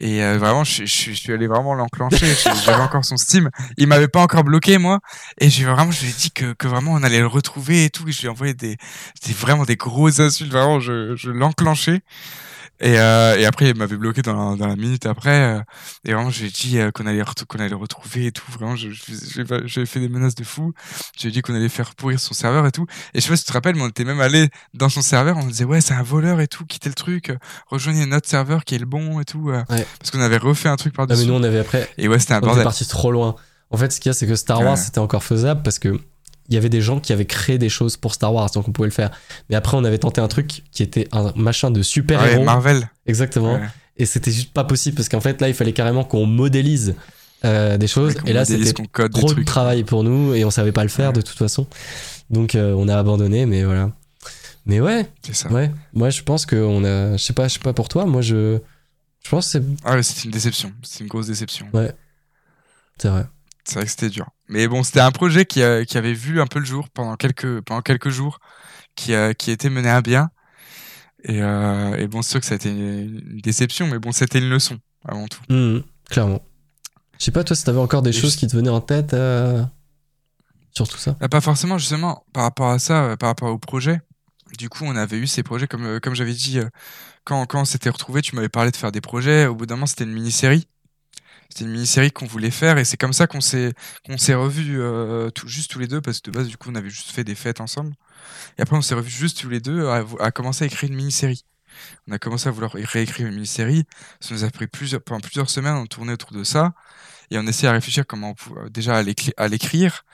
[0.01, 2.27] et euh, vraiment, je, suis allé vraiment l'enclencher.
[2.65, 3.51] J'avais encore son Steam.
[3.77, 5.01] Il m'avait pas encore bloqué moi.
[5.39, 7.91] Et j'ai vraiment, je lui ai dit que, que vraiment on allait le retrouver et
[7.91, 8.09] tout.
[8.09, 8.77] Et je lui ai envoyé des,
[9.27, 10.53] des vraiment des grosses insultes.
[10.53, 12.03] Vraiment, je l'enclenchais.
[12.81, 15.57] Et, euh, et après, il m'avait bloqué dans la, dans la minute après.
[15.59, 15.61] euh,
[16.05, 18.45] et vraiment, j'ai dit euh, qu'on allait, retou- qu'on allait le retrouver et tout.
[18.51, 20.73] Vraiment, je- je- j'avais fait des menaces de fou.
[21.19, 22.87] J'ai dit qu'on allait faire pourrir son serveur et tout.
[23.15, 25.03] Et je sais pas si tu te rappelles, mais on était même allé dans son
[25.03, 25.37] serveur.
[25.37, 27.33] On disait, ouais, c'est un voleur et tout, quittez le truc.
[27.67, 29.51] Rejoignez notre serveur qui est le bon et tout.
[29.51, 29.87] euh, Ouais.
[29.99, 31.27] Parce qu'on avait refait un truc Ah, mais par-dessus.
[31.29, 31.89] nous, on avait après.
[31.99, 32.65] Et ouais, c'était un On était bordel.
[32.65, 33.35] parti trop loin.
[33.71, 34.77] En fait, ce qu'il y a, c'est que Star Wars, Ouais.
[34.77, 36.01] c'était encore faisable parce que
[36.51, 38.73] il y avait des gens qui avaient créé des choses pour Star Wars, donc on
[38.73, 39.11] pouvait le faire.
[39.49, 42.45] Mais après, on avait tenté un truc qui était un machin de Ouais, super-héros.
[42.45, 42.91] Marvel.
[43.07, 43.55] exactement.
[43.55, 43.69] Ouais.
[43.97, 46.95] Et c'était juste pas possible parce qu'en fait, là, il fallait carrément qu'on modélise
[47.45, 48.15] euh, des choses.
[48.27, 51.15] Et là, c'était trop de travail pour nous et on savait pas le faire Ouais.
[51.15, 51.67] de toute façon.
[52.31, 53.91] Donc, euh, on a abandonné, mais voilà.
[54.67, 55.49] Mais ouais, C'est ça.
[55.51, 55.71] ouais.
[55.95, 57.17] Moi, je pense qu'on a.
[57.17, 58.05] Je sais pas, je sais pas pour toi.
[58.07, 58.59] Moi, je.
[59.25, 59.63] Je pense que c'est.
[59.85, 60.73] Ah ouais, c'était une déception.
[60.83, 61.67] C'était une grosse déception.
[62.99, 63.25] C'est vrai.
[63.65, 64.27] C'est vrai que c'était dur.
[64.51, 67.15] Mais bon, c'était un projet qui, a- qui avait vu un peu le jour pendant
[67.17, 68.41] quelques, pendant quelques jours,
[68.97, 70.31] qui, a, qui était mené à bien.
[71.23, 74.41] Et, euh, et bon, c'est sûr que ça a été une, déception, mais bon, c'était
[74.41, 75.41] une leçon avant tout.
[75.49, 76.43] Mhm, clairement.
[77.19, 78.81] Je sais pas, toi, si t'avais encore des Et choses je- qui te venaient en
[78.81, 79.63] tête euh,
[80.75, 81.17] sur tout ça?
[81.21, 84.01] Bah, pas forcément, justement, par rapport à ça, euh, par rapport au projet.
[84.59, 86.69] Du coup, on avait eu ces projets, comme, euh, comme j'avais dit, euh,
[87.25, 89.47] quand, quand on s'était retrouvés, tu m'avais parlé de faire des projets.
[89.47, 90.67] Au bout d'un moment, c'était une mini-série.
[91.51, 93.73] C'était une mini-série qu'on voulait faire, et c'est comme ça qu'on s'est
[94.07, 96.71] qu'on s'est revus euh, tout, juste tous les deux, parce que de base, du coup,
[96.71, 97.95] on avait juste fait des fêtes ensemble.
[98.57, 101.45] Et après, on s'est revus juste tous les deux à, commencer à écrire une mini-série.
[102.09, 103.85] On a commencé à vouloir réécrire une mini-série.
[104.21, 106.73] Ça nous a pris plusieurs semaines, on tournait autour de ça.
[107.33, 108.97] Et on essayait à réfléchir comment on pouvait, déjà
[109.37, 110.05] à l'écrire.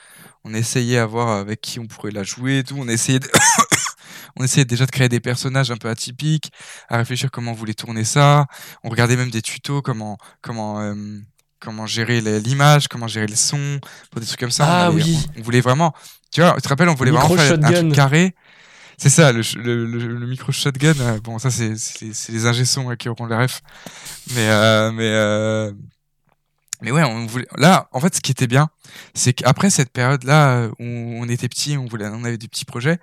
[0.44, 2.76] On essayait à voir avec qui on pourrait la jouer et tout.
[2.78, 3.28] On essayait de...
[4.36, 6.52] on essayait déjà de créer des personnages un peu atypiques,
[6.88, 8.46] à réfléchir comment on voulait tourner ça.
[8.84, 10.94] On regardait même des tutos, comment, comment, euh,
[11.60, 13.80] comment gérer l'image, comment gérer le son,
[14.10, 14.66] pour des trucs comme ça.
[14.68, 15.18] Ah on, oui.
[15.38, 15.92] on, voulait vraiment,
[16.30, 18.34] tu vois, tu te rappelles, on voulait vraiment faire un truc carré.
[18.98, 20.94] C'est ça, le, le, le, micro shotgun.
[21.00, 21.74] Euh, bon, ça, c'est
[22.30, 22.64] les ingé
[22.98, 23.60] qui auront les refs.
[24.34, 25.72] Mais, euh, mais, euh,
[26.82, 27.02] mais ouais.
[27.56, 28.68] Là, en fait, ce qui était bien,
[29.14, 31.86] c'est qu'après cette période-là où on était petit, on
[32.24, 32.98] avait des petits projets,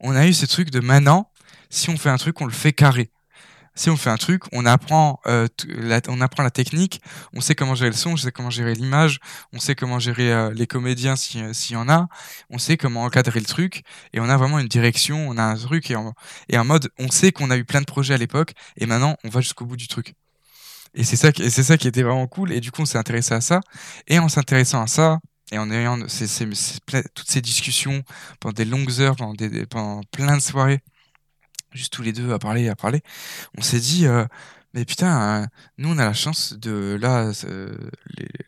[0.00, 1.30] on a eu ce truc de maintenant,
[1.70, 3.10] si on fait un truc, on le fait carré
[3.78, 6.00] si on fait un truc, on apprend, euh, la,
[6.50, 7.00] technique,
[7.32, 9.20] on sait comment gérer le son, on sait comment gérer l'image,
[9.52, 12.08] on sait comment gérer euh, les comédiens euh, s'il y en a,
[12.50, 13.82] on sait comment encadrer le truc,
[14.12, 15.96] et on a vraiment une direction, on a un truc, et
[16.58, 19.28] en mode, on sait qu'on a eu plein de projets à l'époque, et maintenant, on
[19.28, 20.14] va jusqu'au bout du truc.
[20.94, 23.34] Et c'est ça, c'est ça qui était vraiment cool, et du coup, on s'est intéressé
[23.34, 23.60] à ça,
[24.06, 25.18] et en s'intéressant à ça,
[25.52, 28.02] et en ayant toutes ces discussions
[28.40, 30.80] pendant des longues heures, pendant, des, pendant plein de soirées,
[31.72, 33.00] juste tous les deux à parler, à parler,
[33.56, 34.24] on s'est dit, euh,
[34.74, 35.46] mais putain, euh,
[35.78, 37.90] nous on a la chance de là, euh,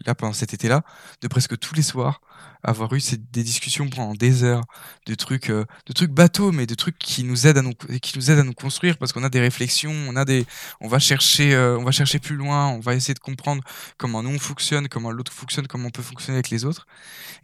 [0.05, 0.83] là pendant cet été-là,
[1.23, 2.21] de presque tous les soirs
[2.63, 3.01] avoir eu
[3.33, 4.65] des discussions pendant des heures,
[5.07, 8.43] de trucs, de trucs bateaux, mais de trucs qui nous aident à nous, qui à
[8.43, 10.45] nous construire parce qu'on a des réflexions, on a des,
[10.83, 13.65] on va chercher, on va chercher plus loin, on va essayer de comprendre
[13.97, 16.87] comment nous on fonctionne, comment l'autre fonctionne, comment on peut fonctionner avec les autres.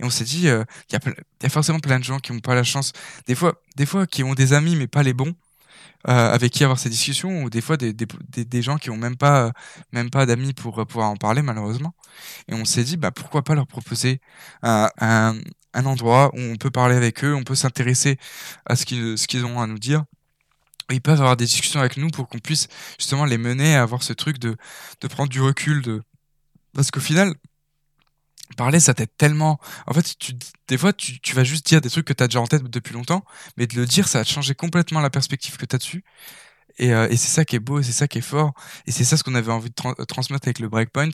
[0.00, 0.96] Et on s'est dit, il y,
[1.46, 2.92] a, forcément plein de gens qui n'ont pas la chance,
[3.26, 5.45] des fois, des fois qui ont des amis mais pas les bons euh,
[6.04, 8.06] avec qui avoir ces discussions ou des fois des, des,
[8.44, 9.52] des, gens qui ont même pas
[9.92, 11.94] même pas d'amis pour pouvoir en parler malheureusement.
[12.48, 14.20] Et on s'est dit bah pourquoi pas leur proposer
[14.62, 18.18] un, un, endroit où on peut parler avec eux on peut s'intéresser
[18.66, 20.04] à ce qu'ils qu'ils ont à nous dire.
[20.90, 22.68] Ils peuvent avoir des discussions avec nous pour qu'on puisse
[22.98, 24.56] justement les mener à avoir ce truc de
[25.00, 26.02] de prendre du recul de
[26.74, 27.34] parce qu'au final
[28.54, 29.58] parler, ça t'aide tellement.
[29.86, 30.32] En fait, tu,
[30.68, 32.64] des fois, tu, tu vas juste dire des trucs que tu as déjà en tête
[32.64, 33.24] depuis longtemps,
[33.56, 36.04] mais de le dire, ça va te changer complètement la perspective que tu as dessus.
[36.78, 38.52] Et, euh, et c'est ça qui est beau, c'est ça qui est fort,
[38.86, 41.10] et c'est ça ce qu'on avait envie de transmettre avec le breakpoint.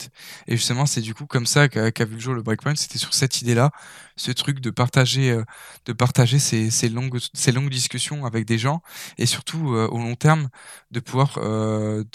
[0.47, 2.75] Et justement, c'est du coup comme ça qu'a vu le jour le breakpoint.
[2.75, 3.71] C'était sur cette idée-là,
[4.17, 5.43] ce truc de partager, euh,
[5.85, 8.81] de partager ces, ces, longues, ces longues discussions avec des gens,
[9.17, 10.49] et surtout euh, au long terme,
[10.91, 12.05] de pouvoir, de,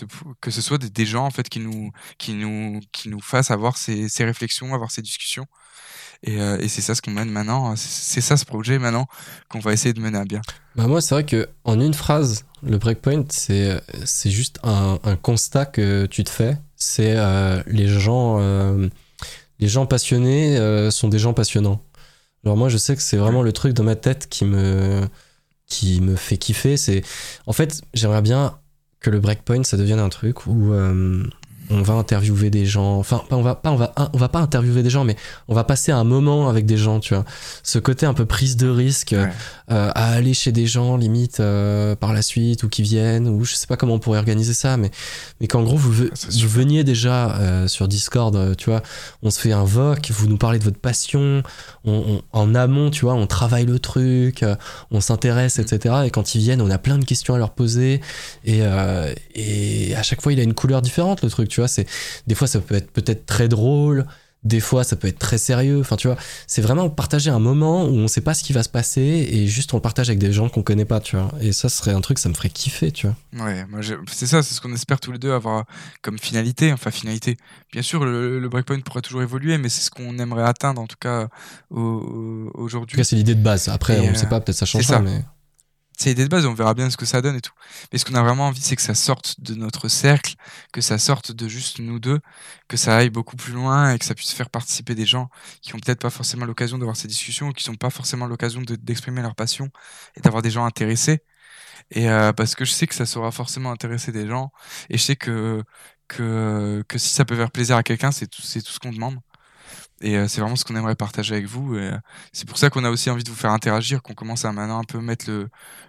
[0.41, 3.51] que ce soit des, des, gens en fait qui nous, qui nous, qui nous fassent
[3.51, 5.47] avoir ces, ces réflexions, avoir ces discussions.
[6.25, 7.75] Et, euh, et c'est ça ce qu'on mène maintenant.
[7.77, 9.07] C'est ça ce projet maintenant
[9.49, 10.41] qu'on va essayer de mener à bien.
[10.75, 15.17] Bah moi, c'est vrai que en une phrase, le breakpoint, c'est c'est juste un, un,
[15.17, 16.57] constat que tu te fais.
[16.77, 18.89] C'est euh, les gens euh,
[19.61, 20.59] les gens passionnés
[20.91, 21.83] sont des gens passionnants.
[22.45, 25.03] Alors moi, je sais que c'est vraiment le truc dans ma tête qui me
[25.67, 26.77] qui me fait kiffer.
[26.77, 27.03] C'est
[27.47, 28.59] en fait, j'aimerais bien
[29.01, 31.25] que le breakpoint ça devienne un truc où euh,
[31.71, 32.99] on va interviewer des gens.
[32.99, 35.17] Enfin, on va pas, on va, on va pas interviewer des gens, mais
[35.49, 37.25] on va passer un moment avec des gens, tu vois.
[37.63, 39.27] Ce côté un peu prise de risque euh,
[39.67, 43.55] à aller chez des gens, limite euh, par la suite, ou qui viennent, ou je
[43.55, 44.91] sais pas comment on pourrait organiser ça, mais
[45.41, 48.83] mais qu'en gros vous, vous veniez déjà euh, sur Discord, tu vois,
[49.23, 51.43] on se fait un voc, vous nous parlez de votre passion,
[51.85, 54.45] on, en amont, tu vois, on travaille le truc,
[54.91, 55.97] on s'intéresse, etc.
[56.07, 58.01] Et quand ils viennent, on a plein de questions à leur poser,
[58.45, 58.61] et
[59.35, 61.87] et à chaque fois il a une couleur différente le truc, tu vois, c'est
[62.27, 64.07] des fois ça peut être peut-être très drôle,
[64.45, 65.81] des fois ça peut être très sérieux.
[65.81, 66.17] Enfin, tu vois,
[66.47, 69.47] c'est vraiment partager un moment où on sait pas ce qui va se passer et
[69.47, 71.33] juste on le partage avec des gens qu'on connaît pas, tu vois.
[71.41, 73.47] Et ça serait un truc, ça me ferait kiffer, tu vois.
[73.47, 73.81] Ouais, moi
[74.11, 75.65] c'est ça, c'est ce qu'on espère tous les deux avoir
[76.03, 76.73] comme finalité.
[76.73, 77.37] Enfin, finalité.
[77.73, 80.97] Bien sûr, le, breakpoint pourra toujours évoluer, mais c'est ce qu'on aimerait atteindre en tout
[80.99, 81.29] cas
[81.71, 83.05] aujourd'hui.
[83.05, 83.69] C'est l'idée de base.
[83.69, 85.23] Après, on ne sait euh, pas, peut-être ça changera, mais
[85.99, 87.53] c'est l'idée de base, on verra bien ce que ça donne et tout.
[87.93, 90.35] Mais ce qu'on a vraiment envie, c'est que ça sorte de notre cercle,
[90.73, 92.21] que ça sorte de juste nous deux,
[92.69, 95.29] que ça aille beaucoup plus loin et que ça puisse faire participer des gens
[95.61, 99.23] qui ont peut-être pas forcément l'occasion d'avoir ces discussions, qui n'ont pas forcément l'occasion d'exprimer
[99.23, 99.71] leur passion
[100.17, 101.21] et d'avoir des gens intéressés.
[101.91, 104.53] Et euh, parce que je sais que ça saura forcément intéresser des gens
[104.91, 105.63] et je sais que
[106.09, 108.93] que, que si ça peut faire plaisir à quelqu'un, c'est tout, c'est tout ce qu'on
[108.93, 109.19] demande.
[110.01, 111.75] Et euh, c'est vraiment ce qu'on aimerait partager avec vous.
[111.75, 111.99] Euh,
[112.33, 114.79] c'est pour ça qu'on a aussi envie de vous faire interagir, qu'on commence à maintenant
[114.79, 115.27] un peu mettre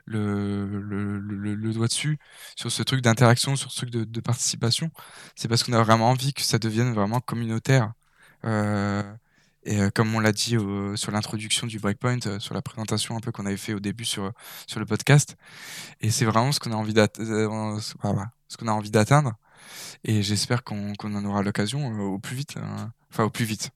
[0.05, 2.17] le, doigt dessus
[2.55, 4.89] sur ce truc d'interaction, sur ce truc de, participation.
[5.35, 7.93] C'est parce qu'on a vraiment envie que ça devienne vraiment communautaire.
[8.45, 9.03] Euh,
[9.63, 10.57] et comme on l'a dit
[10.95, 14.31] sur l'introduction du Breakpoint, sur la présentation un peu qu'on avait fait au début sur,
[14.75, 15.35] le podcast.
[16.01, 17.79] Et c'est vraiment ce qu'on a envie d'atteindre.
[17.81, 19.33] ce qu'on a envie d'atteindre.
[20.03, 22.55] Et j'espère qu'on qu'on en aura l'occasion au plus vite.
[23.11, 23.71] enfin, au plus vite.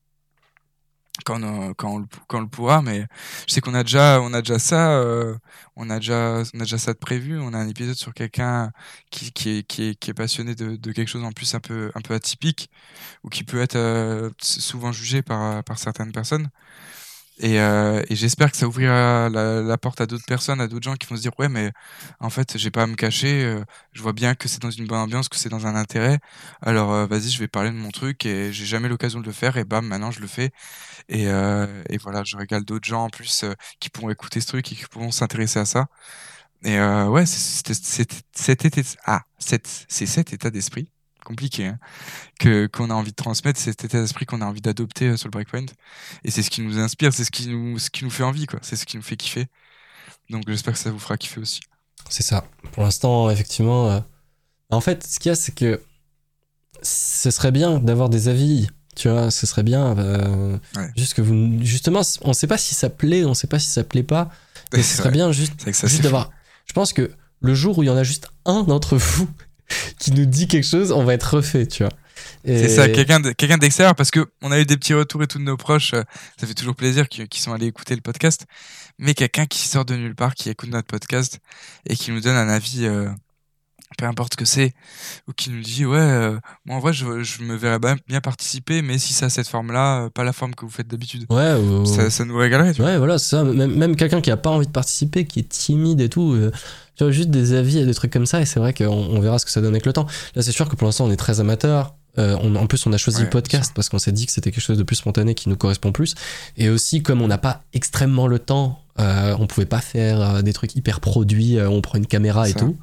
[1.26, 3.06] Quand on, quand le, pourra mais
[3.48, 5.38] je sais qu'on a déjà on a déjà ça euh,
[5.76, 7.40] on a déjà on a déjà ça de prévu.
[7.40, 8.72] On a un épisode sur quelqu'un
[9.12, 11.60] qui, qui, est, qui, est, qui est passionné de, de quelque chose en plus un
[11.60, 12.70] peu un peu atypique
[13.24, 16.50] ou qui peut être euh, souvent jugé par par certaines personnes
[17.40, 20.96] et, euh, et j'espère que ça ouvrira la, porte à d'autres personnes, à d'autres gens
[20.96, 21.72] qui vont se dire ouais mais
[22.20, 24.86] en fait j'ai pas à me cacher, euh, je vois bien que c'est dans une
[24.88, 26.20] bonne ambiance, que c'est dans un intérêt,
[26.62, 29.32] alors euh, vas-y je vais parler de mon truc et j'ai jamais l'occasion de le
[29.32, 30.52] faire et bam maintenant je le fais.
[31.10, 34.48] Et, euh, et voilà je régale d'autres gens en plus euh, qui pourront écouter ce
[34.48, 35.88] truc et qui pourront s'intéresser à ça.
[36.64, 37.72] Et euh, ouais c'est
[38.34, 40.90] cet ah c'est cet état d'esprit
[41.24, 41.80] compliqué hein,
[42.40, 45.18] que qu'on a envie de transmettre c'est cet état d'esprit qu'on a envie d'adopter euh,
[45.18, 45.66] sur le breakpoint
[46.24, 48.46] et c'est ce qui nous inspire c'est ce qui nous ce qui nous fait envie
[48.46, 49.48] quoi c'est ce qui nous fait kiffer
[50.30, 51.60] donc j'espère que ça vous fera kiffer aussi
[52.10, 52.46] C'est ça.
[52.74, 53.90] Pour l'instant, effectivement.
[53.92, 54.00] euh,
[54.70, 55.82] En fait, ce qu'il y a, c'est que
[56.82, 58.68] ce serait bien d'avoir des avis.
[58.96, 59.98] Tu vois, ce serait bien.
[59.98, 60.92] euh, Ouais.
[60.96, 61.58] Juste que vous.
[61.64, 64.30] Justement, on sait pas si ça plaît, on sait pas si ça plaît pas.
[64.72, 65.18] Mais Ouais, ce serait vrai.
[65.18, 66.32] bien juste, juste d'avoir.
[66.66, 69.28] Je pense que le jour où il y en a juste un d'entre vous
[70.00, 71.92] qui nous dit quelque chose, on va être refait, tu vois.
[72.46, 75.28] C'est ça, quelqu'un de- quelqu'un d'extérieur, parce que on a eu des petits retours et
[75.28, 76.04] tout de nos proches, euh,
[76.40, 78.46] ça fait toujours plaisir qui, qui sont allés écouter le podcast,
[79.00, 81.40] mais quelqu'un qui sort de nulle part, qui écoute notre podcast
[81.90, 83.10] et qui nous donne un avis, euh,
[83.98, 84.74] peu importe ce que c'est,
[85.28, 88.82] ou qui nous dit ouais, euh, moi en vrai je, je me verrais bien, participer,
[88.82, 91.26] mais si c'est à cette forme-là, euh, pas la forme que vous faites d'habitude.
[91.30, 92.92] Ouais, ou- Ça, ça nous régalerait, tu vois.
[92.92, 93.44] Ouais, voilà, c'est ça.
[93.44, 96.52] Même, même quelqu'un qui a pas envie de participer, qui est timide et tout, euh,
[96.96, 99.20] tu vois, juste des avis et des trucs comme ça, et c'est vrai qu'on on
[99.20, 100.06] verra ce que ça donne avec le temps.
[100.36, 101.96] Là, c'est sûr que pour l'instant, on est très amateur.
[102.16, 104.52] On, en plus, on a choisi Ouais, le podcast parce qu'on s'est dit que c'était
[104.52, 106.14] quelque chose de plus spontané qui nous correspond plus.
[106.58, 110.76] Et aussi, comme on n'a pas extrêmement le temps, on pouvait pas faire des trucs
[110.76, 112.60] hyper produits, on prend une caméra et Ça.
[112.60, 112.78] tout.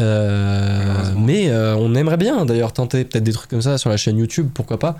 [0.00, 3.96] Euh, mais euh, on aimerait bien d'ailleurs tenter peut-être des trucs comme ça sur la
[3.96, 4.98] chaîne YouTube, pourquoi pas.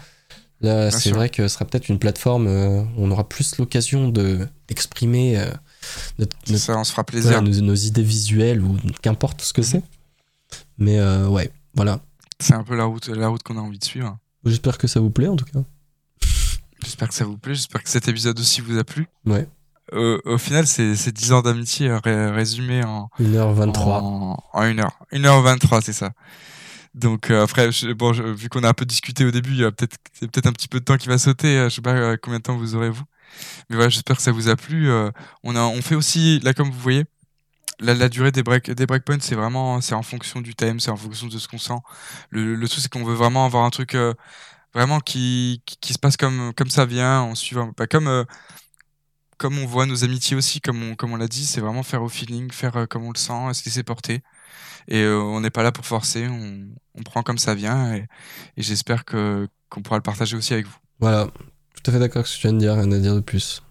[0.63, 4.09] Là, c'est vrai que ce sera peut-être une plateforme euh, où on aura plus l'occasion
[4.11, 5.47] de d'exprimer euh,
[6.19, 7.63] notre, C'est notre- ça, on se fera voilà, plaisir.
[7.63, 9.83] nos, nos idées visuelles ou qu'importe ce que c'est.
[10.77, 12.01] Mais euh, ouais, voilà.
[12.39, 14.19] C'est un peu la route, la route qu'on a envie de suivre.
[14.45, 15.61] J'espère que ça vous plaît en tout cas.
[16.85, 19.07] J'espère que ça vous plaît, j'espère que cet épisode aussi vous a plu.
[19.27, 19.47] Ouais.
[19.93, 24.01] Au final, c'est c'est 10 ans d'amitié euh, ré- résumé en, 1h23.
[24.03, 24.99] En, en 1 heure.
[25.13, 26.13] 1 heure 23, c'est ça.
[26.95, 29.61] Donc euh, après, je- bon, je- vu qu'on a un peu discuté au début, il
[29.61, 31.57] y a peut-être c'est peut-être un petit peu de temps qui va sauter.
[31.59, 33.05] euh, je sais pas euh, combien de temps vous aurez vous.
[33.69, 34.91] Mais voilà, j'espère que ça vous a plu.
[34.91, 35.11] euh,
[35.45, 37.05] on a, on fait aussi là comme vous voyez.
[37.81, 40.91] La, la durée des break des breakpoints, c'est vraiment c'est en fonction du thème, c'est
[40.91, 41.79] en fonction de ce qu'on sent.
[42.31, 43.97] Le, le truc c'est qu'on veut vraiment avoir un truc
[44.75, 48.25] vraiment qui, qui qui se passe comme comme ça vient, on suit bah, comme
[49.41, 52.03] comme on voit nos amitiés aussi, comme on, comme on l'a dit, c'est vraiment faire
[52.03, 54.23] au feeling, faire euh, comme on le sent, se laisser porter.
[54.89, 57.95] Et euh, on n'est pas là pour forcer, on, on prend comme ça vient.
[57.95, 58.07] Et,
[58.57, 60.77] et j'espère que qu'on pourra le partager aussi avec vous.
[61.01, 61.29] Voilà.
[61.75, 63.21] Tout à fait d'accord avec ce que tu viens de dire, rien à dire de
[63.21, 63.63] plus.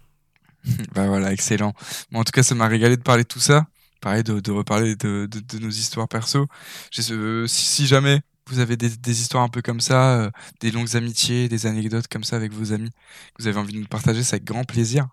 [0.95, 1.73] bah voilà, excellent.
[2.11, 3.67] Bon, en tout cas, ça m'a régalé de parler de tout ça.
[4.01, 6.47] Pareil, de, de reparler de, de, de nos histoires perso.
[6.91, 10.31] Ce- si, si jamais vous avez des, des histoires un peu comme ça, euh,
[10.61, 12.89] des longues amitiés, des anecdotes comme ça avec vos amis,
[13.35, 15.07] que vous avez envie de nous partager, c'est avec grand plaisir.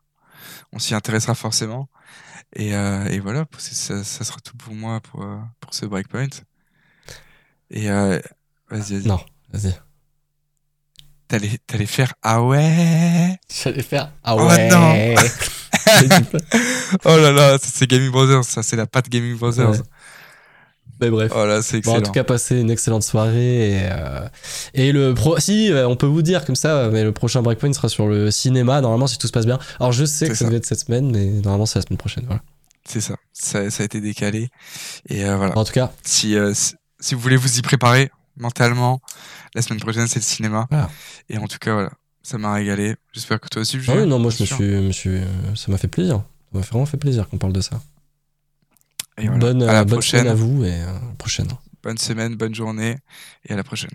[0.73, 1.89] On s'y intéressera forcément.
[2.55, 6.28] Et, euh, et voilà, ça, ça sera tout pour moi pour, euh, pour ce breakpoint.
[7.70, 8.20] Et euh,
[8.70, 9.06] vas-y, vas-y.
[9.09, 9.20] Non,
[9.52, 9.74] vas-y.
[11.28, 14.12] T'allais t'allais faire Ah ouais J'allais faire.
[14.23, 14.94] Ah Oh ouais non.
[17.05, 19.70] Oh là là, c'est Gaming Brothers, ça c'est la patte Gaming Brothers.
[19.70, 19.81] Ouais.
[21.01, 21.32] Mais bref.
[21.35, 23.70] Oh là, c'est Bon, en tout cas, passez une excellente soirée.
[23.73, 24.28] Et, euh,
[24.74, 25.39] et le pro.
[25.39, 28.31] Si, euh, on peut vous dire comme ça, mais le prochain Breakpoint sera sur le
[28.31, 29.59] cinéma, normalement, si tout se passe bien.
[29.78, 30.44] Alors, je sais que ça ça.
[30.47, 32.24] devait être cette semaine, mais normalement, c'est la semaine prochaine.
[32.27, 32.40] Voilà.
[32.89, 33.16] C'est ça.
[33.32, 33.68] ça.
[33.70, 34.48] Ça a été décalé.
[35.09, 35.56] Et euh, voilà.
[35.59, 39.01] En tout cas, Si, euh, si, si vous voulez vous y préparer mentalement,
[39.55, 40.66] la semaine prochaine c'est le cinéma.
[40.70, 40.90] Voilà.
[41.28, 41.90] Et en tout cas, voilà.
[42.23, 42.97] Ça m'a régalé.
[43.12, 45.20] J'espère que toi aussi, ah oui, non, moi, je me suis, me suis,
[45.55, 46.23] ça m'a fait plaisir.
[46.52, 47.81] Ça m'a vraiment fait plaisir qu'on parle de ça.
[49.18, 49.38] Et voilà.
[49.38, 50.20] Bonne, à la euh, bonne prochaine.
[50.20, 51.48] semaine à vous et euh, à la prochaine.
[51.82, 52.97] Bonne semaine, bonne journée.
[53.48, 53.90] Et à la prochaine.